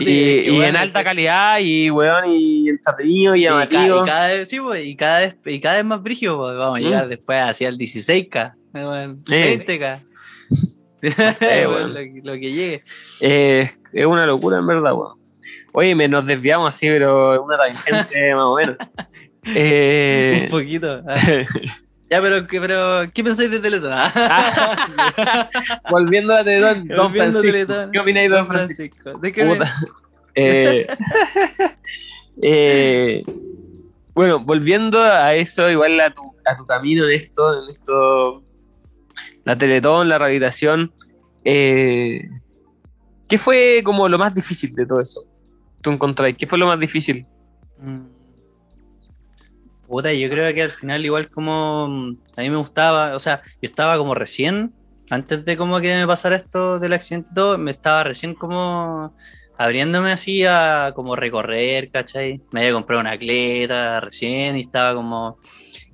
[0.00, 3.82] sí, y, en alta calidad y weón y entretenido y llamativo.
[3.82, 6.56] Y, ca y, cada vez, sí, y cada vez, y cada vez más brígido, pues,
[6.56, 6.84] vamos a ¿Mm?
[6.84, 10.07] llegar después hacia el 16K, 20K.
[12.22, 12.82] Lo, que llegue.
[13.20, 15.18] Es una locura, en verdad, weón.
[15.72, 18.76] Oye, me nos desviamos así, pero es una tangente más o menos.
[18.80, 21.02] Un eh, poquito.
[21.06, 21.16] Ah.
[22.10, 23.92] Ya, pero, pero, ¿qué pensáis de Teletón?
[23.92, 25.50] Ah.
[25.90, 27.42] Volviendo a Teletón, Volviendo Francisco.
[27.42, 29.18] Teletón, ¿Qué opináis, Don Francisco?
[29.18, 29.58] ¿De qué
[30.34, 30.86] eh,
[32.40, 33.24] eh,
[34.14, 38.42] bueno, volviendo a eso, igual a tu, a tu camino en esto, en esto
[39.44, 40.92] la Teletón, la rehabilitación,
[41.44, 42.28] eh,
[43.28, 45.20] ¿qué fue como lo más difícil de todo eso?
[45.80, 46.36] ¿Tú encontráis?
[46.36, 47.26] ¿Qué fue lo más difícil?
[47.78, 48.18] Mm.
[49.86, 53.42] Puta, yo creo que al final igual como mm, a mí me gustaba, o sea,
[53.44, 54.74] yo estaba como recién,
[55.08, 59.14] antes de como que me pasara esto del accidente y todo, me estaba recién como
[59.56, 62.42] abriéndome así a como recorrer, ¿cachai?
[62.52, 65.38] Me había comprado una atleta recién y estaba como,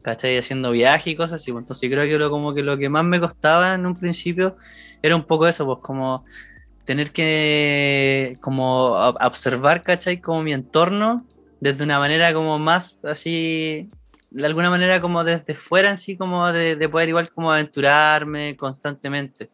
[0.05, 0.39] ¿cachai?
[0.39, 2.91] Haciendo viajes y cosas así, pues, entonces yo creo que lo, como que lo que
[2.91, 4.57] más me costaba en un principio
[5.03, 6.25] era un poco eso, pues como
[6.85, 10.21] tener que como observar, ¿cachai?
[10.21, 11.27] Como mi entorno
[11.61, 13.91] desde una manera como más así,
[14.31, 18.57] de alguna manera como desde fuera en sí, como de, de poder igual como aventurarme
[18.57, 19.51] constantemente,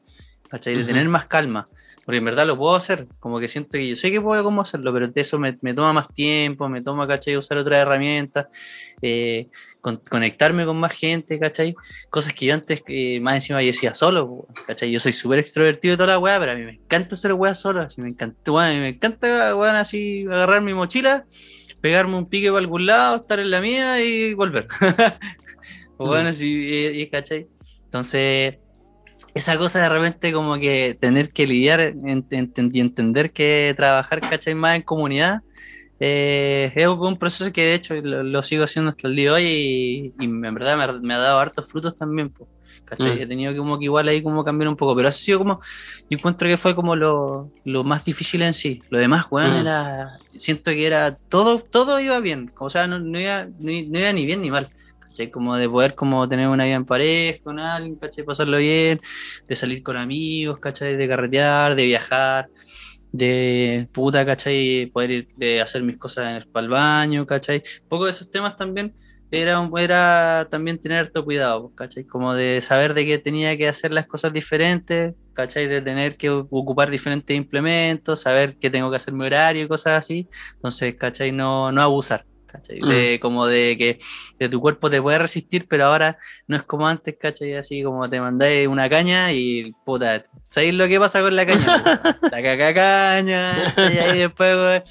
[0.48, 0.74] ¿cachai?
[0.76, 0.88] De Ujú.
[0.88, 1.68] tener más calma,
[2.04, 4.62] porque en verdad lo puedo hacer, como que siento que yo sé que puedo cómo
[4.62, 7.36] hacerlo, pero de eso me, me toma más tiempo, me toma, ¿cachai?
[7.36, 8.46] Usar otras herramientas,
[9.02, 9.48] eh,
[9.80, 11.74] con- conectarme con más gente, ¿cachai?
[12.10, 14.90] Cosas que yo antes, eh, más encima yo decía solo, ¿cachai?
[14.90, 17.54] Yo soy súper extrovertido y toda la weá, pero a mí me encanta hacer weá
[17.54, 21.24] solo, así me encanta, mí me encanta, weón, así agarrar mi mochila,
[21.80, 24.66] pegarme un pique para algún lado, estar en la mía y volver.
[25.98, 27.46] bueno, así, y, ¿cachai?
[27.84, 28.56] Entonces,
[29.34, 34.20] esa cosa de repente como que tener que lidiar en- en- y entender que trabajar,
[34.20, 34.54] ¿cachai?
[34.54, 35.40] Más en comunidad.
[36.00, 39.30] Eh, es un proceso que de hecho lo, lo sigo haciendo hasta el día de
[39.36, 42.32] hoy y, y en verdad me, ha- me ha dado hartos frutos también.
[42.98, 43.04] Mm.
[43.04, 45.60] He tenido que como que igual ahí como cambiar un poco, pero ha sido como,
[46.08, 48.82] yo encuentro que fue como lo, lo más difícil en sí.
[48.90, 49.56] Lo demás, weón, Mm.
[49.58, 53.98] era, siento que era, todo, todo iba bien, o sea, no, no iba, ni, no
[54.00, 54.68] iba ni bien ni mal.
[54.98, 55.30] ¿cachai?
[55.30, 58.24] Como de poder como tener una vida en pareja con alguien, ¿cachai?
[58.24, 59.00] Pasarlo bien,
[59.48, 60.96] de salir con amigos, ¿cachai?
[60.96, 62.48] De carretear, de viajar,
[63.12, 64.86] de puta, ¿cachai?
[64.92, 67.62] Poder ir, de hacer mis cosas en el, pa'l baño, ¿cachai?
[67.82, 68.94] Un poco de esos temas también
[69.30, 72.04] era, era también tener harto cuidado, ¿cachai?
[72.04, 75.66] Como de saber de que tenía que hacer las cosas diferentes, ¿cachai?
[75.68, 80.04] De tener que ocupar diferentes implementos, saber que tengo que hacer mi horario y cosas
[80.04, 80.28] así.
[80.54, 81.32] Entonces, ¿cachai?
[81.32, 82.24] No, no abusar.
[82.50, 82.80] ¿Cachai?
[82.80, 83.98] De, como de que
[84.38, 87.54] de tu cuerpo te puede resistir, pero ahora no es como antes, ¿cachai?
[87.54, 91.82] Así como te mandáis una caña y puta, ¿sabéis lo que pasa con la caña?
[92.22, 94.82] la caca caña, y ahí después, weón,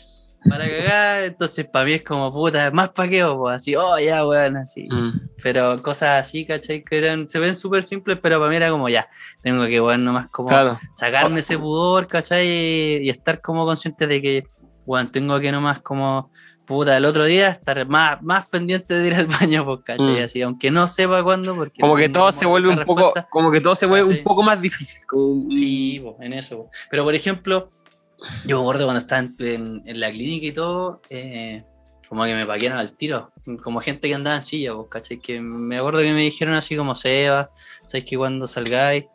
[0.47, 4.57] para cagar, entonces para mí es como puta, más paqueo, pues así, oh ya, weón,
[4.57, 4.87] así.
[4.89, 5.11] Mm.
[5.43, 6.83] Pero cosas así, ¿cachai?
[6.83, 9.07] Que eran, se ven súper simples, pero para mí era como ya,
[9.43, 10.77] tengo que, weón, nomás como Claro.
[10.93, 12.47] sacarme ese pudor, ¿cachai?
[12.47, 14.43] Y, y estar como consciente de que
[14.89, 16.31] weón, tengo que nomás como,
[16.69, 20.21] puta, el otro día estar más, más pendiente de ir al baño, pues, ¿cachai?
[20.21, 20.23] Mm.
[20.23, 21.81] Así, aunque no sepa cuándo, porque...
[21.81, 24.61] Como que todo se vuelve un poco, como que todo se vuelve un poco más
[24.61, 24.99] difícil.
[25.07, 26.57] como- Sí, po, en eso.
[26.57, 26.69] po.
[26.89, 27.67] Pero por ejemplo,
[28.45, 31.63] yo me acuerdo cuando estaba en, en- en la clínica y todo, eh,
[32.07, 33.31] como que me paquearon al tiro,
[33.63, 35.17] como gente que andaba en silla, pues, ¿cachai?
[35.17, 37.49] Que me acuerdo que me dijeron así como Seba,
[37.85, 39.05] sabes que cuando salgáis,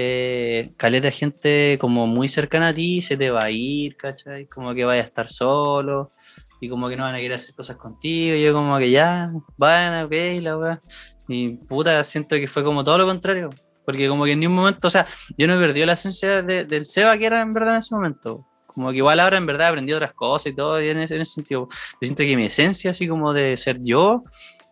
[0.00, 4.46] eh, caleta gente como muy cercana a ti se te va a ir, ¿cachai?
[4.46, 6.12] Como que vaya a estar solo
[6.60, 8.34] y como que no van a querer hacer cosas contigo.
[8.36, 10.82] Y yo como que ya, van, ok, la weá.
[11.28, 13.50] Y puta, siento que fue como todo lo contrario.
[13.84, 15.06] Porque como que en ningún momento, o sea,
[15.36, 18.44] yo no perdido la esencia de- del Seba que era en verdad en ese momento.
[18.66, 21.22] Como que igual ahora en verdad aprendí otras cosas y todo, y en ese, en
[21.22, 24.22] ese sentido, yo siento que mi esencia, así como de ser yo,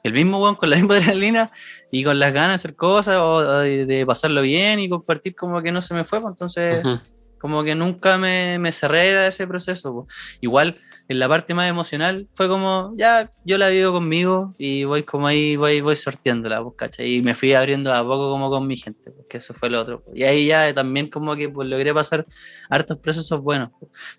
[0.05, 1.51] el mismo weón con la misma adrenalina
[1.91, 5.61] y con las ganas de hacer cosas o, de, de pasarlo bien y compartir, como
[5.63, 7.01] que no se me fue, pues, entonces Ujú.
[7.47, 9.93] Como que nunca me, me cerré a ese proceso.
[9.93, 10.09] po.
[10.41, 15.05] Igual en la parte más emocional fue como, ya, yo la vivo conmigo y voy
[15.05, 17.19] como ahí, voy, voy sorteándola, pues, ¿cachai?
[17.19, 20.03] Y me fui abriendo a poco como con mi gente, porque eso fue lo otro.
[20.13, 22.27] Y ahí ya también como que pues, logré pasar
[22.69, 23.71] hartos procesos buenos,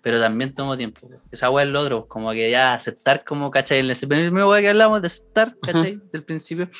[0.02, 1.06] pero también tomó tiempo.
[1.06, 1.20] po.
[1.30, 3.80] Esa weá es lo otro, como que ya aceptar como, ¿cachai?
[3.80, 6.00] En ese primer que hablamos de aceptar, ¿cachai?
[6.10, 6.70] Del principio.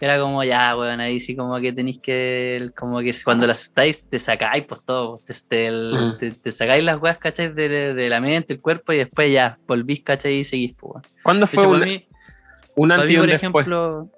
[0.00, 4.08] Era como ya, weón, ahí sí como que tenéis que, como que cuando lo aceptáis,
[4.08, 6.16] te sacáis pues todo, te, te, el- Mm.
[6.18, 7.52] te- te sacáis las weas, ¿cachai?
[7.52, 10.38] De, de la mente, el cuerpo y después ya volvís, ¿cachai?
[10.38, 11.02] Y seguís, pues, weón.
[11.22, 12.06] ¿Cuándo fue hecho, un, mí,
[12.76, 14.10] un antes mí, y un por después ejemplo,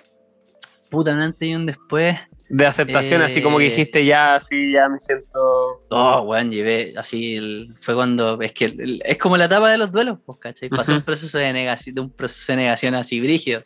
[0.90, 2.16] puta, un antes y un después.
[2.48, 3.22] de aceptación?
[3.22, 5.82] así como que eh, dijiste, ya, sí, ya me siento...
[5.90, 9.78] Oh, weón, llevé así, el- fue cuando, es que el- es como la etapa de
[9.78, 10.68] los duelos, pues, ¿cachai?
[10.70, 10.92] Ujú.
[10.92, 13.62] un proceso de negación, de un proceso de negación así brígido.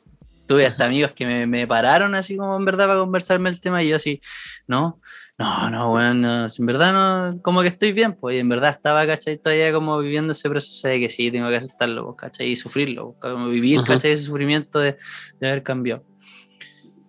[0.47, 3.83] Tuve hasta amigos que me, me pararon así como en verdad para conversarme el tema
[3.83, 4.21] y yo así,
[4.67, 5.01] no,
[5.39, 8.71] no, no, weón, no, en verdad no, como que estoy bien, pues, y en verdad
[8.71, 9.37] estaba, ¿cachai?
[9.37, 12.51] Todavía como viviendo ese proceso de que sí, tengo que aceptarlo, pues, ¿cachai?
[12.51, 13.87] Y sufrirlo, como vivir, Ujú.
[13.87, 14.13] ¿cachai?
[14.13, 14.97] Ese sufrimiento de,
[15.39, 16.05] de haber cambiado.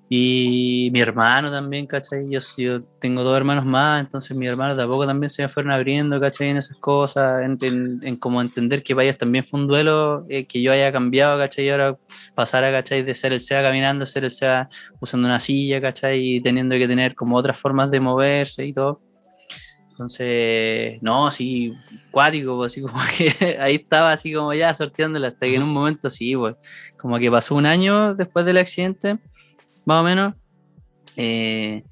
[0.10, 2.26] Y mi hermano también, ¿cachai?
[2.30, 5.49] Yo, yo tengo dos hermanos más, entonces mis hermanos de a poco también se me
[5.49, 6.49] fueron abriendo, ¿cachai?
[6.49, 10.45] En esas cosas, en, en, en como entender que ellos también fue un duelo, eh,
[10.45, 11.66] que yo haya cambiado, ¿cachai?
[11.66, 11.97] Y ahora
[12.36, 13.03] pasar a, ¿cachai?
[13.03, 14.70] De ser el SEA caminando, a ser el SEA
[15.01, 16.36] usando una silla, ¿cachai?
[16.38, 19.01] Y teniendo que tener como otras formas de moverse y todo.
[19.97, 21.74] Entonces, no, así,
[22.12, 25.74] cuático, pues, así como que ahí estaba así como ya sorteándola, hasta que en un
[25.74, 26.55] momento sí, pues,
[26.97, 29.18] como que pasó un año después del accidente,
[29.88, 30.35] más o menos,
[31.15, 31.83] eh,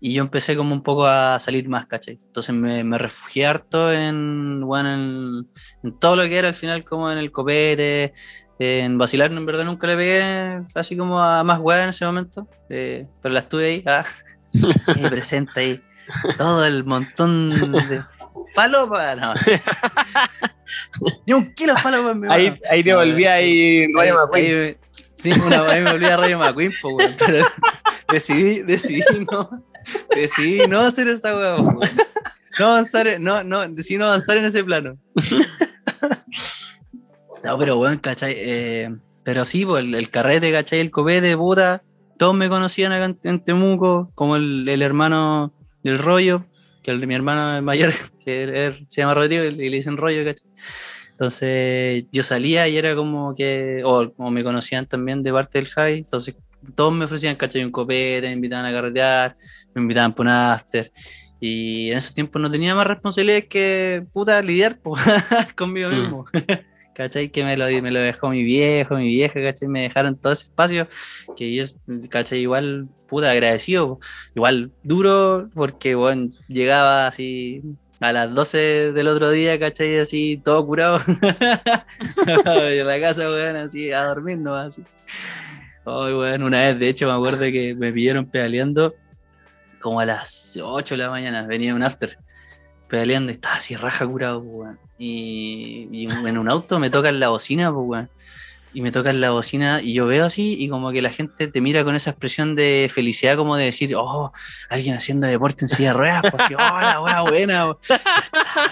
[0.00, 2.18] y yo empecé como un poco a salir más, ¿cachai?
[2.26, 5.46] Entonces me, me refugié harto en, bueno, en,
[5.82, 8.12] en todo lo que era al final como en el copete,
[8.58, 12.48] en vacilar, en verdad nunca le pegué así como a más weas en ese momento,
[12.68, 14.04] eh, pero la estuve ahí, ah,
[14.88, 15.80] ahí presente ahí,
[16.36, 18.02] todo el montón de
[18.54, 19.34] falopa, no.
[21.26, 22.62] Ni un kilo de falopa en mi Ahí, mano.
[22.70, 23.86] ahí te volví eh, ahí,
[25.16, 27.44] Sí, una vez me volví a Rayo McQueen, po, weón, pero
[28.12, 29.02] decidí, decidí
[29.32, 29.64] no,
[30.14, 31.80] decidí no hacer esa weá, po.
[32.58, 34.96] No avanzar, no, no, decidí no avanzar en ese plano.
[37.44, 38.34] No, pero weón, ¿cachai?
[38.36, 40.80] Eh, pero sí, pues el, el carrete, ¿cachai?
[40.80, 41.82] El copete, puta,
[42.18, 45.52] todos me conocían acá en, en Temuco, como el, el hermano
[45.82, 46.44] del rollo,
[46.82, 47.92] que el de mi hermano mayor,
[48.24, 50.50] que él- se llama Rodrigo, y le dicen rollo, ¿cachai?
[51.18, 55.68] Entonces yo salía y era como que, o como me conocían también de parte del
[55.68, 56.36] high, entonces
[56.74, 57.64] todos me ofrecían, ¿cachai?
[57.64, 59.34] Un copete, me invitaban a carretear,
[59.74, 60.92] me invitaban por un after.
[61.40, 64.94] Y en esos tiempos no tenía más responsabilidades que puta lidiar po,
[65.56, 65.94] conmigo Mm.
[65.94, 66.24] mismo.
[66.94, 67.30] ¿Cachai?
[67.30, 69.68] Que me lo, me lo dejó mi viejo, mi vieja, ¿cachai?
[69.68, 70.88] Me dejaron todo ese espacio
[71.36, 71.64] que yo,
[72.10, 72.40] ¿cachai?
[72.40, 73.98] Igual, puta, agradecido.
[74.34, 77.60] Igual duro porque, bueno, llegaba así
[78.00, 79.98] a las 12 del otro día, ¿cachai?
[79.98, 80.98] Así, todo curado.
[82.26, 84.84] en la casa, weón, así, a dormir nomás, así.
[85.84, 88.94] Ay, weón, una vez, de hecho, me acuerdo que me pidieron pedaleando
[89.80, 92.18] como a las 8 de la mañana, venía un after,
[92.88, 94.78] pedaleando y estaba así raja curado, weón.
[94.98, 98.08] Y, y en un auto me tocan la bocina, pues.
[98.76, 101.62] Y me tocan la bocina y yo veo así y como que la gente te
[101.62, 104.34] mira con esa expresión de felicidad como de decir, oh,
[104.68, 107.74] alguien haciendo deporte en silla de ruedas, pues oh, la weá buena,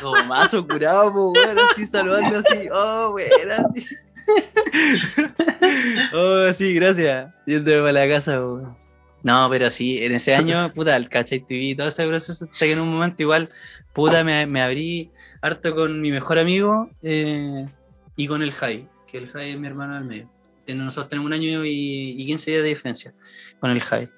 [0.02, 3.96] como mazo curado, pues, weón, así saludando así, oh, buena, así.
[6.12, 7.32] Oh, sí, gracias.
[7.46, 8.76] Yéndome para la casa, weón.
[9.22, 12.66] No, pero sí, en ese año, puta, el Cachai TV y todo ese proceso, hasta
[12.66, 13.48] que en un momento igual,
[13.94, 17.64] puta, me, abrí harto con mi mejor amigo eh,
[18.16, 20.28] y con el Jai, que el Jai es mi hermano del medio.
[20.66, 23.14] Nosotros tenemos un año y, y 15 días de diferencia
[23.60, 24.08] con el Jai.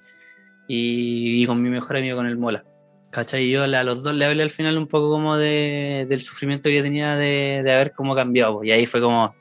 [0.66, 2.64] Y, y con mi mejor amigo, con el Mola.
[3.10, 3.50] ¿cachai?
[3.50, 6.82] Yo a los dos le hablé al final un poco como de, del sufrimiento que
[6.82, 9.34] tenía de, de haber como cambiado, y ahí fue como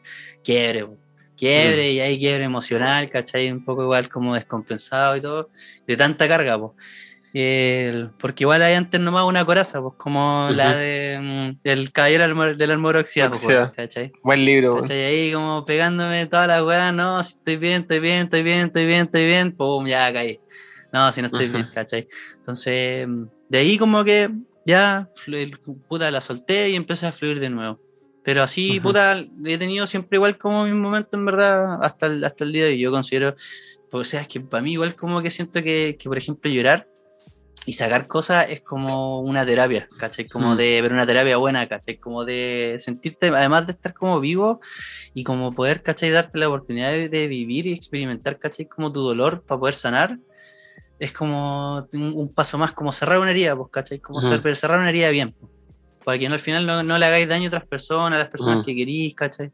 [0.43, 0.87] quiebre,
[1.37, 3.49] quiebre, y ahí quiebre emocional, ¿cachai?
[3.49, 5.49] Un poco igual como descompensado y todo,
[5.87, 6.73] de tanta carga, pues.
[7.37, 10.77] El- porque igual hay antes nomás una coraza, pues como la Ujú.
[10.77, 14.11] de mm, el caballero del Almor- del Almoro Oxidado, pues.
[14.23, 14.81] Buen libro.
[14.81, 15.03] ¿Cachai?
[15.03, 18.85] Ahí como pegándome toda la weá, no, si estoy bien, estoy bien, estoy bien, estoy
[18.85, 20.39] bien, estoy bien, pum, ya caí.
[20.93, 21.53] No, si no estoy Ujú.
[21.57, 22.07] bien, ¿cachai?
[22.37, 24.29] Entonces, mm, de ahí como que
[24.65, 25.09] ya,
[25.89, 27.81] puta, la solté y empecé a fluir de nuevo.
[28.23, 28.87] Pero así, Ujú.
[28.87, 32.63] puta, he tenido siempre igual como mi momento, en verdad, hasta el, hasta el día
[32.63, 32.79] de hoy.
[32.79, 33.35] Yo considero,
[33.91, 36.49] pues, o sea, es que para mí igual como que siento que, que, por ejemplo,
[36.49, 36.87] llorar
[37.65, 40.27] y sacar cosas es como una terapia, ¿cachai?
[40.27, 40.57] Como Mm.
[40.57, 41.97] de, pero una terapia buena, ¿cachai?
[41.97, 44.59] Como de sentirte, además de estar como vivo
[45.13, 46.11] y como poder, ¿cachai?
[46.11, 48.67] Darte la oportunidad de, de vivir y experimentar, ¿cachai?
[48.67, 50.17] Como tu dolor para poder sanar.
[50.99, 53.99] Es como un, un paso más, como cerrar una herida, pues, ¿cachai?
[53.99, 54.27] Como Ujú.
[54.29, 55.51] cer- pero cerrar una herida bien, pues,
[56.05, 58.29] para que no, al final no, no le hagáis daño a otras personas, a las
[58.29, 58.65] personas Ujú.
[58.67, 59.51] que querís, ¿cachai?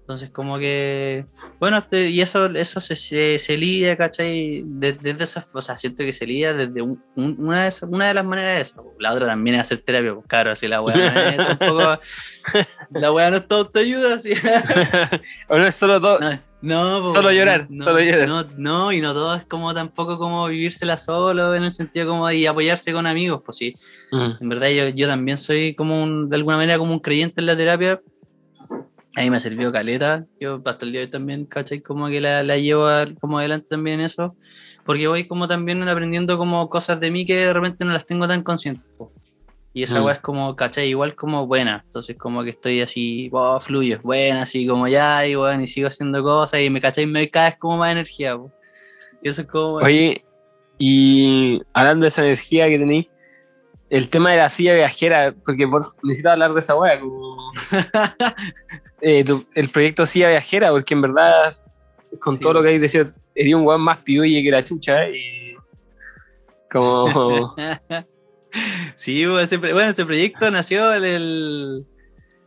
[0.00, 1.26] Entonces, como que,
[1.60, 4.62] bueno, te- y eso, eso se, se, se lidia, ¿cachai?
[4.66, 7.88] De- Desde esas, o sea, siento que se lidia desde un- un- una, de esas-
[7.88, 8.84] una de las maneras de eso.
[8.98, 12.00] La otra también es hacer terapia, pues claro, así la weá no es tampoco,
[12.90, 14.32] la weá no es todo autoayuda, así.
[15.48, 16.18] o no es solo todo.
[16.60, 18.28] No, no, Solo llorar, no, solo llorar.
[18.28, 22.30] No, no, y no todo es como tampoco como vivírsela solo, en el sentido como
[22.30, 23.74] y apoyarse con amigos, pues sí.
[24.12, 27.40] Mm, En verdad yo, yo también soy como un, de alguna manera como un creyente
[27.40, 28.00] en la terapia.
[29.14, 30.24] Ahí me sirvió caleta.
[30.40, 31.80] Yo hasta el día de hoy también, ¿cachai?
[31.80, 34.36] Como que la, la llevo a- como adelante también eso.
[34.86, 38.26] Porque voy como también aprendiendo como cosas de mí que de repente no las tengo
[38.26, 38.84] tan conscientes.
[38.96, 39.12] po.
[39.74, 40.04] Y esa Mm.
[40.04, 40.88] weá es como, ¿cachai?
[40.88, 41.82] Igual como buena.
[41.86, 45.66] Entonces como que estoy así, oh, fluyo, es buena, así como ya, y bueno, y
[45.66, 47.06] sigo haciendo cosas y me, ¿cachai?
[47.06, 48.36] Me vez como más energía.
[48.36, 48.50] po.
[49.22, 49.74] Y eso es como...
[49.76, 50.24] Oye,
[50.78, 53.06] y hablando de esa energía que tenéis,
[53.92, 57.36] el tema de la silla viajera, porque vos necesitas hablar de esa wea, como
[59.02, 61.54] eh, tu- el proyecto silla viajera, porque en verdad,
[62.20, 62.40] con Sí.
[62.40, 65.54] todo lo que hay decidido, eres un weón más piuye que la chucha, y
[66.70, 67.54] como
[68.96, 71.84] sí, bueno, ese, bueno, ese proyecto nació el,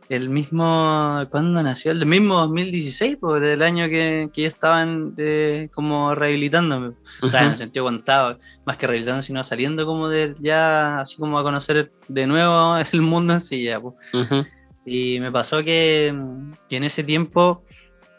[0.08, 1.92] el mismo, ¿cuándo nació?
[1.92, 6.94] El mismo 2016, pues, del año que, que yo estaba en, eh, como rehabilitándome.
[7.22, 11.00] O sea, en el sentido cuando estaba, más que rehabilitando, sino saliendo como de ya,
[11.00, 13.94] así como a conocer de nuevo el mundo en sí ya, pues.
[14.84, 16.14] Y me pasó que,
[16.68, 17.64] que en ese tiempo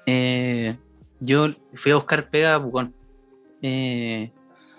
[0.05, 0.77] eh,
[1.21, 2.93] yo fui a buscar pega a Pucón.
[3.61, 4.31] Eh,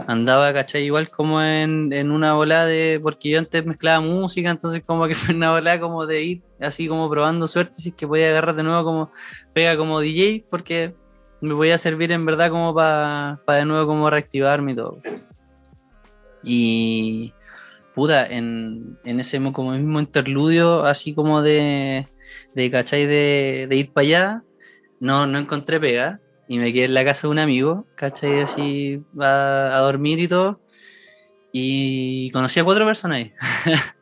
[0.06, 0.85] andaba, ¿cachai?
[0.85, 3.01] Igual como en, en una bola de.
[3.02, 6.89] Porque yo antes mezclaba música, entonces como que fue una bola como de ir así
[6.89, 9.12] como probando suerte, si es que podía agarrar de nuevo como
[9.52, 10.94] pega como DJ, porque
[11.40, 14.98] me podía servir en verdad como para de nuevo como reactivarme y todo.
[16.43, 17.32] Y
[17.94, 22.06] puta, en, en ese mo- como mismo interludio, así como de,
[22.55, 23.06] de ¿cachai?
[23.06, 24.43] De, de ir para allá,
[25.01, 28.40] no, no encontré pega y me quedé en la casa de un amigo, ¿cachai?
[28.40, 30.60] Así a, a dormir y todo.
[31.52, 33.32] Y conocí a cuatro personas ahí.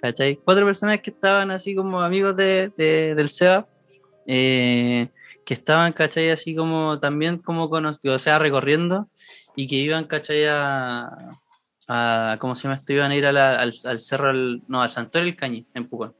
[0.00, 0.36] ¿Cachai?
[0.44, 3.66] Cuatro personas que estaban así como amigos de, de- del SEBA,
[4.26, 5.08] eh,
[5.44, 6.30] que estaban, ¿cachai?
[6.30, 9.08] Así como también como conocidos, o sea, recorriendo
[9.56, 10.44] y que iban, ¿cachai?
[10.46, 11.08] A,
[11.88, 12.92] a- ¿cómo se llama esto?
[12.92, 16.14] Iban a ir al, al cerro, al- no, al Santuario del Cañí, en Pucón.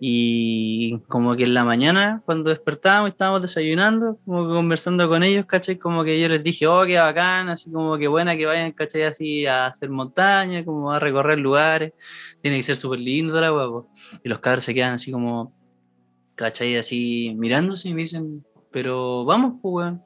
[0.00, 5.76] Y como que en la mañana, cuando despertábamos, estábamos desayunando, como conversando con ellos, ¿cachai?
[5.76, 9.02] Como que yo les dije, oh, qué bacán, así como que buena que vayan, ¿cachai?
[9.02, 11.92] Así a hacer montaña, como a recorrer lugares,
[12.40, 13.90] tiene que ser súper lindo la guapo.
[14.22, 15.52] Y los cabros se quedan así como,
[16.36, 16.76] ¿cachai?
[16.76, 20.02] Así mirándose y me dicen, pero vamos, pues, weón.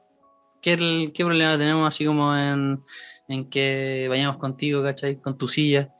[0.61, 2.81] ¿Qué, ¿Qué problema tenemos así como en,
[3.27, 5.17] en que vayamos contigo, ¿cachai?
[5.17, 5.92] Con tu silla.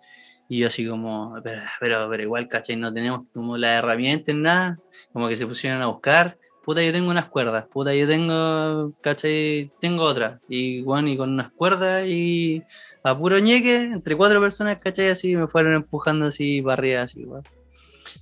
[0.54, 2.76] Y yo así como, pero, pero, pero igual, ¿cachai?
[2.76, 4.78] No tenemos como las herramientas, nada.
[5.12, 6.38] Como que se pusieron a buscar.
[6.64, 7.66] Puta, yo tengo unas cuerdas.
[7.72, 9.72] Puta, yo tengo, ¿cachai?
[9.80, 10.40] Tengo otra.
[10.48, 12.62] Y bueno, y con unas cuerdas y
[13.04, 15.10] a puro ñeque, entre cuatro personas, ¿cachai?
[15.10, 17.44] Así me fueron empujando así para arriba, así, weón.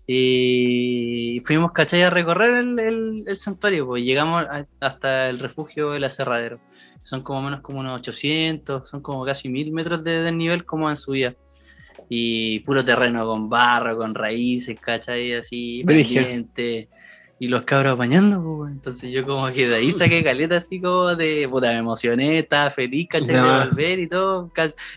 [0.07, 2.03] Y fuimos, ¿cachai?
[2.03, 6.59] A recorrer el, el- el santuario, pues llegamos a- hasta el refugio del aserradero.
[7.03, 10.97] Son como menos como unos 800, son como casi mil metros de desnivel como en
[10.97, 11.35] subida.
[12.13, 15.33] Y puro terreno con barro, con raíces, ¿cachai?
[15.33, 16.89] Así, pendiente.
[17.39, 21.15] Y los cabros apañando, pues, entonces yo como que de ahí saqué caleta así como
[21.15, 23.35] de, puta, me emocioné, estaba feliz, ¿cachai?
[23.35, 24.51] De volver y todo.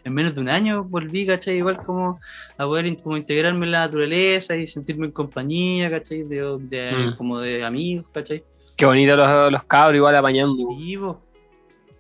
[0.05, 1.57] En menos de un año volví, ¿cachai?
[1.59, 2.19] Igual como
[2.59, 6.25] a poder como integrarme en la naturaleza y sentirme en compañía, ¿cachai?
[6.25, 7.17] De, de- Mm.
[7.17, 8.43] como de amigos, ¿cachai?
[8.77, 10.57] Qué bonito los, los cabros igual apañando.
[10.79, 11.23] Sí, po.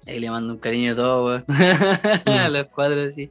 [0.06, 1.44] Ahí le mando un cariño a todos, weón.
[2.26, 2.30] Mm.
[2.30, 3.30] a los cuatro, sí.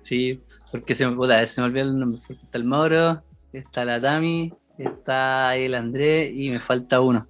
[0.00, 0.40] Sí.
[0.74, 2.20] Porque se me, puta, se me olvidó el nombre.
[2.28, 3.22] Está el Mauro,
[3.52, 7.28] está la Tami, está el Andrés y me falta uno.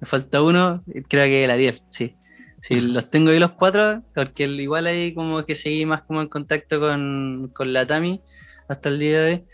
[0.00, 2.16] Me falta uno, creo que el Ariel, sí.
[2.62, 6.28] Sí, los tengo ahí los cuatro, porque igual ahí como que seguí más como en
[6.28, 8.22] contacto con, con la Tami
[8.66, 9.44] hasta el día de hoy.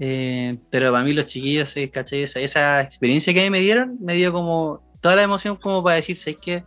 [0.00, 2.24] Eh, pero para mí los chiquillos, ¿cachai?
[2.24, 6.16] Esa, esa experiencia que me dieron, me dio como toda la emoción como para decir,
[6.16, 6.64] ¿sabes qué?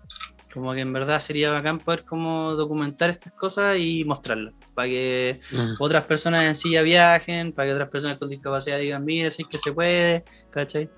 [0.53, 5.39] Como que en verdad sería bacán poder como documentar estas cosas y mostrarlas, para que
[5.51, 5.73] Mm.
[5.79, 9.57] otras personas en silla viajen, para que otras personas con discapacidad digan, mira, sí que
[9.57, 10.89] se puede, ¿cachai?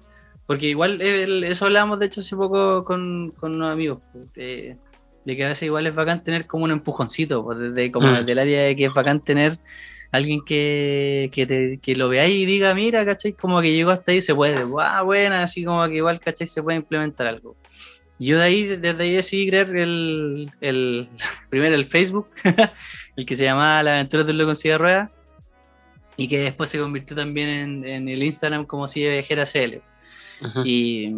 [0.46, 4.00] Porque igual eso hablamos de hecho hace poco con, con unos amigos,
[4.36, 4.76] eh,
[5.26, 8.14] de que a veces igual es bacán tener como un empujoncito, pues, desde como Mm.
[8.16, 9.54] desde el área de que es bacán tener
[10.12, 13.34] alguien que, que, te- que lo vea y diga, mira, ¿cachai?
[13.34, 16.46] Como que llegó hasta ahí, se puede, ah, buena, así como que igual, ¿cachai?
[16.46, 17.56] Se puede implementar algo.
[18.24, 21.10] Yo de ahí, desde ahí decidí crear el, el
[21.50, 22.28] primero el Facebook,
[23.16, 25.12] el que se llamaba La Aventura del Loco en Silla de Ruedas,
[26.16, 29.82] y que después se convirtió también en, en el Instagram como Silla Viajera CL.
[30.66, 31.12] Y,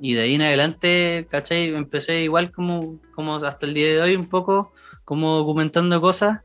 [0.00, 1.74] y de ahí en adelante, ¿cachai?
[1.74, 4.72] Empecé igual como, como hasta el día de hoy un poco,
[5.04, 6.40] como documentando cosas.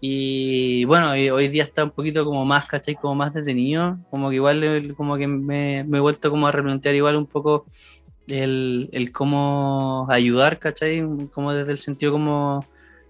[0.00, 2.94] Y bueno, hoy día está un poquito como más, ¿cachai?
[2.94, 6.94] Como más detenido, como que igual como que me, me he vuelto como a replantear
[6.94, 7.66] igual un poco
[8.26, 11.02] el, el cómo ayudar, ¿cachai?
[11.32, 12.64] Como desde el sentido como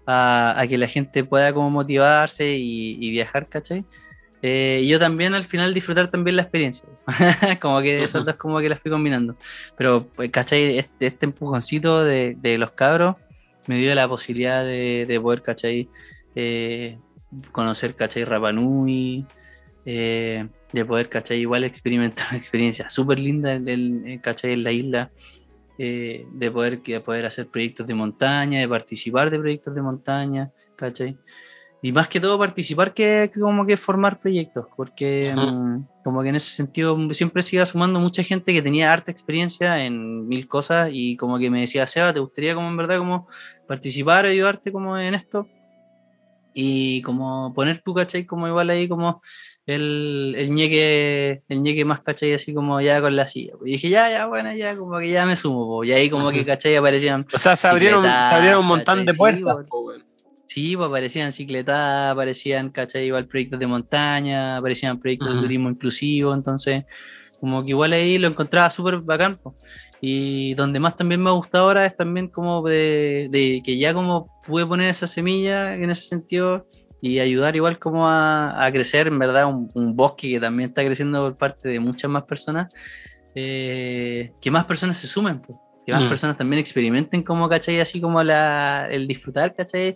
[0.05, 3.85] a, a que la gente pueda como motivarse y, y viajar, ¿cachai?
[4.41, 6.87] Eh, y yo también al final disfrutar también la experiencia.
[7.61, 8.31] como que esas Ujú.
[8.31, 9.37] dos como que las fui combinando.
[9.77, 10.77] Pero, pues, ¿cachai?
[10.77, 13.15] Este, este empujoncito de, de los cabros
[13.67, 15.87] me dio la posibilidad de, de poder, ¿cachai?
[16.35, 16.97] Eh,
[17.53, 18.25] conocer, ¿cachai?
[18.25, 19.25] Rapanui,
[19.85, 21.39] eh, de poder, ¿cachai?
[21.39, 24.53] Igual experimentar una experiencia súper linda en, el- en, ¿cachai?
[24.53, 25.11] En la isla.
[25.79, 30.51] eh, de poder, que, poder hacer proyectos de montaña, de participar de proyectos de montaña,
[30.77, 31.17] ¿cachai?
[31.81, 36.29] Y más que todo participar que, que como que formar proyectos, porque mm, como que
[36.29, 40.47] en ese sentido siempre se iba sumando mucha gente que tenía harta experiencia en mil
[40.47, 43.27] cosas y como que me decía, Seba, ¿te gustaría como en verdad como
[43.67, 45.47] participar, ayudarte como en esto?
[46.53, 48.25] Y como poner tu, ¿cachai?
[48.25, 49.21] Como igual ahí como
[49.65, 52.33] el, el ñeque, el ñeque más, ¿cachai?
[52.33, 53.53] Así como ya con la silla.
[53.65, 55.83] Y dije, ya, ya, bueno, ya, como que ya me sumo, po.
[55.83, 56.47] y ahí como que, Ujú.
[56.47, 56.75] ¿cachai?
[56.75, 59.13] Aparecían O sea, se abrieron, se abrieron un montón de ¿cachai?
[59.13, 59.41] Sí, puertas.
[59.53, 59.67] bueno.
[59.69, 60.03] po, weón.
[60.45, 63.05] Sí, pues aparecían cicletas, aparecían, ¿cachai?
[63.07, 65.41] Igual proyectos de montaña, aparecían proyectos de Ujú.
[65.41, 66.83] turismo inclusivo, entonces,
[67.39, 69.37] como que igual ahí lo encontraba súper bacán.
[69.41, 69.55] po.
[70.05, 73.93] Y donde más también me ha gustado ahora es también como de, de que ya
[73.93, 76.65] como pude poner esa semilla en ese sentido
[77.01, 80.83] y ayudar igual como a, a crecer, en verdad, un, un bosque que también está
[80.83, 82.69] creciendo por parte de muchas más personas,
[83.33, 85.57] eh, que más personas se sumen, po.
[85.85, 86.09] que más Mm.
[86.09, 87.79] personas también experimenten como, ¿cachai?
[87.79, 89.95] Así como la, el disfrutar, ¿cachai?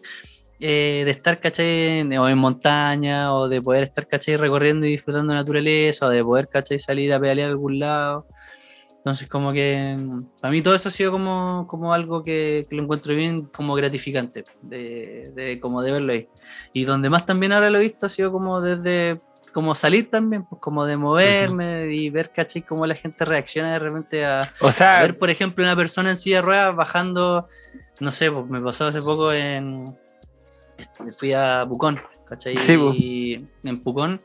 [0.60, 2.02] eh, de estar, ¿cachai?
[2.18, 4.38] O en montaña, o de poder estar, ¿cachai?
[4.38, 6.80] Recorriendo y disfrutando de naturaleza, o de poder, ¿cachai?
[6.80, 8.26] Salir a pedalear a algún lado.
[9.08, 12.76] Entonces, como que mm, para mí todo eso ha sido como, como algo que, que
[12.76, 16.28] lo encuentro bien, como gratificante, de, de, como de verlo ahí.
[16.74, 19.22] Y donde más también ahora lo he visto ha sido como desde,
[19.54, 22.64] como salir también, pues como de moverme y ver, ¿cachai?
[22.64, 26.10] Cómo la gente reacciona de repente a, O a sea, ver, por ejemplo, una persona
[26.10, 27.48] en silla de ruedas bajando,
[28.02, 29.96] no sé, pues me pasó hace poco en.
[30.78, 31.98] este, Fui a Pucón,
[32.28, 32.58] ¿cachai?
[32.58, 32.92] Sí, po.
[32.94, 34.20] Y en Pucón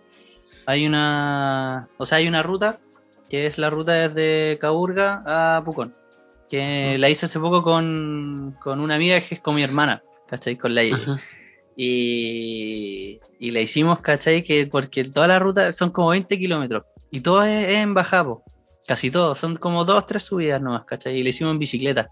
[0.66, 1.88] hay una.
[1.98, 2.80] O sea, hay una ruta
[3.32, 5.94] que es la ruta desde Caburga a Pucón.
[6.50, 10.58] Que la hice hace poco con, con una amiga que es con mi hermana, ¿cachai?
[10.58, 10.82] Con la
[11.74, 14.44] y, y la hicimos, ¿cachai?
[14.44, 18.24] Que porque toda la ruta son como 20 kilómetros y todo es, es en bajada,
[18.24, 18.44] po.
[18.86, 21.16] casi todo, son como dos, tres subidas nomás, ¿cachai?
[21.16, 22.10] Y la hicimos en bicicleta,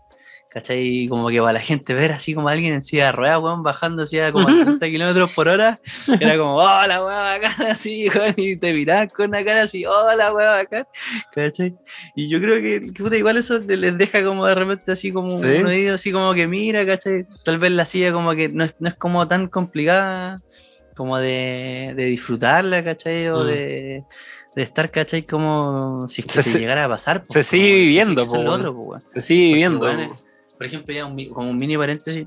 [0.53, 1.07] ¿cachai?
[1.09, 4.03] Como que para la gente ver así como alguien en silla de ruedas, weón, bajando
[4.03, 5.81] así a como a 60 kilómetros por hora,
[6.21, 10.33] era como, hola, weón, bacán, así, weón, y te mirás con una cara así, hola,
[10.35, 10.85] weón, bacán,
[11.33, 11.75] ¿cachai?
[12.17, 15.39] Y yo creo que, que, puta, igual eso les deja como de repente así como
[15.41, 15.47] Sí.
[15.47, 17.27] un oído así como que mira, ¿cachai?
[17.45, 20.41] Tal vez la silla como que no es, no es como tan complicada
[20.97, 23.29] como de, de disfrutarla, ¿cachai?
[23.29, 23.47] O Mm.
[23.47, 24.03] de,
[24.57, 25.23] de estar, ¿cachai?
[25.23, 27.25] Como si es que Se- te llegara a pasar.
[27.25, 28.99] se sigue viviendo, po, otro, po.
[29.07, 30.09] Se sigue Porque, viviendo.
[30.09, 30.21] po.
[30.61, 32.27] Por ejemplo, ya un como un mini paréntesis,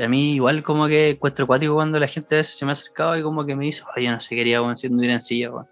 [0.00, 2.74] a mí igual como que encuentro acuático cuando la gente a veces se me ha
[2.74, 5.50] acercado y como que me dice, oye, no sé, quería weón, si anduviera en silla,
[5.50, 5.66] weón.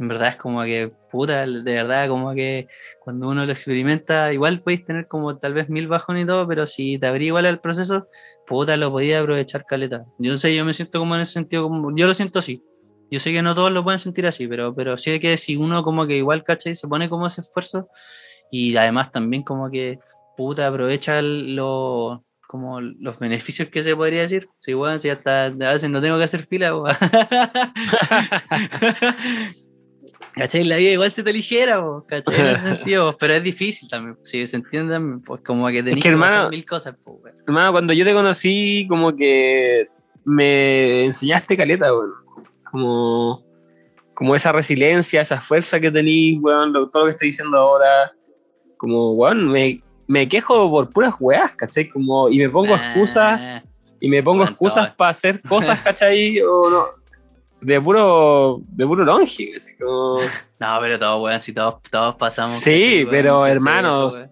[0.00, 2.66] En verdad es como que, puta, de verdad, como que
[2.98, 6.66] cuando uno lo experimenta, igual podéis tener como tal vez mil bajones y todo, pero
[6.66, 8.08] si te abrí igual el proceso,
[8.48, 10.04] puta, lo podía aprovechar caleta.
[10.18, 12.64] Yo sé, yo me siento como en ese sentido, como, yo lo siento así.
[13.12, 15.84] Yo sé que no todos lo pueden sentir así, pero, pero sí que si uno
[15.84, 16.74] como que igual, ¿cachai?
[16.74, 17.88] Se pone como ese esfuerzo
[18.50, 20.00] y además también como que,
[20.36, 24.48] puta, aprovecha el- lo, como los beneficios que se podría decir.
[24.60, 26.94] Sí, weón, si hasta a veces no tengo que hacer fila, weón.
[30.36, 30.64] ¿Cachai?
[30.64, 32.40] La vida igual se te ligera, po, ¿cachai?
[32.40, 34.16] En ese sentido, pero es difícil también.
[34.22, 37.12] Si se entiende, también, pues como que tenés que, que, hermano, hacer mil cosas, po,
[37.22, 37.36] weón.
[37.46, 39.88] Hermano, cuando yo te conocí, como que
[40.24, 42.12] me enseñaste caleta, weón.
[42.70, 43.44] Como,
[44.14, 48.12] como esa resiliencia, esa fuerza que tenís, weón, todo lo que estoy diciendo ahora.
[48.76, 51.88] Como, weón, me, me quejo por puras weas, ¿cachai?
[51.88, 53.62] Como, y me pongo excusas, Ah,
[54.00, 56.40] y me pongo excusas para hacer cosas, ¿cachai?
[56.40, 56.84] O no,
[57.60, 59.76] de puro, de puro longe, ¿cachai?
[59.76, 60.18] Como,
[60.60, 62.58] No, pero todos, weón, si todos, todos pasamos.
[62.58, 64.30] Sí, pero, ¿Qué es hermanos, eso?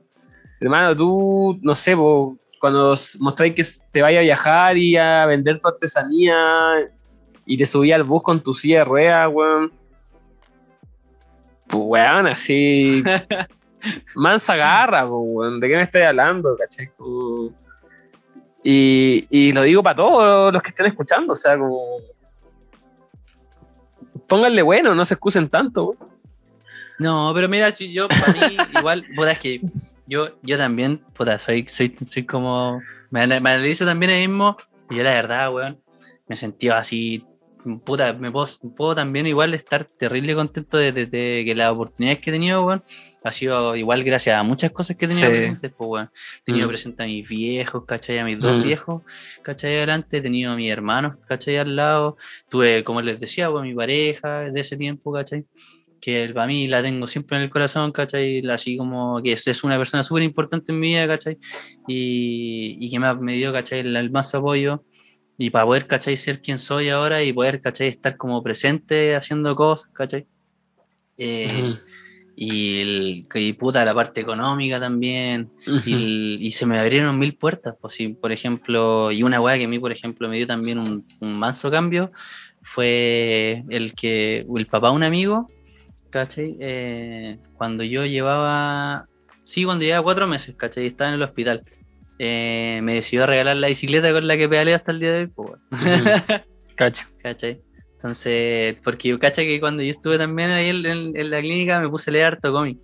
[0.60, 5.58] Hermano, tú, no sé, po, cuando mostráis que te vaya a viajar y a vender
[5.58, 6.36] tu artesanía
[7.44, 9.72] y te subí al bus con tu silla de ruedas, weón.
[11.68, 13.02] Pues, weón, así.
[14.14, 15.42] mansa garra, po.
[15.60, 16.88] ¿De qué me estoy hablando, cachai?
[16.96, 17.52] Como-
[18.64, 21.98] Y, y lo digo para todos los que estén escuchando, o sea, como.
[24.28, 25.96] Pónganle bueno, no se excusen tanto.
[26.98, 29.60] No, pero mira, yo, para mí, igual, puta, es que
[30.06, 32.80] yo, yo también, puta, soy, soy, soy como,
[33.10, 34.56] me, ana- me analizo también mí mismo,
[34.90, 35.78] y yo la verdad, weón,
[36.28, 37.26] me sentí así,
[37.84, 42.18] puta, me puedo, puedo también igual estar terrible contento de, de- de que las oportunidades
[42.20, 42.82] que he tenido, weón,
[43.24, 45.32] ha sido igual gracias a muchas cosas que he tenido Sí.
[45.36, 46.10] presentes, pues, weón.
[46.40, 46.70] He tenido Mm.
[46.70, 48.18] presente a mis viejos, ¿cachai?
[48.18, 48.62] A mis dos Mm.
[48.64, 49.02] viejos,
[49.42, 49.76] ¿cachai?
[49.76, 51.56] Adelante, he tenido a mis hermanos, ¿cachai?
[51.58, 52.16] Al lado,
[52.48, 55.44] tuve, como les decía, weón, mi pareja de ese tiempo, ¿cachai?
[56.04, 58.44] que para mí la tengo siempre en el corazón, ¿cachai?
[58.50, 61.38] Así como que es, es una persona súper importante en mi vida, ¿cachai?
[61.86, 63.80] Y, y que me, ha- me dio, ¿cachai?
[63.80, 64.84] El, el más apoyo.
[65.38, 66.16] Y para poder, ¿cachai?
[66.16, 67.88] Ser quien soy ahora y poder, ¿cachai?
[67.88, 70.26] Estar como presente haciendo cosas, ¿cachai?
[71.18, 71.78] Eh, Ujú.
[72.36, 75.48] y, el, y puta, la parte económica también.
[75.66, 75.80] Ujú.
[75.86, 77.74] Y, el- y se me abrieron mil puertas.
[77.80, 80.78] Pues, sí, por ejemplo, y una weá que a mí, por ejemplo, me dio también
[80.78, 82.08] un, un manso cambio
[82.64, 85.50] fue el que el papá de un amigo,
[86.10, 86.56] ¿cachai?
[86.60, 89.06] Eh, cuando yo llevaba,
[89.44, 90.86] sí, cuando llevaba cuatro meses, ¿cachai?
[90.86, 91.64] Estaba en el hospital.
[92.24, 95.26] Eh, me decidió regalar la bicicleta con la que pedaleo hasta el día de hoy,
[95.26, 95.60] pues, weón.
[96.76, 97.04] Cacho.
[97.20, 97.60] ¿cachai?
[97.96, 101.80] Entonces, porque yo caché que cuando yo estuve también ahí en, en- en la clínica
[101.80, 102.78] me puse a leer harto cómic.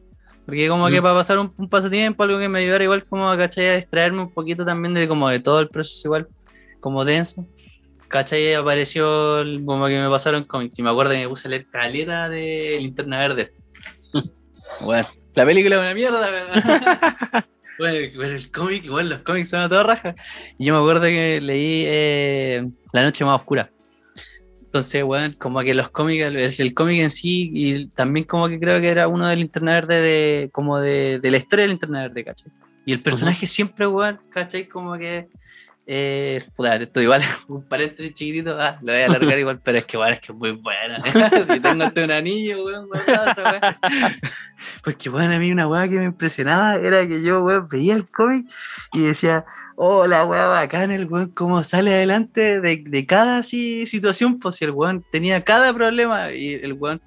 [0.45, 1.03] Porque como que Mm.
[1.03, 3.67] para pasar un, un pasatiempo, algo que me ayudara igual como ¿cachai?
[3.69, 6.27] a distraerme un poquito también de como de todo el proceso igual,
[6.81, 7.47] como denso.
[8.09, 8.55] ¿Cachai?
[8.55, 10.79] Apareció el- como que me pasaron cómics.
[10.79, 13.53] Y me acuerdo que me puse a leer caleta de Linterna Verde.
[14.81, 17.45] bueno, la película es una mierda, pero...
[17.79, 20.15] Bueno, el cómic, igual los cómics son a toda raja.
[20.59, 23.71] Y yo me acuerdo que leí eh, La Noche Más Oscura.
[24.65, 28.81] Entonces, bueno, como que los cómics, el, cómic en sí, y también como que creo
[28.81, 32.25] que era uno del Linterna Verde, de, como de, de la historia del Linterna Verde,
[32.25, 32.53] ¿cachai?
[32.85, 34.69] Y el personaje siempre, weón, ¿cachai?
[34.69, 35.29] Como que.
[35.91, 39.87] Eh, puta, esto igual, un paréntesis chiquitito, ah, lo voy a alargar igual, pero es
[39.87, 41.03] que, weón, es que es muy buena.
[41.47, 43.79] si tengo hasta un anillo, weón, weá.
[44.85, 48.07] Porque, weón, a mí una weá que me impresionaba era que yo, weón, veía el
[48.07, 48.45] cómic
[48.93, 49.47] y decía,
[49.77, 54.57] oh, la weá bacana, el weón, cómo sale adelante de, de cada así, situación, pues
[54.57, 57.01] si el weón tenía cada problema y el weón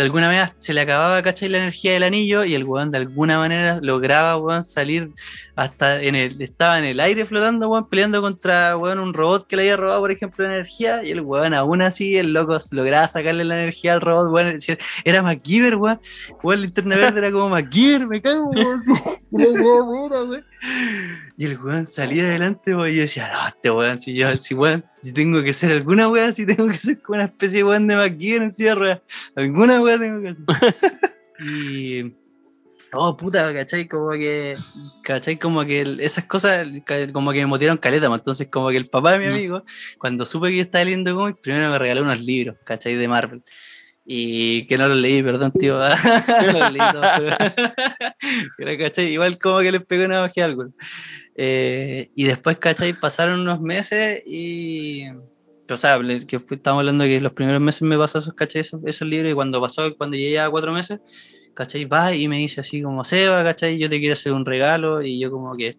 [0.00, 1.50] de alguna manera se le acababa, ¿cachai?
[1.50, 5.10] La energía del anillo y el weón de alguna manera lograba, weón, salir
[5.54, 9.56] hasta en el, estaba en el aire flotando, weón, peleando contra, weón, un robot que
[9.56, 13.44] le había robado, por ejemplo, energía y el weón aún así, el loco lograba sacarle
[13.44, 14.58] la energía al robot, weón,
[15.04, 16.00] era MacGyver, weón,
[16.42, 18.82] weón, linterna verde era como MacGyver, me cago, weón,
[19.30, 20.49] weá buena, weón.
[21.36, 24.54] Y el weón salía adelante, weón, y yo decía, no, este weón, si yo, si
[24.54, 27.64] weón, si tengo que ser alguna weá, si tengo que ser como una especie de
[27.64, 29.00] weón de MacGyver en silla de ruedas.
[29.34, 30.44] Alguna weá tengo que hacer.
[31.40, 32.12] y.
[32.92, 33.86] Oh, puta, ¿cachai?
[33.86, 34.56] Como que.
[35.04, 35.38] ¿cachai?
[35.38, 36.66] Como que esas cosas
[37.12, 38.08] como que me motivaron caleta.
[38.08, 39.30] pues, Entonces, como que el papá de mi Mm.
[39.32, 39.64] amigo,
[39.96, 42.96] cuando supe que yo estaba leyendo cómics, primero me regaló unos libros, ¿cachai?
[42.96, 43.42] De Marvel.
[44.04, 45.78] Y que no los leí, perdón, tío.
[45.78, 47.36] no los leí todos, pero,
[48.56, 49.06] pero, ¿cachai?
[49.12, 50.66] Igual como que les pegó una magia algo.
[51.36, 52.92] Eh, y después, ¿cachai?
[52.98, 55.04] Pasaron unos meses y.
[55.68, 58.62] O sea, que estamos hablando de que los primeros meses me pasó esos, ¿cachai?
[58.62, 61.00] Esos, esos libros y cuando pasó, cuando llegué a cuatro meses,
[61.54, 61.84] ¿cachai?
[61.84, 63.78] Va y me dice así como, Seba, ¿cachai?
[63.78, 65.76] Yo te quiero hacer un regalo y yo como que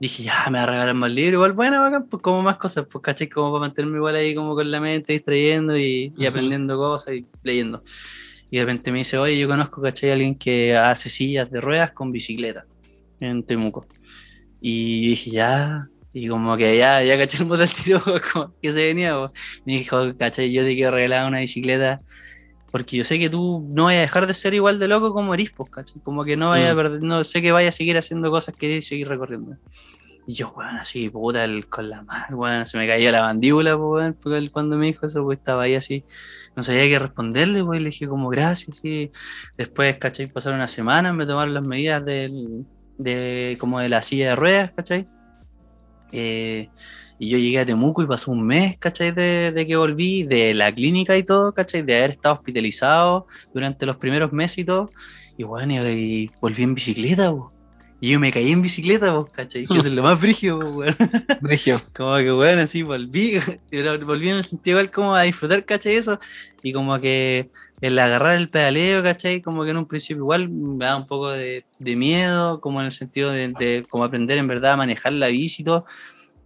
[0.00, 2.86] dije, ya, me va a regalar más libros, igual, bueno, bacán, pues como más cosas,
[2.90, 3.28] pues, ¿cachai?
[3.28, 7.26] Como para mantenerme igual ahí como con la mente distrayendo y, y aprendiendo cosas y
[7.42, 7.82] leyendo.
[8.50, 10.10] Y de repente me dice, oye, yo conozco, ¿cachai?
[10.10, 12.66] A alguien que hace sillas de ruedas con bicicleta
[13.20, 13.86] en Temuco.
[14.60, 18.02] Y dije, ya, y como que ya, ya caché el motor tiro,
[18.32, 19.32] como que se venía, pues.
[19.66, 20.52] me dijo, ¿cachai?
[20.52, 22.00] Yo te quiero regalar una bicicleta
[22.74, 25.32] porque yo sé que tú no vayas a dejar de ser igual de loco como
[25.32, 26.02] eres, pues, ¿cachai?
[26.02, 26.76] Como que no vaya a Mm.
[26.76, 29.56] perder, no sé que vaya a seguir haciendo cosas que seguir recorriendo.
[30.26, 33.78] Y yo, weón, así, puta, el- con la mano, weón, se me caía la mandíbula,
[33.78, 36.04] pues, weón, cuando me dijo eso, pues estaba ahí así,
[36.56, 39.08] no sabía qué responderle, pues, le dije como gracias, y
[39.56, 40.26] después, ¿cachai?
[40.26, 42.66] Pasaron una semana, me tomaron las medidas del,
[42.98, 45.06] de, como de la silla de ruedas, ¿cachai?
[46.10, 46.70] Eh,
[47.18, 49.12] y yo llegué a Temuco y pasó un mes, ¿cachai?
[49.12, 51.82] De, de que volví, de la clínica y todo, ¿cachai?
[51.82, 54.90] De haber estado hospitalizado durante los primeros meses y todo.
[55.36, 57.52] Y bueno, y, volví en bicicleta, po.
[58.00, 59.64] Y yo me caí en bicicleta, po, ¿cachai?
[59.64, 60.96] Que eso es lo más brígido, weón.
[61.40, 61.80] Regio.
[61.94, 65.94] Como que bueno, así volví, pero volví en el sentido igual como a disfrutar, ¿cachai?
[65.94, 66.18] Eso.
[66.62, 67.50] Y como que
[67.80, 69.40] el agarrar el pedaleo, ¿cachai?
[69.40, 72.86] Como que en un principio igual me da un poco de, de miedo, como en
[72.86, 75.86] el sentido de, de como aprender en verdad a manejar la bici y todo.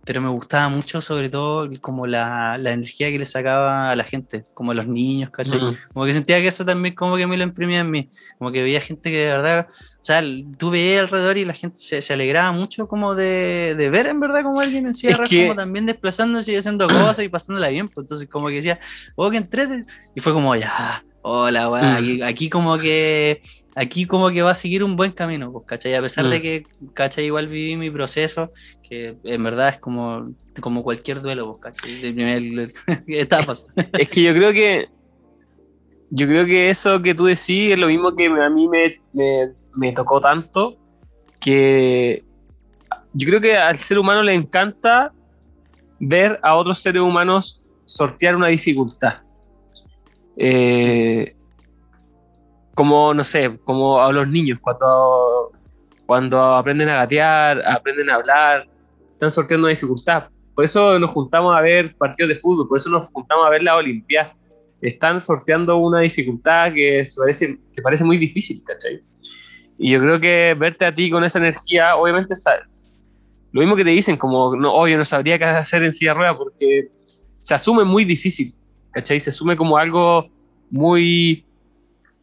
[0.08, 4.02] Pero me gustaba mucho, sobre todo, como la, la energía que le sacaba a la
[4.04, 5.60] gente, como a los niños, ¿cachai?
[5.60, 5.76] Mm.
[5.92, 8.08] Como que sentía que eso también como que me lo imprimía en mí.
[8.38, 10.22] Como que veía gente que de verdad, o sea,
[10.56, 14.18] tú veías alrededor y la gente se, se alegraba mucho como de, de ver en
[14.18, 17.68] verdad como alguien en de Es que- como también desplazándose y haciendo cosas y pasándola
[17.68, 17.88] bien.
[17.88, 18.80] Pues entonces como que decía,
[19.14, 19.84] oh, que entrete.
[20.16, 21.96] Y fue como, ya, hola, weá, Mm.
[21.96, 23.40] aquí, aquí como que,
[23.78, 25.94] aquí como que va a seguir un buen camino, pues, ¿cachai?
[25.94, 26.42] A pesar de Mm.
[26.42, 27.24] que, ¿cachai?
[27.26, 28.52] Igual viví mi proceso,
[28.82, 32.00] que en verdad es como, como cualquier duelo, pues, ¿cachai?
[32.00, 32.70] De primer
[33.08, 33.68] etapas.
[33.92, 34.88] Es que yo creo que.
[36.10, 39.52] Yo creo que eso que tú decís es lo mismo que a mí me, me-
[39.74, 40.76] me tocó tanto.
[41.40, 42.24] Que
[43.12, 45.12] yo creo que al ser humano le encanta
[46.00, 49.18] ver a otros seres humanos sortear una dificultad.
[50.36, 51.34] Eh,
[52.78, 55.50] como, no sé, como a los niños, cuando,
[56.06, 58.68] cuando aprenden a gatear, aprenden a hablar,
[59.14, 60.28] están sorteando una dificultad.
[60.54, 63.64] Por eso nos juntamos a ver partidos de fútbol, por eso nos juntamos a ver
[63.64, 64.32] la Olimpiada.
[64.80, 69.02] Están sorteando una dificultad que parece, que parece muy difícil, ¿cachai?
[69.76, 73.10] Y yo creo que verte a ti con esa energía, obviamente, sabes.
[73.50, 76.12] Lo mismo que te dicen, como, no, oh, yo no sabría qué hacer en silla
[76.12, 76.92] de ruedas, porque
[77.40, 78.52] se asume muy difícil,
[78.92, 79.18] ¿cachai?
[79.18, 80.30] Se asume como algo
[80.70, 81.44] muy,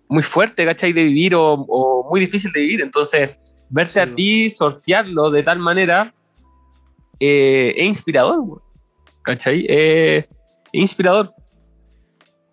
[0.09, 0.93] muy fuerte, ¿cachai?
[0.93, 2.81] De vivir o, o muy difícil de vivir.
[2.81, 3.31] Entonces,
[3.69, 6.13] verte Sí, a ti sortearlo de tal manera
[7.19, 8.61] eh, es inspirador.
[9.25, 9.65] ¿cachai?
[9.67, 10.27] Eh,
[10.71, 11.33] es inspirador.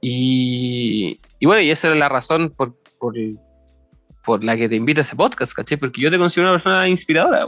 [0.01, 3.15] Y, y bueno, y esa es la razón por, por,
[4.25, 5.77] por la que te invito a ese podcast, ¿cachai?
[5.77, 7.47] Porque yo te considero una persona inspiradora.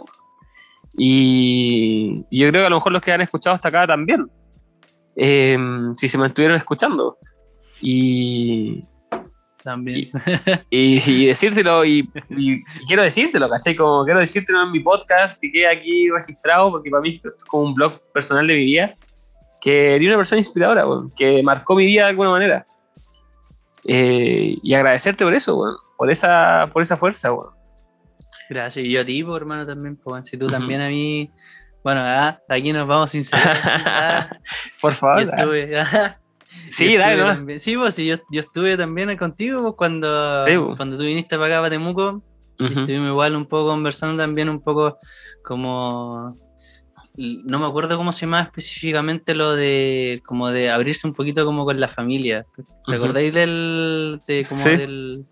[0.97, 4.31] Y, y yo creo que a lo mejor los que han escuchado hasta acá también,
[5.17, 5.59] eh,
[5.97, 7.19] si se mantuvieron escuchando.
[7.81, 8.85] Y,
[9.65, 10.11] También.
[10.71, 13.75] y, y decírtelo, y, y- y quiero decírtelo, ¿cachai?
[13.75, 17.43] Como quiero decírtelo en mi podcast, que quede aquí registrado, porque para mí esto es
[17.45, 18.95] como un blog personal de mi vida,
[19.63, 22.67] que era una persona inspiradora, weón, que marcó mi vida de alguna manera.
[23.87, 27.55] Eh, y agradecerte por eso, weón, por esa, por esa fuerza, weón.
[28.51, 28.85] Gracias.
[28.85, 31.31] Y yo a ti, pues, hermano, también, pues, si tú también a mí.
[31.83, 33.57] Bueno, ah, aquí nos vamos sin saber.
[33.65, 34.31] Ah,
[34.83, 35.33] por favor.
[35.39, 36.19] ah,
[36.69, 37.25] sí, dale, ¿no?
[37.27, 41.55] también- Sí, pues sí, yo, yo estuve también contigo cuando, Sí, cuando tú viniste para
[41.55, 42.23] acá, para Temuco.
[42.59, 44.97] Estuvimos igual un poco conversando también, un poco
[45.43, 46.35] como.
[47.17, 51.65] No me acuerdo cómo se llama específicamente lo de como de abrirse un poquito como
[51.65, 52.45] con la familia.
[52.87, 54.71] ¿Te acordáis del, de, como Sí.
[54.77, 55.25] del,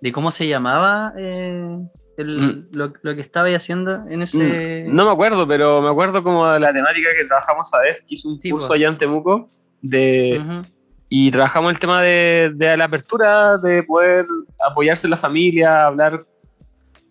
[0.00, 1.76] de cómo se llamaba eh,
[2.18, 2.66] el- Mm.
[2.76, 4.86] lo, lo que estabais haciendo en ese...
[4.88, 7.98] Mm, No me acuerdo, pero me acuerdo como de la temática que trabajamos a ver,
[8.06, 9.50] que hizo un Sí, curso allá en Temuco,
[9.86, 10.66] de, Ujú.
[11.10, 14.26] y trabajamos el tema de, de la apertura, de poder
[14.66, 16.24] apoyarse en la familia, hablar.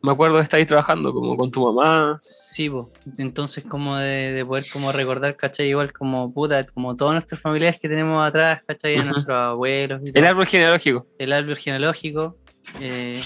[0.01, 2.19] Me acuerdo de estar ahí trabajando como con tu mamá.
[2.23, 2.89] Sí, po.
[3.17, 5.67] entonces como de, de poder como recordar, ¿cachai?
[5.69, 8.97] Igual como puta, como todos nuestros familiares que tenemos atrás, ¿cachai?
[8.97, 9.09] A Ujú.
[9.13, 10.25] nuestros abuelos y El todo.
[10.27, 11.07] árbol genealógico.
[11.19, 12.35] el árbol genealógico,
[12.81, 13.21] eh,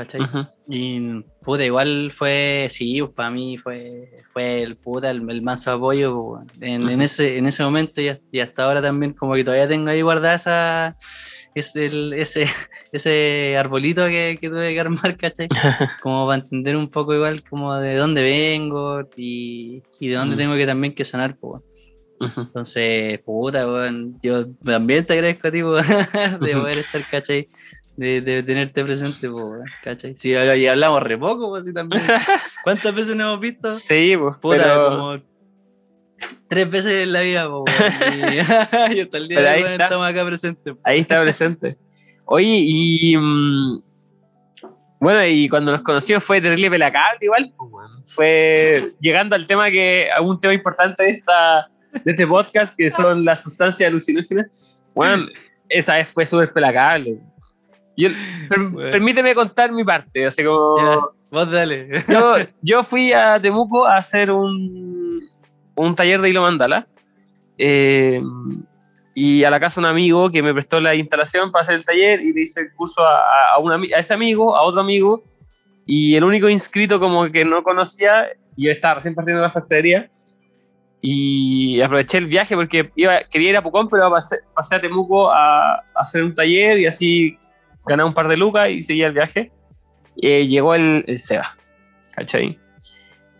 [0.00, 0.20] ¿cachai?
[0.22, 0.46] Ujú.
[0.68, 1.00] Y
[1.40, 6.14] puta, igual fue, sí, pues, para mí fue, fue el puta, el, el manso apoyo,
[6.36, 7.02] pues, en, en Ujú.
[7.02, 10.02] ese, en ese momento y, hasta- y hasta ahora también como que todavía tengo ahí
[10.02, 10.96] guardada esa,
[11.54, 12.44] ese, el- ese,
[12.92, 15.48] ese arbolito que, que tuve que armar, ¿cachai?
[16.02, 20.38] Como para entender un poco igual como de dónde vengo y, y de dónde Mm.
[20.38, 21.62] tengo que también que sanar, pues.
[22.36, 25.58] Entonces, puta, weón, yo también te agradezco a ti,
[26.40, 27.48] de poder estar, ¿cachai?
[27.98, 30.16] De, de tenerte presente, po, ¿cachai?
[30.16, 32.00] Sí, y hablamos re poco, pues, sí, también.
[32.62, 33.72] ¿Cuántas veces nos hemos visto?
[33.72, 35.18] Sí, pues, pero como
[36.46, 37.64] tres veces en la vida, po.
[37.66, 38.34] Y,
[38.96, 39.84] y hasta el día de hoy está.
[39.84, 40.74] estamos acá presentes.
[40.74, 40.80] po.
[40.84, 41.76] ahí está presente.
[42.24, 43.16] Oye, y.
[43.16, 43.82] mm,
[45.00, 47.52] bueno, y cuando nos conocimos fue terrible pelacable igual.
[47.56, 47.90] pues.
[48.06, 50.08] Fue llegando al tema que.
[50.14, 51.68] a un tema importante de, esta,
[52.04, 54.84] de este podcast, que son las sustancias alucinógenas.
[54.94, 55.26] Bueno,
[55.68, 57.18] esa vez fue súper pelacable.
[58.48, 58.90] Per- Bueno.
[58.90, 60.76] Permíteme contar mi parte, así como...
[60.78, 60.98] Ya,
[61.30, 62.02] vos dale.
[62.08, 65.20] Yo, yo fui a Temuco a hacer un,
[65.74, 66.86] un taller de hilo mandala.
[67.58, 68.22] eh,
[69.14, 71.84] y a la casa de un amigo que me prestó la instalación para hacer el
[71.84, 75.24] taller y le hice el curso a, a, un a ese amigo, a otro amigo.
[75.86, 80.08] Y el único inscrito como que no conocía, yo estaba recién partiendo de la factoría.
[81.00, 85.30] Y aproveché el viaje porque iba, quería ir a Pucón, pero pasé, pasé a Temuco
[85.32, 87.36] a, a hacer un taller y así
[87.88, 89.50] gané un par de lucas y seguía el viaje.
[90.20, 91.56] Eh, llegó el, el Seba.
[92.14, 92.58] ¿cachai?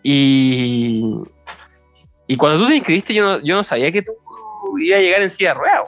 [0.02, 1.02] Y,
[2.28, 4.12] y cuando tú te inscribiste, yo no, yo no sabía que tú
[4.80, 5.82] ibas a llegar en silla de ruedas,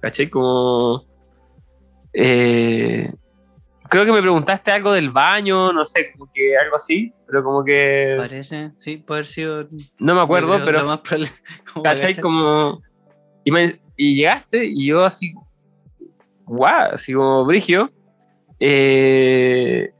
[0.00, 0.28] ¿cachai?
[0.28, 1.04] Como.
[2.12, 3.10] eh,
[3.88, 7.64] creo que me preguntaste algo del baño, no sé, como que algo así, pero como
[7.64, 8.14] que.
[8.18, 9.68] Parece, sí, puede haber sido.
[9.98, 10.84] No me acuerdo, pero.
[10.84, 11.30] más probable-
[11.72, 12.16] como ¿cachai?
[12.16, 12.82] Como.
[13.44, 15.32] Y, me- y llegaste y yo así.
[16.48, 16.90] ¡Guau!
[16.92, 17.90] Así como brigio.
[18.60, 19.90] Eh,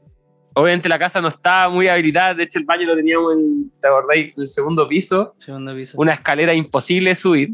[0.53, 3.87] obviamente la casa no estaba muy habilitada, de hecho el baño lo teníamos en, ¿te
[3.87, 4.33] acordáis?
[4.35, 5.97] En el segundo piso, Segundo piso.
[5.97, 7.49] una escalera imposible de subir.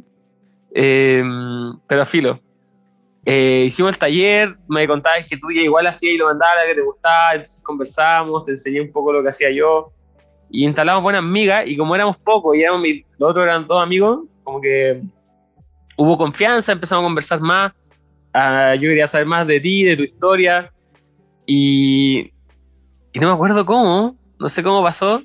[0.74, 1.24] Eh,
[1.88, 2.40] pero filo.
[3.28, 6.76] Eh, hicimos el taller, me contabas que tú ya igual hacías y lo mandabas, que
[6.76, 9.92] te gustaba, entonces conversamos, te enseñé un poco lo que hacía yo.
[10.50, 12.84] Y instalamos buenas migas, y como éramos pocos y éramos
[13.18, 15.02] los otros eran todos amigos, como que
[15.98, 17.72] hubo confianza, empezamos a conversar más.
[18.38, 20.72] Ah, yo quería saber más de ti, de tu historia.
[21.46, 22.34] Y,
[23.14, 25.22] y no me acuerdo cómo, no sé cómo pasó,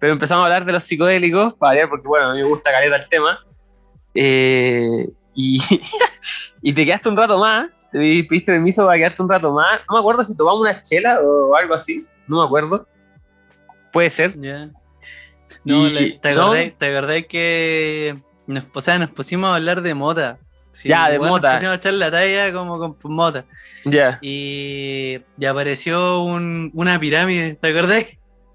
[0.00, 2.72] pero empezamos a hablar de los psicodélicos, para variar, porque bueno, a mí me gusta
[2.72, 3.38] caleta el tema.
[4.14, 5.60] Eh, y,
[6.62, 9.80] y te quedaste un rato más, te di- pediste permiso para quedarte un rato más.
[9.88, 12.88] No me acuerdo si tomamos una chela o algo así, no me acuerdo.
[13.92, 14.34] Puede ser.
[14.40, 14.70] Ya.
[15.64, 16.42] No, Y- le- ¿te, ¿no?
[16.46, 18.16] acordás, ¿te acordás que
[18.46, 20.38] nos, o sea, nos pusimos a hablar de mota?
[20.72, 21.52] Sí, Ya, de igual mota.
[21.54, 23.44] Pusimos a echar la talla como con mota.
[23.84, 24.18] Ya.
[24.22, 28.06] Y, y apareció un- una pirámide, ¿te acordás?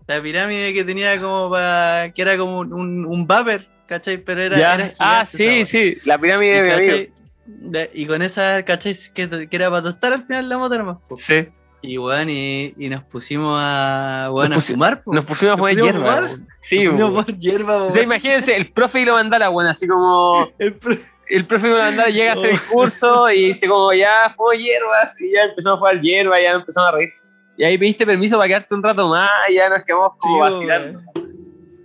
[0.08, 2.12] La pirámide que tenía como para.
[2.14, 4.18] que era como un, un vapor, ¿cachai?
[4.18, 4.58] Pero era.
[4.58, 4.74] ya.
[4.76, 7.92] era gigante ah, sí, sí, la pirámide Y, de mi amigo.
[7.94, 8.96] y con esa, ¿cachai?
[9.14, 10.98] Que, que era para tostar al final la nomás.
[11.08, 11.16] po.
[11.18, 11.48] Sí.
[11.82, 15.14] Y weón, y, y nos pusimos a, weón, Nos a pusi- fumar, po.
[15.14, 16.16] Nos pusimos a poner a hierba.
[16.16, 16.38] fumar.
[16.60, 19.70] Sí, Nos pusimos a hierba, po, O sea, imagínense, el profe y lo mandala, bueno,
[19.70, 20.96] así como El pro-
[21.30, 25.32] el profe mandala llega a hacer el curso y dice como ya fumo hierbas y
[25.34, 27.10] ya empezamos a jugar hierba, ya empezamos a reír.
[27.58, 30.42] Y ahí pediste permiso para quedarte un rato más y ya nos quedamos como Sí,
[30.56, 31.02] vacilando.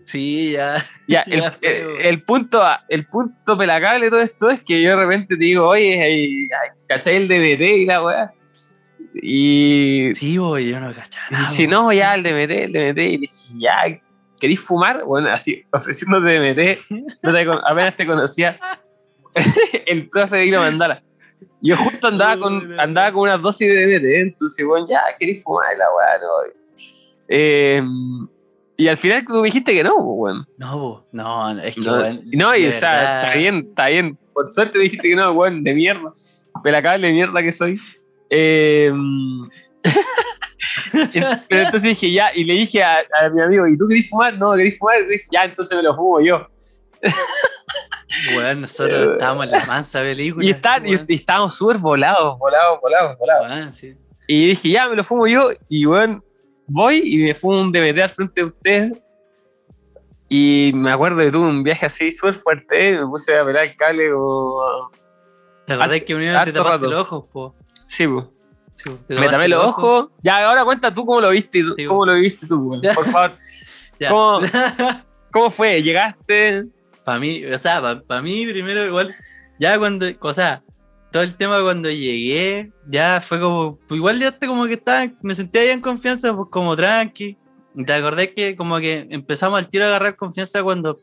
[0.05, 0.77] Sí, ya.
[1.09, 4.81] Ya, Ya el, fue, el- el punto, el punto pelacable de todo esto es que
[4.83, 6.49] yo de repente te digo, oye,
[6.89, 8.33] ¿cachai el DBT y la weá?
[9.15, 11.45] Y, Sí, weón, yo no cachaba.
[11.51, 13.73] si no, ya el DMT, el DMT, y dije, ya,
[14.41, 15.05] ¿querís fumar?
[15.05, 16.79] Bueno, así, ofreciendo DMT,
[17.23, 18.59] no te apenas te conocía
[19.87, 21.03] el profe de Hilo Mandala.
[21.61, 25.77] Yo justo andaba con, andaba con unas dosis de DMT, entonces, bueno, ya, ¿querís fumar?
[25.79, 26.53] La weá, no.
[27.29, 27.83] Eh,
[28.77, 30.47] y al final tú dijiste que no, pues, bueno.
[30.59, 34.19] No, no, es que, No, weón, no, y o sea, verdad, está bien, está bien.
[34.33, 36.13] Por suerte me dijiste que no, weón, de mierda.
[36.65, 37.79] Pelacable de mierda que soy.
[38.35, 38.91] Eh,
[41.49, 44.39] pero entonces dije, ya, y le dije a, a mi amigo, ¿y tú querés fumar?
[44.39, 44.97] No, querés fumar.
[45.31, 46.47] Ya, entonces me lo fumo yo.
[48.35, 50.45] Weón, nosotros estábamos en la mansa película.
[50.45, 53.51] Y, están, y, y estábamos súper volados, volados, volados, volados.
[53.51, 53.97] Weón, sí.
[54.27, 55.51] Y dije, ya, me lo fumo yo.
[55.69, 56.23] Y bueno,
[56.67, 58.93] voy y me fumo un DMT al frente de ustedes.
[60.29, 62.99] Y me acuerdo que tuve un viaje así súper fuerte.
[62.99, 64.91] Me puse a pelar el cable como.
[65.67, 66.91] ¿Te acordás que primero te tapaste rato.
[66.91, 67.55] los ojos, po?
[67.87, 68.27] Sí, pues.
[68.75, 70.09] Sí, po, Me tapé los ojos.
[70.23, 71.63] Ya, ahora cuenta tú cómo lo viste.
[71.77, 72.83] Sí, ¿Cómo lo viste tú, weón?
[72.95, 73.33] Por favor.
[74.09, 74.41] ¿Cómo?
[75.31, 75.83] ¿Cómo fue?
[75.83, 76.67] ¿Llegaste?
[77.05, 79.15] Para mí, o sea, para mí primero igual,
[79.59, 80.63] ya cuando, o sea,
[81.11, 85.11] todo el tema cuando llegué, ya fue como, pues igual ya hasta como que estaba,
[85.23, 87.37] me sentía ya en confianza, pues como tranqui.
[87.87, 91.01] Te acordás que como que empezamos al tiro a agarrar confianza cuando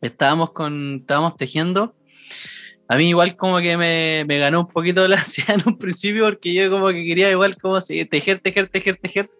[0.00, 1.94] estábamos con, estábamos tejiendo.
[2.90, 6.24] A mí igual como que me, me ganó un poquito la ansiedad en un principio
[6.24, 9.30] porque yo como que quería igual como seguir, tejer, tejer, tejer, tejer.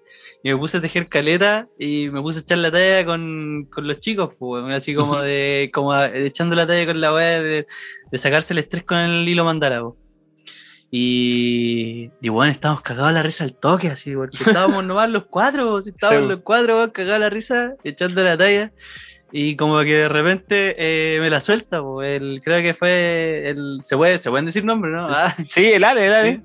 [0.43, 3.87] Y me puse a tejer caleta y me puse a echar la talla con, con
[3.89, 7.67] los chicos, pues, así como de, como a- echando la talla con la weá de,
[8.11, 9.83] de sacarse el estrés con el hilo mandala.
[10.91, 15.27] Y, y bueno, estábamos cagados a la risa al toque, así, porque estábamos nomás los
[15.27, 16.29] cuatro, si estábamos Sí.
[16.29, 18.73] los cuatro, cagados a la risa, echando la talla.
[19.31, 23.81] Y como que de repente eh, me la suelta, po, el, creo que fue el.
[23.83, 25.07] Se, puede, se pueden decir nombres, ¿no?
[25.09, 26.41] Ah, Sí, el Ale, el Ale.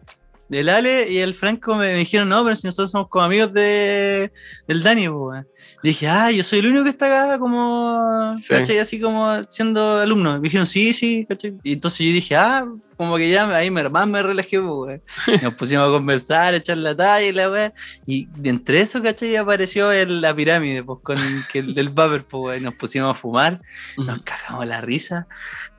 [0.50, 3.52] El Ale y el Franco me, me dijeron, no, pero si nosotros somos como amigos
[3.54, 4.32] de,
[4.68, 5.46] del Dani, pues.
[5.82, 8.48] Dije, ah, yo soy el único que está acá como, Sí.
[8.50, 8.78] ¿cachai?
[8.80, 10.34] Así como siendo alumno.
[10.36, 11.56] Me dijeron, sí, sí, ¿cachai?
[11.64, 12.66] Y entonces yo dije, ah,
[12.98, 15.02] como que ya ahí me, más me relajé, pues.
[15.42, 17.74] Nos pusimos a conversar, a echar la talla y la weá.
[18.06, 19.36] Y entre eso, ¿cachai?
[19.36, 21.18] Apareció el- la pirámide, pues, con
[21.54, 22.62] el, el vapor, pues.
[22.62, 23.62] Nos pusimos a fumar,
[23.98, 25.28] nos cagamos la risa,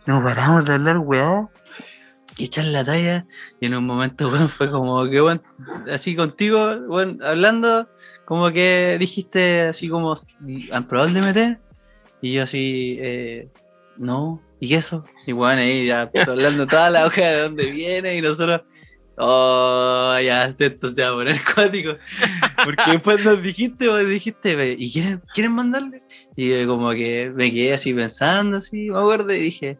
[0.06, 1.48] nos paramos de hablar, weá.
[2.38, 3.26] Echar la talla,
[3.60, 5.42] y en un momento, weón, fue como que, weón,
[5.90, 7.88] así contigo, weón, hablando,
[8.24, 10.16] como que dijiste así como,
[10.72, 11.58] ¿han probado el DMT?
[12.22, 13.48] Y yo así, eh,
[13.96, 15.04] no, ¿y eso?
[15.26, 18.62] Y bueno, ahí ya hablando toda la hoja de dónde viene y nosotros,
[19.18, 21.96] oh, ya, esto se va a poner cuático.
[22.64, 26.02] Porque después nos dijiste, vos dijiste, "Ve, ¿y quieren, quieren mandarle?
[26.36, 29.78] Y como que me quedé así pensando, así, me acuerdo, y dije,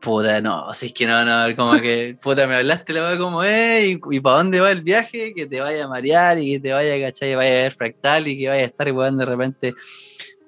[0.00, 3.42] puta, no, si es que no, no, como que, puta, me hablaste la weá como
[3.42, 6.60] es, y, y para dónde va el viaje, que te vaya a marear y que
[6.60, 7.34] te vaya, ¿cachai?
[7.34, 9.74] Vaya a ver fractal y que vaya a estar, weón, de repente,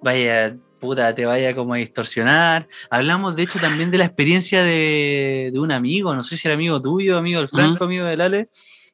[0.03, 2.69] vaya, puta, te vaya como a distorsionar.
[2.91, 6.55] Hablamos, de hecho, también de la experiencia de, de un amigo, no sé si era
[6.55, 8.49] amigo tuyo, amigo del Franco, amigo del Ale,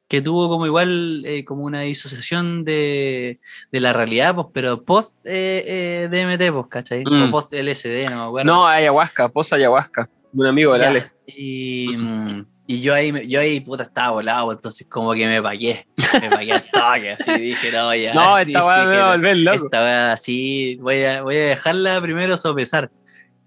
[0.07, 3.39] que tuvo como igual, eh, como una disociación de,
[3.71, 7.03] de la realidad, pues, pero post eh, eh, DMT, pues, ¿cachai?
[7.05, 7.23] Mm.
[7.23, 8.51] O post LSD, no me acuerdo.
[8.51, 10.09] No, ayahuasca, posa ayahuasca.
[10.33, 11.11] Un amigo del Ale.
[11.25, 15.85] Y, mm, y yo ahí, yo ahí, puta, estaba volado, entonces como que me pagué,
[16.21, 18.13] me pagué al toque, así dije, no, ya.
[18.13, 19.65] No, esta weá me va a volver loco.
[19.65, 22.91] Esta weá así, voy a, voy a dejarla primero sopesar,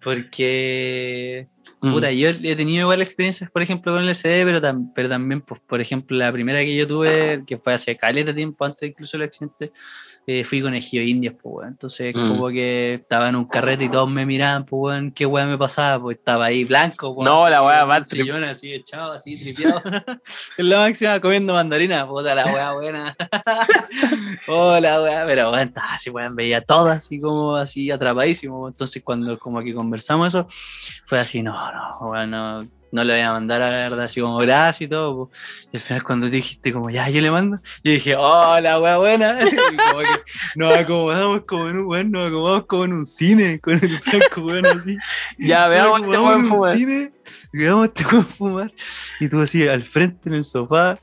[0.02, 1.48] porque,
[1.82, 1.92] Mm.
[1.92, 5.40] puta, yo he tenido igual experiencias, por ejemplo, con el LSD, pero, tam- pero también,
[5.40, 9.16] pues, por ejemplo, la primera que yo tuve, que fue hace caleta tiempo, antes incluso
[9.16, 9.72] del accidente,
[10.32, 11.68] eh, fui con Egio Indias, pues, weón.
[11.70, 12.28] Entonces, Mm.
[12.28, 15.58] como que estaba en un carrete y todos me miraban, pues, weón, qué weá me
[15.58, 18.22] pasaba, pues estaba ahí blanco, weón, No, la weá trip.
[18.22, 19.82] sillón así echado, así tripeado.
[20.58, 23.16] en la máxima comiendo mandarina, puta la weá buena.
[24.46, 28.68] Hola, weá, pero weón, estaba así, weón, veía todo así como así atrapadísimo.
[28.68, 30.46] Entonces, cuando como que conversamos eso,
[31.06, 32.79] fue así, no, no, weón, no.
[32.92, 35.14] No le voy a mandar a la verdad, así como gracias y todo.
[35.14, 35.30] po.
[35.72, 39.38] Y al final, cuando dijiste, como ya, yo le mando, yo dije, hola, weá buena.
[39.50, 40.06] Y como que
[40.56, 44.40] nos acomodamos como en un, weón, nos acomodamos como en un cine, con el franco,
[44.42, 44.96] weón, así.
[45.38, 46.76] Ya, veamos este weón fumar.
[46.76, 47.12] cine,
[47.52, 48.72] veamos este weón fumar.
[49.20, 50.98] Y tú así, al frente en el sofá,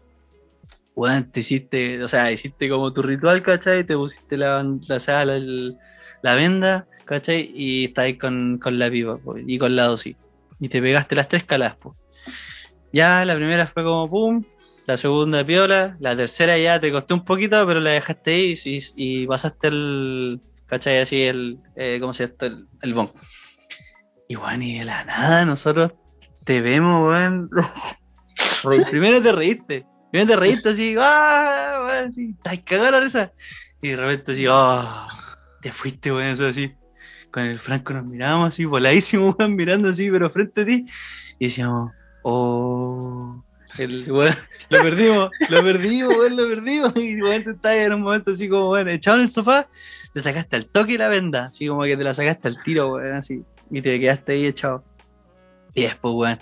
[0.93, 3.85] weón, te hiciste, o sea, hiciste como tu ritual, ¿cachai?
[3.85, 5.39] Te pusiste la, la, la,
[6.22, 7.49] la venda, ¿cachai?
[7.55, 10.18] Y estás ahí con, con la pipa, po, y con la dosis.
[10.59, 11.95] Y te pegaste las tres calas, po.
[12.91, 14.43] Ya, la primera fue como pum,
[14.85, 18.79] la segunda piola, la tercera ya te costó un poquito, pero la dejaste ahí y,
[18.95, 20.99] y pasaste el, ¿cachai?
[20.99, 22.35] Así el, eh, ¿cómo se llama?
[22.41, 23.11] El, el bon.
[24.29, 25.93] Y weón, y de la nada nosotros
[26.45, 27.49] te vemos, weón.
[28.89, 29.85] Primero te reíste.
[30.11, 31.84] Primero te reíste así, ¡ah!
[31.85, 33.34] Weón, así, estás cagado la risa.
[33.81, 35.07] Y de repente así, ¡ah!
[35.61, 36.73] te fuiste, weón, eso así.
[37.32, 40.86] Con el Franco nos mirábamos así, voladísimo, weón, mirando así, pero frente a ti.
[41.40, 41.91] Y decíamos,
[42.24, 43.44] ¡oh!
[43.78, 46.94] Lo perdimos, lo perdimos, weón, lo perdimos.
[46.98, 49.68] Y weón, tú estabas en un momento así como, weón, echado en el sofá,
[50.14, 53.16] te sacaste al toque la venda, así como que te la sacaste al tiro, weón,
[53.16, 53.44] así.
[53.70, 54.84] Y te quedaste ahí echado.
[55.74, 56.40] Y después, weón,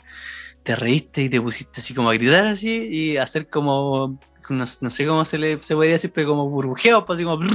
[0.64, 4.90] te reíste y te pusiste así como a gritar así y hacer como, no, no
[4.90, 7.46] sé cómo se le se podría decir, pero como burbujeos, pues, así como,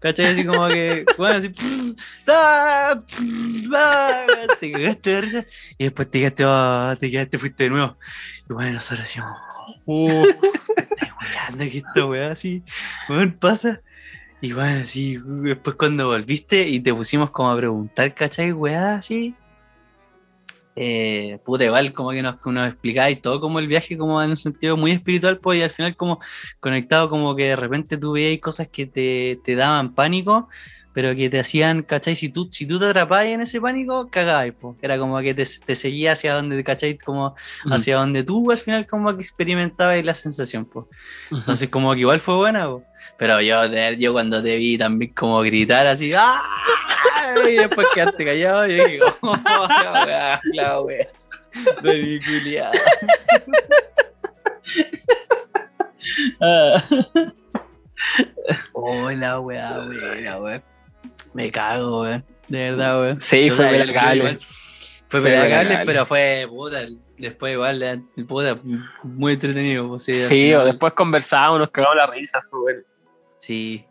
[0.00, 0.26] ¿cachai?
[0.26, 1.96] Así como que, bueno, así, brrr,
[2.28, 3.02] ah,
[4.60, 5.46] te cagaste de risa
[5.78, 7.96] y después te quedaste, ah, te quedaste, fuiste de nuevo.
[8.48, 9.36] Y bueno, nosotros decíamos,
[9.86, 12.62] oh, weando que esta weá así,
[13.08, 13.80] weón, pasa.
[14.40, 18.52] Y bueno, así, después cuando volviste y te pusimos como a preguntar, ¿cachai?
[18.52, 19.34] Weá, así.
[20.74, 24.36] Eh, puta, igual como que nos, nos explicáis todo como el viaje, como en un
[24.36, 26.20] sentido muy espiritual, pues, y al final como
[26.60, 30.48] conectado, como que de repente tú veías cosas que te, te daban pánico,
[30.94, 32.14] pero que te hacían, ¿cachai?
[32.14, 34.76] Si tú, si tú te atrapabas en ese pánico, cagabas, pues.
[34.82, 36.98] Era como que te, te seguía hacia donde, ¿cachai?
[36.98, 37.34] Como
[37.70, 40.86] hacia donde tú al final como que experimentabas la sensación, pues.
[41.30, 42.84] Entonces como que igual fue buena, po.
[43.18, 43.62] pero yo,
[43.98, 46.40] yo cuando te vi también como gritar así, ¡ah!
[47.48, 49.36] Y después quedaste callado y dije, oh,
[49.68, 51.06] la wea, la wea.
[56.40, 56.82] Ah.
[58.72, 60.62] Oh, la wea, wea, wea.
[61.34, 62.24] Me cago, weón.
[62.48, 63.20] De verdad, weón.
[63.20, 64.40] Sí, fue igual-
[65.08, 65.82] Fue pelacable.
[65.86, 66.86] pero fue, puta,
[67.18, 68.58] después igual, eh, puta,
[69.02, 69.88] muy entretenido.
[69.88, 72.80] pues, sí, Sí, o después conversábamos, nos cagamos la risa, fue bueno.
[73.38, 73.84] Sí.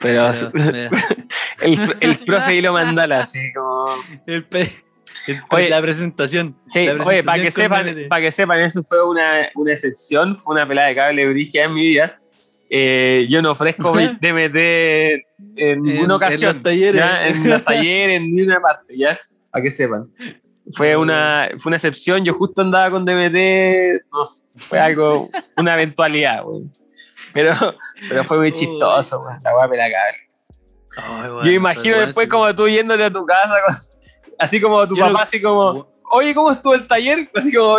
[0.00, 0.30] Pero
[1.62, 3.88] el, el profe y lo mandala, así como.
[4.26, 4.70] El, pe-
[5.50, 6.56] Oye, la presentación.
[6.66, 10.36] Sí, la oye, para que, presentación sepan, para que sepan, eso fue una, una excepción,
[10.36, 12.14] fue una pelada de cable brígida en mi vida.
[12.70, 14.56] Eh, yo no ofrezco DMT
[15.56, 16.54] en ninguna en ocasión.
[16.54, 16.94] los talleres.
[17.00, 17.26] ¿ya?
[17.28, 19.18] En los talleres, en ninguna parte, ya,
[19.50, 20.08] para que sepan.
[20.72, 25.74] Fue una, fue una excepción, yo justo andaba con DMT, no sé, fue algo, una
[25.74, 26.62] eventualidad, güey.
[27.32, 27.54] Pero,
[28.08, 28.52] pero fue muy Uy.
[28.52, 29.84] chistoso, güey, la guapa de la.
[30.96, 33.54] Ay, Yo bueno, imagino después weá, como tú yéndote a tu casa,
[34.38, 37.30] así como tu Yo papá, así como, oye, ¿cómo estuvo el taller?
[37.34, 37.78] Así como,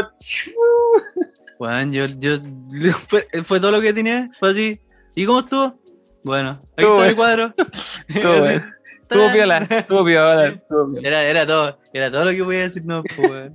[1.59, 2.37] Weón, yo, yo,
[3.07, 4.79] fue, fue todo lo que tenía, fue así.
[5.13, 5.79] ¿Y cómo estuvo?
[6.23, 7.53] Bueno, ahí Estuvo está mi bueno.
[7.53, 7.53] cuadro.
[8.07, 8.71] Estuvo bueno.
[9.11, 12.85] Estuvo piola, estuvo piola, estuvo piola, Era, era todo, era todo lo que podía decir,
[12.85, 13.51] no, pues,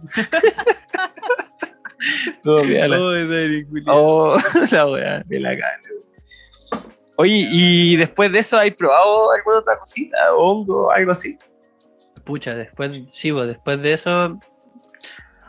[2.45, 3.97] Ay, Dani, culiao.
[3.97, 4.37] Oh,
[4.73, 5.81] la weá, de la cara.
[7.19, 10.35] Oye, y después de eso, ¿hay probado alguna otra cosita?
[10.35, 10.91] ¿Hongo?
[10.91, 11.39] Algo así.
[12.25, 14.39] Pucha, después, sí, pues, después de eso.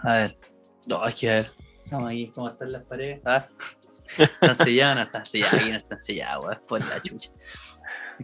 [0.04, 0.38] A ver.
[0.86, 1.52] No, es que ver.
[1.92, 3.20] Vamos aquí, ¿cómo están las paredes?
[3.26, 3.46] Ah.
[4.18, 5.70] ¿Están selladas no están selladas?
[5.70, 7.30] No están selladas, weón, por la chucha.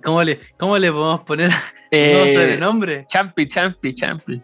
[0.01, 1.53] ¿Cómo le, cómo le podemos poner un
[1.91, 3.05] nuevo Eh, sobrenombre?
[3.07, 4.41] champi, champi, champi.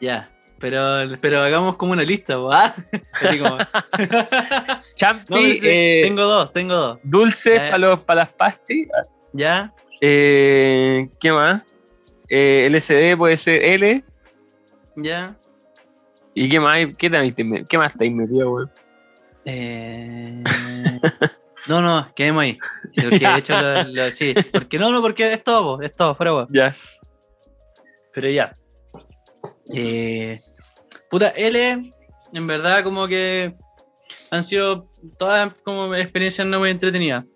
[0.00, 0.28] Ya.
[0.62, 2.72] Pero, pero hagamos como una lista, ¿ah?
[3.20, 3.58] Así como.
[4.94, 6.98] Champi, No, pero sí, eh, tengo dos, tengo dos.
[7.02, 7.98] dulce Eh.
[8.06, 8.88] para las pastis.
[9.32, 9.74] ¿Ya?
[10.00, 11.62] Eh, ¿Qué más?
[12.30, 14.04] Eh, LSD puede ser L.
[14.96, 15.36] ¿Ya?
[16.34, 16.78] ¿Y qué más?
[16.96, 18.70] ¿Qué, te- qué más has metido, weón?
[19.44, 20.44] Eh...
[21.66, 22.58] No, no, quedemos ahí.
[22.94, 24.32] Porque de hecho, lo, lo- sí.
[24.52, 26.46] Porque no, no, porque es todo, es todo, fuera.
[26.50, 26.74] Ya.
[28.14, 28.56] Pero ya.
[29.74, 30.40] Eh,
[31.12, 31.92] puta, L,
[32.32, 33.54] en verdad, como que
[34.30, 37.26] han sido todas como experiencias no muy entretenidas.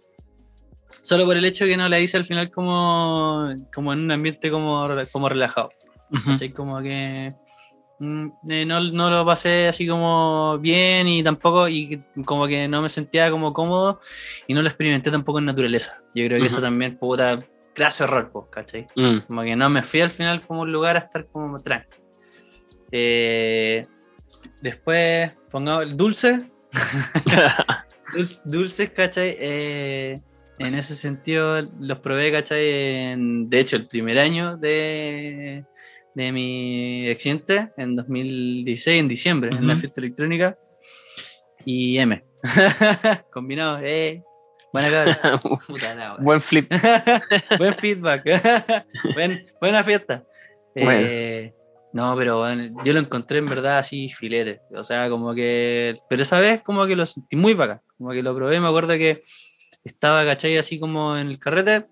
[1.03, 4.51] Solo por el hecho que no la hice al final como, como en un ambiente
[4.51, 5.69] como, como relajado.
[6.25, 6.53] ¿cachai?
[6.53, 7.35] Como que
[7.99, 12.81] mm, eh, no, no lo pasé así como bien y tampoco, y como que no
[12.81, 14.01] me sentía como cómodo
[14.47, 16.01] y no lo experimenté tampoco en naturaleza.
[16.15, 16.65] Yo creo que eso Ujú.
[16.65, 17.39] también, puta,
[17.75, 18.87] graso error, pues, ¿cachai?
[18.97, 19.27] Mm.
[19.27, 22.06] Como que no me fui al final como un lugar a estar como tranquilo.
[22.93, 23.87] Eh,
[24.61, 26.41] después, pongamos el dulce.
[28.15, 29.37] Dulce- Dulces, ¿cachai?
[29.39, 30.21] Eh,
[30.59, 32.69] en ese sentido, los probé, ¿cachai?
[33.13, 35.65] En- de hecho, el primer año de,
[36.15, 40.57] de mi accidente, en 2016, en diciembre, en la fiesta electrónica.
[41.65, 42.25] Y M.
[43.33, 44.23] Combinado, eh.
[44.73, 45.39] Buena cabra.
[45.67, 46.17] Puta wea.
[46.21, 46.71] Buen flip.
[47.59, 48.25] Buen feedback.
[49.15, 50.25] Buen- buena fiesta.
[50.75, 51.07] Bueno.
[51.07, 51.55] Eh,
[51.97, 54.61] no, pero bueno, yo lo encontré en verdad así filete.
[54.77, 55.99] O sea, como que.
[56.09, 57.81] Pero esa vez como que lo sentí muy bacán.
[57.97, 58.61] Como que lo probé.
[58.61, 59.23] Me acuerdo que
[59.85, 60.57] estaba, ¿cachai?
[60.59, 61.87] Así como en el carrete.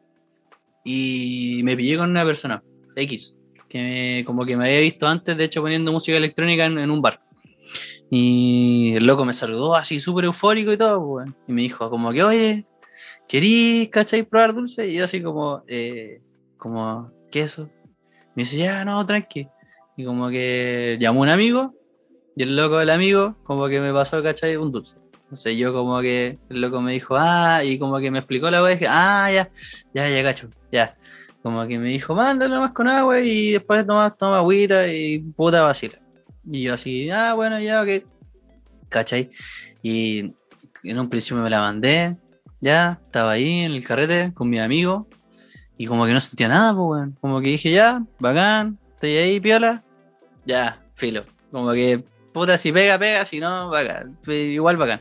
[0.84, 2.62] Y me pillé con una persona,
[2.94, 3.34] X.
[3.68, 3.78] Que
[4.18, 7.00] me- como que me había visto antes, de hecho, poniendo música electrónica en, en un
[7.00, 7.20] bar.
[8.10, 11.30] Y el loco me saludó así súper eufórico y todo, pues.
[11.48, 12.66] Y me dijo, como que, oye,
[13.26, 14.86] ¿querís, cachai, probar dulce?
[14.88, 16.20] Y yo así como, eh,
[16.58, 17.70] como, ¿qué es eso?
[18.34, 19.48] Me dice, ya, no, tranqui.
[19.96, 21.74] Y como que llamó un amigo,
[22.36, 24.96] y el loco del amigo, como que me pasó, cachai, un dulce.
[25.24, 28.62] Entonces yo como que, el loco me dijo, ah, y como que me explicó la
[28.62, 29.50] weá, y dije, ah, ya,
[29.94, 30.96] ya, ya, cacho, ya.
[31.42, 35.62] Como que me dijo, mándalo más con agua y después toma, toma agüita y puta
[35.62, 35.98] vacila.
[36.50, 38.04] Y yo así, ah, bueno, ya, ok.
[38.88, 39.28] ¿Cachai?
[39.82, 40.32] Y
[40.82, 42.16] en un principio me la mandé,
[42.60, 45.06] ya, estaba ahí en el carrete con mi amigo
[45.76, 47.16] y como que no sentía nada, pues, weón.
[47.20, 49.83] Como que dije, ya, bacán, estoy ahí, piola,
[50.46, 51.24] ya, filo.
[51.50, 52.02] Como que,
[52.32, 54.18] puta, si pega, pega, si no, bacán.
[54.26, 55.00] Igual bacán.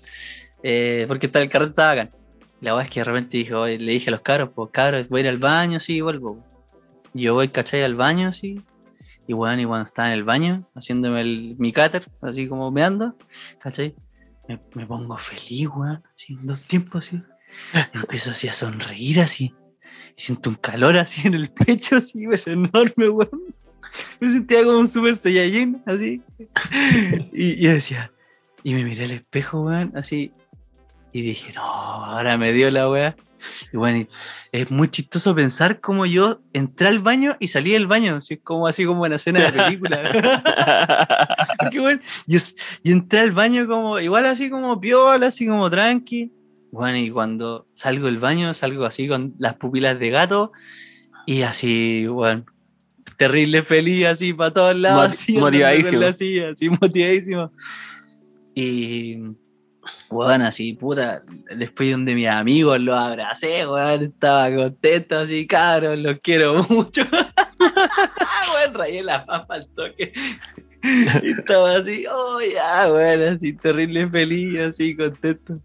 [0.61, 2.11] Eh, porque está, el carrete estaba bacán.
[2.61, 5.09] La weá es que de repente dije, oye, le dije a los cabros, pues, cabros,
[5.09, 6.43] voy a ir al baño, sí, vuelvo.
[7.13, 7.83] Y Yo voy, ¿cachai?
[7.83, 8.61] Al baño, sí.
[9.27, 13.15] Y bueno, y cuando estaba en el baño, haciéndome el, mi cáter, así como meando,
[13.59, 13.95] ¿cachai?
[14.47, 17.21] Me, me pongo feliz, weón, así en dos tiempos, así.
[17.93, 19.53] Empiezo así a sonreír, así.
[20.15, 23.55] Y siento un calor así en el pecho, así, pero enorme, weón.
[24.19, 26.21] Me sentía como un super saiyajin, así.
[27.31, 28.11] Y, decía,
[28.63, 30.31] y me miré al espejo, weón, así.
[31.11, 33.15] Y dije, no, ahora me dio la weá.
[33.71, 34.07] Y bueno,
[34.51, 38.67] es muy chistoso pensar cómo yo entré al baño y salí del baño, así como,
[38.67, 40.11] así como en la escena de película.
[41.59, 42.39] Porque, bueno, yo,
[42.83, 46.31] yo entré al baño como, igual así como piola, así como tranqui.
[46.71, 50.51] Bueno, y cuando salgo del baño, salgo así con las pupilas de gato
[51.25, 52.45] y así, bueno,
[53.27, 56.05] terrible feliz, así para todos lados, Mot- así, andando motivadísimo.
[56.51, 57.51] así motivadísimo.
[58.55, 59.17] Y,
[60.09, 61.21] bueno, así, puta,
[61.57, 67.01] después donde mis amigos los abracé, weón, estaba contento, así, cabros, los quiero mucho.
[67.59, 70.13] weón, rayé la papa al toque.
[71.21, 75.61] Y estaba así, oh ya, weón, así terrible feliz, así contento.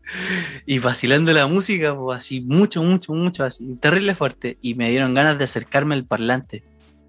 [0.64, 4.58] Y vacilando la música, pues así, mucho, mucho, mucho, así, terrible fuerte.
[4.62, 6.62] Y me dieron ganas de acercarme al parlante.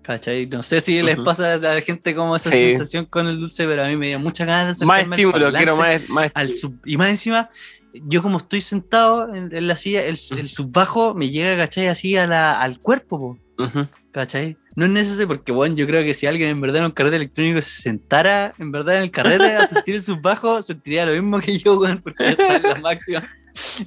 [0.09, 0.47] ¿Cachai?
[0.47, 2.71] No sé si les pasa a la gente como esa Sí.
[2.71, 5.75] sensación con el dulce, pero a mí me dio muchas ganas de Más estímulo, quiero
[5.77, 7.51] más, más al sub- y más encima,
[7.93, 10.37] yo como estoy sentado en, en la silla, el, Mm.
[10.39, 11.89] el subbajo me llega, ¿cachai?
[11.89, 13.87] Así a la- al cuerpo, po, Ujú.
[14.11, 14.57] ¿cachai?
[14.75, 17.17] No es necesario porque, bueno, yo creo que si alguien en verdad en un carrete
[17.17, 21.39] electrónico se sentara en verdad en el carrete a sentir el subbajo, sentiría lo mismo
[21.39, 23.29] que yo, weón, porque está en la máxima.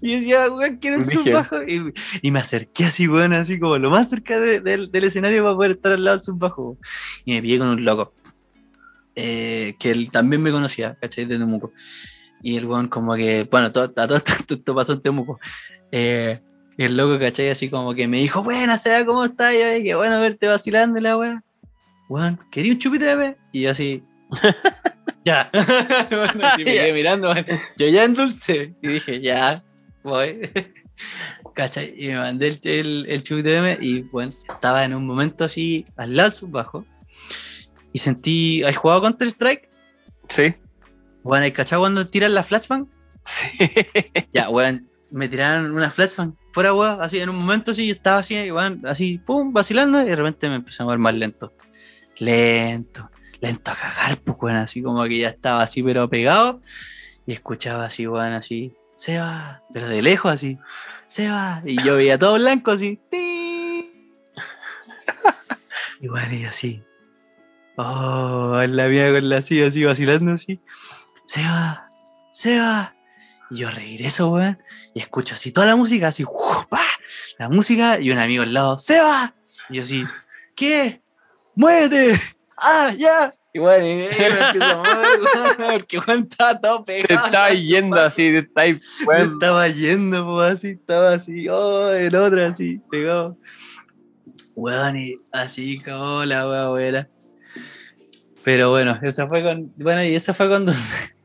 [0.01, 1.24] Y decía, weón, ¿quién es Brígido.
[1.24, 1.62] subbajo?
[1.62, 5.43] Y, y me acerqué así, weón, así como lo más cerca de- del- del escenario
[5.44, 6.76] para poder estar al lado del subbajo.
[7.24, 8.12] Y me pillé con un loco.
[9.14, 11.26] eh, que él también me conocía, ¿cachai?
[11.26, 11.72] De Temuco.
[12.43, 15.39] Y el weón como que, bueno, todo, todo esto, esto pasó en Temuco.
[15.90, 16.40] Eh,
[16.78, 17.51] y el loco, ¿cachai?
[17.51, 19.52] Así como que me dijo, buena, sea, ¿cómo estás?
[19.55, 21.43] Y yo, "Ay, qué bueno verte vacilando la weá.
[22.09, 23.36] Weón, ¿quería un chupito de bebé?
[23.52, 24.02] Y yo así,
[25.24, 25.50] ya.
[26.10, 27.34] bueno, me quedé mirando,
[27.76, 28.74] yo ya endulcé.
[28.82, 29.62] Y dije, ya,
[30.02, 30.50] voy.
[31.54, 31.94] ¿Cachai?
[31.96, 36.30] Y me mandé el, el, el y bueno, estaba en un momento así, al lado
[36.30, 36.86] del subbajo.
[37.92, 39.68] Y sentí, ¿has jugado Counter Strike?
[40.28, 40.54] Sí.
[41.22, 42.86] Bueno, ¿hay cachado cuando tiran la flashbang?
[43.24, 43.68] Sí.
[44.32, 48.18] Ya, weón, me tiraron una flashbang fuera, weón, así en un momento así, yo estaba
[48.18, 51.52] así, weón, así, pum, vacilando, y de repente me empecé a mover más lento.
[52.18, 53.10] Lento,
[53.43, 56.62] lento a cagar, pues, weón, así como que ya estaba así, pero pegado,
[57.27, 60.59] y escuchaba así, weón, así, se va, pero de lejos así,
[61.06, 63.90] se va, y yo veía todo blanco así, ¡ti!
[66.01, 66.85] y bueno, y así,
[67.77, 70.60] oh, la mía con la silla así, vacilando así,
[71.27, 71.85] se va,
[72.32, 72.94] se va.
[73.51, 74.62] Y yo regreso, weón,
[74.94, 76.24] y escucho así toda la música, así,
[77.39, 79.35] la música, y un amigo al lado, ¡se va!
[79.69, 80.05] Y yo así,
[80.55, 81.02] ¿qué?
[81.56, 82.20] ¡Muévete!
[82.62, 83.32] ¡Ah, ya!
[83.52, 87.26] Y bueno, y, y me empiezo a mover, weón, porque weón estaba todo Te pegado.
[87.26, 88.66] estaba yendo así, te estaba
[89.05, 93.36] bueno, estaba yendo, pues así, estaba así, oh, el otro así, pegado.
[94.55, 97.09] Weón, y así como la weá.
[98.44, 99.72] Pero bueno, esa fue con.
[99.76, 101.14] Bueno, y esa fue con Dulce.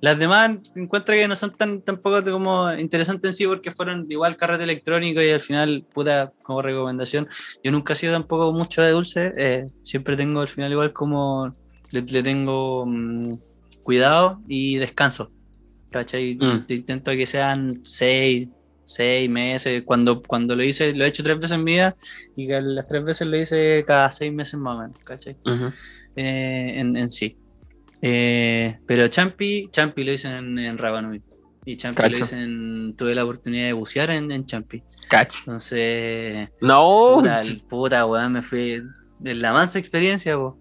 [0.00, 4.36] Las demás encuentro que no son tan tampoco como interesantes en sí porque fueron igual
[4.36, 7.28] carrete electrónico y al final, puta, como recomendación.
[7.64, 9.32] Yo nunca he sido tampoco mucho de dulce.
[9.36, 11.54] eh, siempre tengo al final igual como.
[11.92, 13.34] Le, le tengo mm,
[13.82, 15.30] cuidado y descanso.
[15.90, 16.34] ¿Cachai?
[16.34, 16.66] Mm.
[16.66, 18.48] Te Intento que sean seis,
[18.84, 19.82] seis meses.
[19.84, 21.96] Cuando, cuando lo hice, lo he hecho tres veces en mi vida
[22.36, 24.98] y que las tres veces lo hice cada seis meses más o menos.
[25.04, 25.36] ¿Cachai?
[25.44, 25.72] Ujú.
[26.16, 27.36] eh, en, en sí.
[28.02, 31.22] Eh, pero Champi, Champi lo hice en, en Rapanui.
[31.64, 32.18] Y Champi Cacho.
[32.18, 32.94] lo hice en.
[32.96, 34.82] Tuve la oportunidad de bucear en, en Champi.
[35.08, 35.38] Cacho.
[35.46, 37.14] Entonces, No.
[37.16, 38.82] puta, puta, weón, me fui
[39.18, 40.58] de la mansa experiencia, po.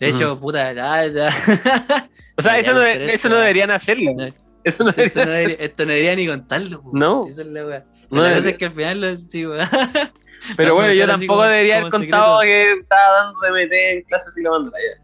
[0.00, 1.30] De hecho, puta, ya.
[2.36, 4.12] O sea, eso no, pero eso no deberían hacerlo.
[4.16, 4.24] No.
[4.64, 6.90] Eso no esto, deberían no debería, esto no debería ni contarlo, po.
[6.94, 7.22] No.
[7.22, 7.84] Si la la debería.
[8.36, 9.44] cosa es que al final lo, sí.
[10.56, 14.42] Pero bueno, yo tampoco como- debería haber contado que estaba dando DMT en clases y
[14.42, 15.02] lo mandó allá.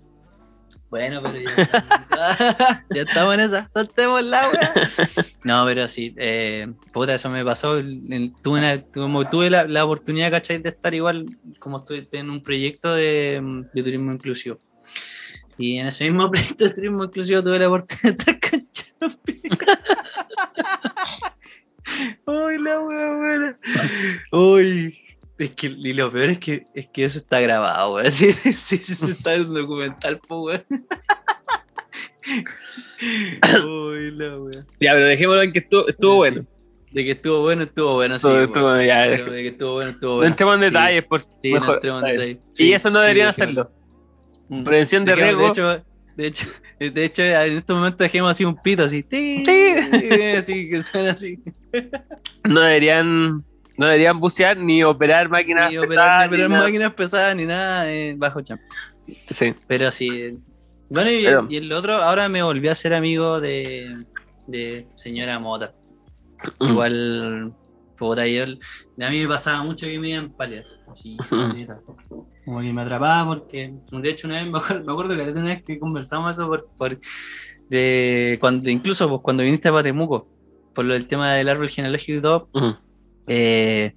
[0.91, 1.99] Bueno, pero ya estamos,
[2.95, 3.69] ya estamos en esa.
[3.71, 4.51] Soltemos la.
[5.45, 7.77] No, pero sí, eh, puta, eso me pasó.
[8.43, 8.83] tuve una-
[9.31, 10.59] tuve la, la oportunidad, ¿cachai?
[10.59, 11.27] De estar igual
[11.59, 13.41] como estoy en un proyecto de,
[13.73, 14.59] de turismo inclusivo.
[15.59, 19.41] Y en ese mismo proyecto de turismo inclusivo tuve la oportunidad de estar con Champi.
[22.27, 23.59] Uy, la wea buena.
[24.33, 24.99] Uy.
[25.39, 28.11] Es que, y lo peor es que, es que eso está grabado, weón.
[28.11, 30.65] Sí, sí, sí, sí, está en documental, po, weón.
[33.65, 34.65] Uy, la wea.
[34.81, 36.45] Ya, pero dejémoslo en que estuvo, estuvo bueno.
[36.91, 38.29] De que estuvo bueno, estuvo bueno, sí.
[38.29, 40.31] Estuvo- ya, Pero de que estuvo bueno, estuvo No bueno.
[40.31, 41.75] entremos en detalles, por Sí, no mejor.
[41.77, 42.39] entremos en detalles.
[42.59, 43.71] y eso no deberían hacerlo.
[44.49, 44.65] Mm.
[44.65, 45.43] Prevención de riesgo.
[45.43, 45.85] De hecho,
[46.17, 46.47] de hecho,
[46.81, 49.03] de hecho, en estos momentos dejemos así un pito así.
[49.03, 49.73] ti, Sí.
[50.39, 51.39] Así que suena así.
[52.49, 53.45] No deberían,
[53.79, 56.21] no deberían bucear ni operar máquinas Ni operar, pesadas.
[56.31, 58.61] ni operar ni máquinas pesadas ni nada eh, bajo champ.
[59.31, 59.55] Sí.
[59.67, 60.39] Pero sí.
[60.91, 63.95] Bueno, y, Pero- y el otro, ahora me volví a ser amigo de,
[64.47, 65.75] de señora Mota.
[66.61, 66.71] Mm.
[66.71, 67.53] Igual,
[67.97, 70.81] puta, yo, a mí me pasaba mucho que me iban palias.
[70.91, 71.17] Así,
[71.55, 71.81] neta.
[72.45, 75.25] como que me atrapaba porque, de hecho, una vez me acuerdo, me acuerdo que la
[75.29, 76.99] última vez que conversamos eso por, por-
[77.69, 80.27] de cuando, incluso pues, cuando viniste a Temuco,
[80.75, 82.77] por lo del tema del árbol genealógico y todo, Ujú.
[83.29, 83.95] Eh,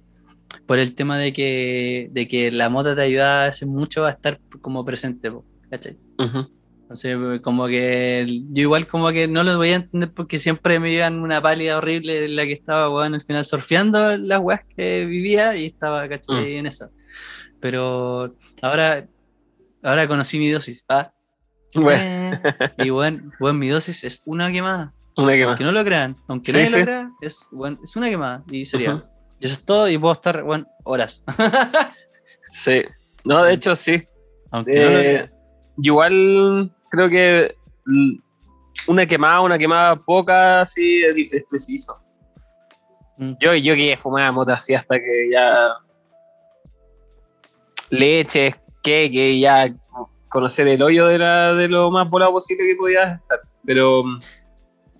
[0.66, 4.38] por el tema de que, de que la mota te ayuda veces mucho a estar
[4.60, 5.30] como presente,
[5.70, 5.96] ¿cachai?
[6.18, 6.48] Ujú.
[6.82, 10.92] Entonces, como que yo igual como que no lo voy a entender porque siempre me
[10.92, 15.06] iban una pálida horrible en la que estaba, weón, al final surfeando las weas que
[15.06, 16.54] vivía y estaba, ¿cachai?
[16.54, 16.58] Mm.
[16.58, 16.90] En eso.
[17.60, 19.06] Pero ahora,
[19.82, 20.84] ahora conocí mi dosis.
[20.88, 21.12] Ah,
[21.74, 22.38] Bueno,
[22.76, 24.92] Y bueno, bueno, mi dosis es una quemada.
[25.16, 25.48] una que más.
[25.48, 26.76] Aunque no lo crean, aunque Sí, nadie sí.
[26.78, 28.44] lo crea, es, bueno, es una quemada.
[28.50, 28.96] Y sería.
[28.96, 29.04] Ujú.
[29.42, 31.22] Y eso es todo, y puedo estar, bueno, horas.
[32.54, 32.82] Sí.
[33.24, 34.06] No, de hecho, sí.
[34.50, 35.30] aunque Eh,
[35.78, 37.56] igual creo que
[38.86, 41.98] una quemada, una quemada poca, sí, es, preciso.
[43.16, 43.32] Mm.
[43.40, 45.76] Yo, yo que fumaba mota así hasta que ya.
[47.88, 49.74] Leche, que, que ya
[50.28, 53.40] conocer el hoyo de, la, de lo más volado posible que podía estar.
[53.64, 54.20] Pero mm,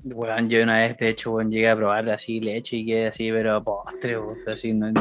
[0.05, 3.31] Weón, yo una vez, de hecho, weón, llegué a probar así leche y quedé así,
[3.31, 5.01] pero postre, weón, así, no, no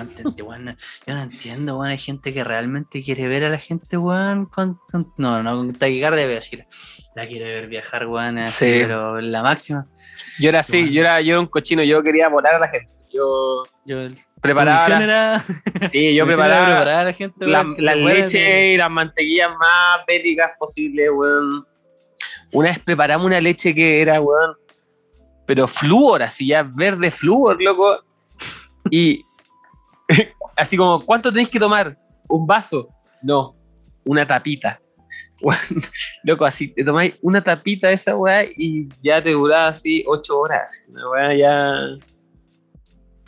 [0.00, 3.96] entendí, weón, yo no entiendo, weón, hay gente que realmente quiere ver a la gente,
[3.96, 6.64] weón, con, con- no, no, con taquicardia, voy a decir,
[7.16, 8.78] la quiere ver viajar, weón, así, Sí.
[8.82, 9.86] pero la máxima,
[10.38, 12.88] yo era así, yo era, yo era un cochino, yo quería volar a la gente.
[13.10, 13.96] Yo yo,
[14.40, 14.86] preparaba.
[14.88, 15.40] la- era,
[15.90, 16.84] sí, yo preparaba.
[17.04, 21.66] la gente, la, weón, leche y las mantequillas más bélicas posibles, weón.
[22.52, 24.54] Una vez preparamos una leche que era, weón,
[25.46, 28.04] pero flúor, así ya verde flúor, loco.
[28.90, 29.24] Y
[30.56, 31.98] así como, ¿cuánto tenéis que tomar?
[32.28, 32.90] ¿Un vaso?
[33.22, 33.56] No,
[34.04, 34.80] una tapita.
[36.24, 40.38] Loco, así te tomáis una tapita de esa weá y ya te duraba así ocho
[40.38, 40.84] horas.
[40.88, 41.72] Una weá ya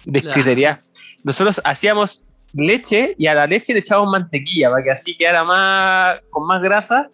[0.05, 0.83] descritería.
[1.23, 6.21] Nosotros hacíamos leche y a la leche le echábamos mantequilla para que así quedara más
[6.31, 7.09] con más grasa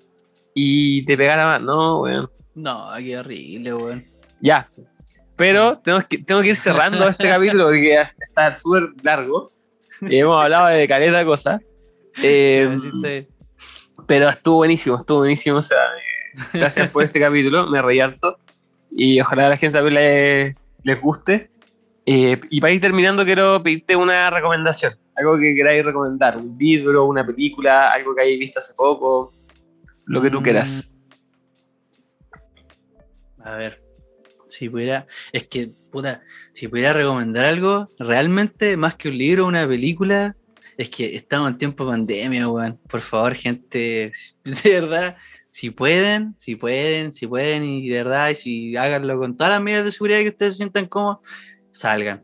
[0.58, 1.60] y te pegara más.
[1.62, 2.28] No, weón.
[2.54, 4.04] no, qué horrible, weón,
[4.40, 4.68] Ya.
[5.36, 9.52] Pero tengo que, tengo que ir cerrando este capítulo porque ya está súper largo.
[10.00, 11.60] Y hemos hablado de caleta de cosas.
[12.22, 13.26] Eh,
[14.06, 15.58] pero estuvo buenísimo, estuvo buenísimo.
[15.58, 18.38] O sea, eh, gracias por este capítulo, me reí harto.
[18.90, 20.54] Y ojalá a la gente también le-
[20.84, 21.50] les guste.
[22.06, 24.94] Eh, y para ir terminando, quiero pedirte una recomendación.
[25.16, 26.36] Algo que queráis recomendar.
[26.38, 29.32] Un libro, una película, algo que hayáis visto hace poco.
[30.06, 30.44] Lo que tú Mm.
[30.44, 30.90] quieras.
[33.44, 33.82] A ver,
[34.48, 36.22] si pudiera, es que, puta,
[36.52, 40.34] si pudiera recomendar algo, realmente, más que un libro, una película,
[40.76, 42.78] es que estamos en tiempo de pandemia, weón.
[42.88, 44.10] Por favor, gente,
[44.64, 45.16] de verdad,
[45.50, 49.62] si pueden, si pueden, si pueden, y de verdad, y si háganlo con todas las
[49.62, 51.18] medidas de seguridad que ustedes se sientan cómodos,
[51.70, 52.22] salgan.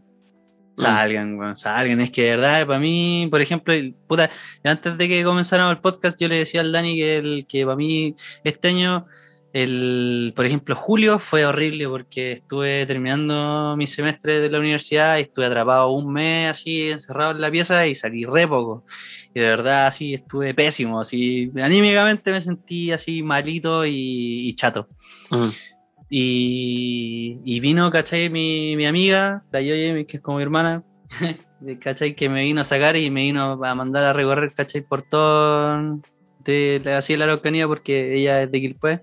[0.77, 2.01] Salgan, weón, salgan.
[2.01, 3.75] Es que de verdad, para mí, por ejemplo,
[4.07, 4.31] puta,
[4.65, 7.77] antes de que comenzáramos el podcast, yo le decía al Dani que, el, que para
[7.77, 9.07] mí este año
[9.53, 15.23] el, por ejemplo, julio fue horrible porque estuve terminando mi semestre de la universidad y
[15.23, 18.85] estuve atrapado un mes así encerrado en la pieza y salí re poco.
[19.35, 24.89] Y de verdad así estuve pésimo, así anímicamente me sentí así malito y, y chato.
[25.31, 25.49] Mm.
[26.15, 28.29] Y, y vino, ¿cachai?
[28.29, 30.83] Mi, mi amiga, la Yoye, que es como mi hermana,
[31.81, 32.15] ¿cachai?
[32.15, 34.83] Que me vino a sacar y me vino a mandar a recorrer, ¿cachai?
[34.83, 36.03] Por todo
[36.45, 39.01] de así la Araucanía porque ella es de Quilpué.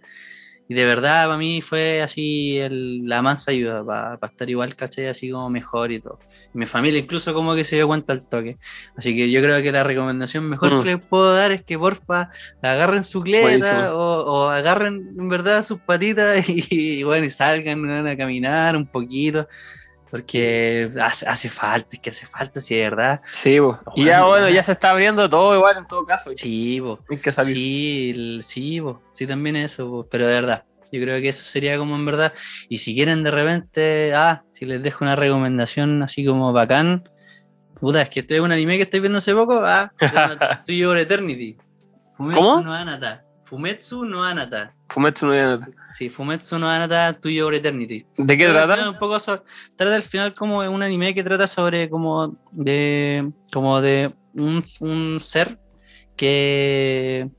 [0.71, 5.07] Y de verdad, para mí fue así el- la mansa ayuda para estar igual, ¿cachai?
[5.07, 6.19] Así como mejor y todo.
[6.53, 8.57] Y mi familia incluso como que se dio cuenta al toque.
[8.95, 10.83] Así que yo creo que la recomendación mejor Mm.
[10.83, 12.29] que les puedo dar es que porfa
[12.61, 18.15] agarren su cleta o, o agarren en verdad sus patitas y, bueno, y salgan a
[18.15, 19.47] caminar un poquito.
[20.11, 23.21] Porque hace, hace falta, es que hace falta, si de verdad.
[23.25, 23.77] Sí, bo.
[23.95, 26.31] y ya bueno, ya se está abriendo todo igual en todo caso.
[26.35, 26.99] Sí, po.
[27.09, 27.53] Hay que salir.
[27.55, 28.81] Sí, el- sí,
[29.13, 32.33] sí, también eso, po, pero de verdad, yo creo que eso sería como en verdad.
[32.69, 37.07] Y si quieren de repente, ah, si les dejo una recomendación así como bacán,
[37.79, 39.91] puta, es que este es un anime que estoy viendo hace poco, ah,
[40.67, 41.55] Your Eternity.
[42.17, 42.61] Fumetsu ¿Cómo?
[42.61, 43.23] no Anata.
[43.45, 44.73] Fumetsu no Anata.
[44.89, 45.67] Fumetsu no Yonata.
[45.89, 48.05] Sí, Fumetsu no Anata To Your Eternity.
[48.17, 48.73] ¿De qué Trata trata?
[48.75, 49.43] final un poco so-
[49.75, 55.19] trata al final como un anime que trata sobre como de como de un, un
[55.19, 55.59] ser
[56.17, 57.29] que,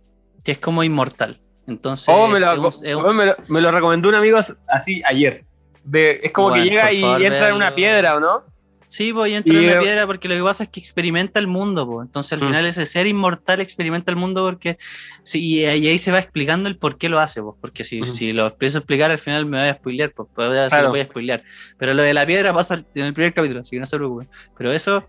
[0.45, 1.41] que es como inmortal.
[1.67, 4.39] Entonces Oh, me lo, es un- es un- me lo- me lo recomendó un amigo
[4.69, 5.45] así ayer.
[5.85, 8.45] De, es como Bueno, que llega y favor, entra en una piedra, ¿o no?
[8.93, 11.39] Sí, pues y entra en la eh, piedra porque lo que pasa es que experimenta
[11.39, 12.07] el mundo, pues.
[12.09, 12.47] Entonces al Mm.
[12.47, 14.79] final ese ser inmortal experimenta el mundo porque
[15.23, 17.55] sí, y, y ahí se va explicando el por qué lo hace, pues.
[17.61, 18.13] Porque si, Ujú.
[18.13, 20.89] si lo empiezo a explicar al final me voy a spoilear, pues, Claro.
[20.91, 21.45] voy a spoilear.
[21.79, 24.29] Pero lo de la piedra pasa en el primer capítulo, así que no se preocupen.
[24.59, 25.07] Pero eso,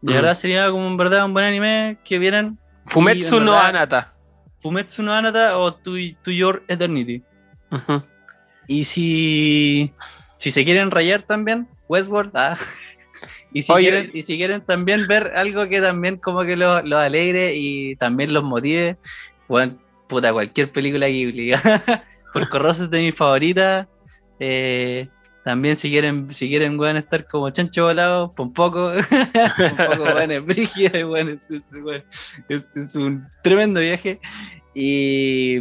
[0.00, 0.14] de Mm.
[0.14, 2.56] verdad, sería como en verdad un buen anime que vieran
[2.86, 4.12] Fumetsu no verdad- Anata.
[4.60, 5.90] Fumetsu no Anata o To,
[6.22, 7.24] To Your Eternity.
[7.72, 8.00] Ujú.
[8.68, 9.92] Y si,
[10.38, 12.30] si se quieren rayar también, Westworld.
[12.36, 12.56] ah.
[13.54, 13.88] Y, si Oye.
[13.88, 17.96] quieren, y si quieren también ver algo que también como que los los alegre y
[17.96, 18.98] también los motive,
[19.48, 19.78] bueno,
[20.08, 21.52] puta, cualquier película Ghibli.
[22.34, 23.86] Por Corrosas de mis favoritas.
[24.40, 25.08] eh,
[25.44, 30.04] también si quieren, si quieren weón, estar como chancho volado, por un poco, un poco
[30.04, 30.30] weón,
[31.30, 32.02] es es, es- weón,
[32.48, 34.18] es- es un tremendo viaje.
[34.74, 35.60] Y,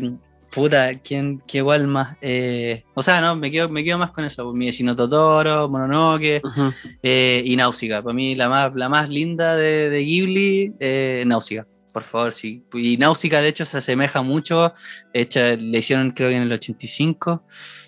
[0.54, 2.16] Puta, ¿quién, qué igual más?
[2.22, 4.54] Eh, o sea, no, me quedo, me quedo más con eso.
[4.54, 6.42] Mi vecino Totoro, Mononoke
[7.02, 8.04] eh, y Náusica.
[8.04, 11.66] Para mí, la más, la más linda de, de Ghibli, eh, Náusica.
[11.92, 12.64] Por favor, sí.
[12.74, 14.74] Y Náusica, de hecho, se asemeja mucho.
[15.14, 17.44] Hecha, le hicieron, creo que en el 85.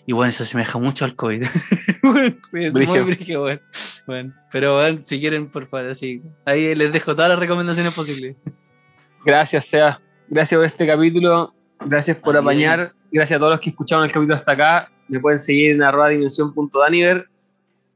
[0.08, 1.42] Y bueno, se asemeja mucho al COVID.
[1.42, 3.62] es muy brillo, bueno.
[4.06, 4.34] bueno.
[4.52, 6.22] Pero bueno, si quieren, por favor, así.
[6.46, 8.36] Ahí les dejo todas las recomendaciones posibles.
[9.26, 10.00] Gracias, Sea.
[10.28, 11.55] Gracias por este capítulo.
[11.80, 12.94] Gracias por apañar.
[13.12, 14.92] Gracias a todos los que escucharon el capítulo hasta acá.
[15.08, 17.28] Me pueden seguir en arroba dimensión.daniver.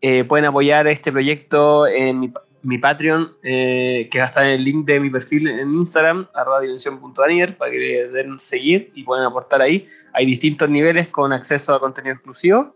[0.01, 4.51] Eh, pueden apoyar este proyecto en mi, mi Patreon, eh, que va a estar en
[4.51, 9.03] el link de mi perfil en Instagram, arroba dimensión.daniver, para que le den seguir y
[9.03, 9.85] pueden aportar ahí.
[10.13, 12.75] Hay distintos niveles con acceso a contenido exclusivo.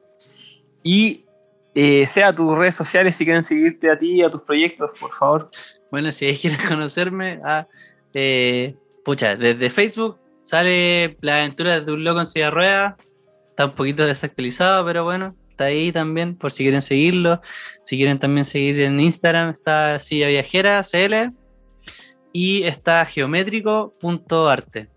[0.84, 1.26] Y
[1.76, 5.14] eh, sea tus redes sociales si quieren seguirte a ti y a tus proyectos, por
[5.14, 5.50] favor.
[5.92, 7.68] Bueno, si quieren conocerme, ah,
[8.14, 12.96] eh, pucha, desde Facebook sale la aventura de un loco en silla de ruedas.
[13.50, 17.40] Está un poquito desactualizado, pero bueno, está ahí también por si quieren seguirlo.
[17.84, 21.32] Si quieren también seguir en Instagram, está Silla Viajera CL
[22.34, 24.90] y está geométrico.arte.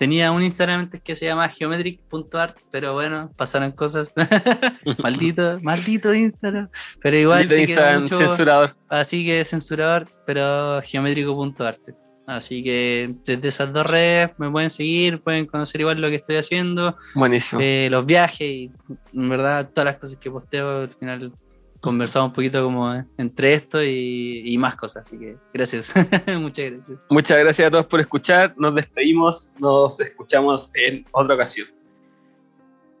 [0.00, 4.14] Tenía un Instagram antes que se llama geometric.art, pero bueno, pasaron cosas.
[4.98, 6.70] maldito, maldito Instagram.
[7.02, 7.40] Pero igual.
[7.40, 8.76] Maldito Instagram, mucho, censurador.
[8.88, 11.94] Así que censurador, pero geométrico.arte.
[12.36, 16.36] Así que desde esas dos redes me pueden seguir, pueden conocer igual lo que estoy
[16.36, 17.60] haciendo, Buenísimo.
[17.60, 18.70] eh, los viajes y
[19.12, 20.82] en verdad todas las cosas que posteo.
[20.82, 21.32] Al final
[21.80, 25.06] conversamos un poquito como entre esto y, y más cosas.
[25.06, 25.92] Así que gracias,
[26.38, 26.98] muchas gracias.
[27.08, 28.54] Muchas gracias a todos por escuchar.
[28.56, 29.52] Nos despedimos.
[29.58, 31.66] Nos escuchamos en otra ocasión.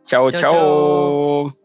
[0.04, 0.30] chao.
[0.30, 0.50] Chao, chao.
[1.50, 1.59] chao.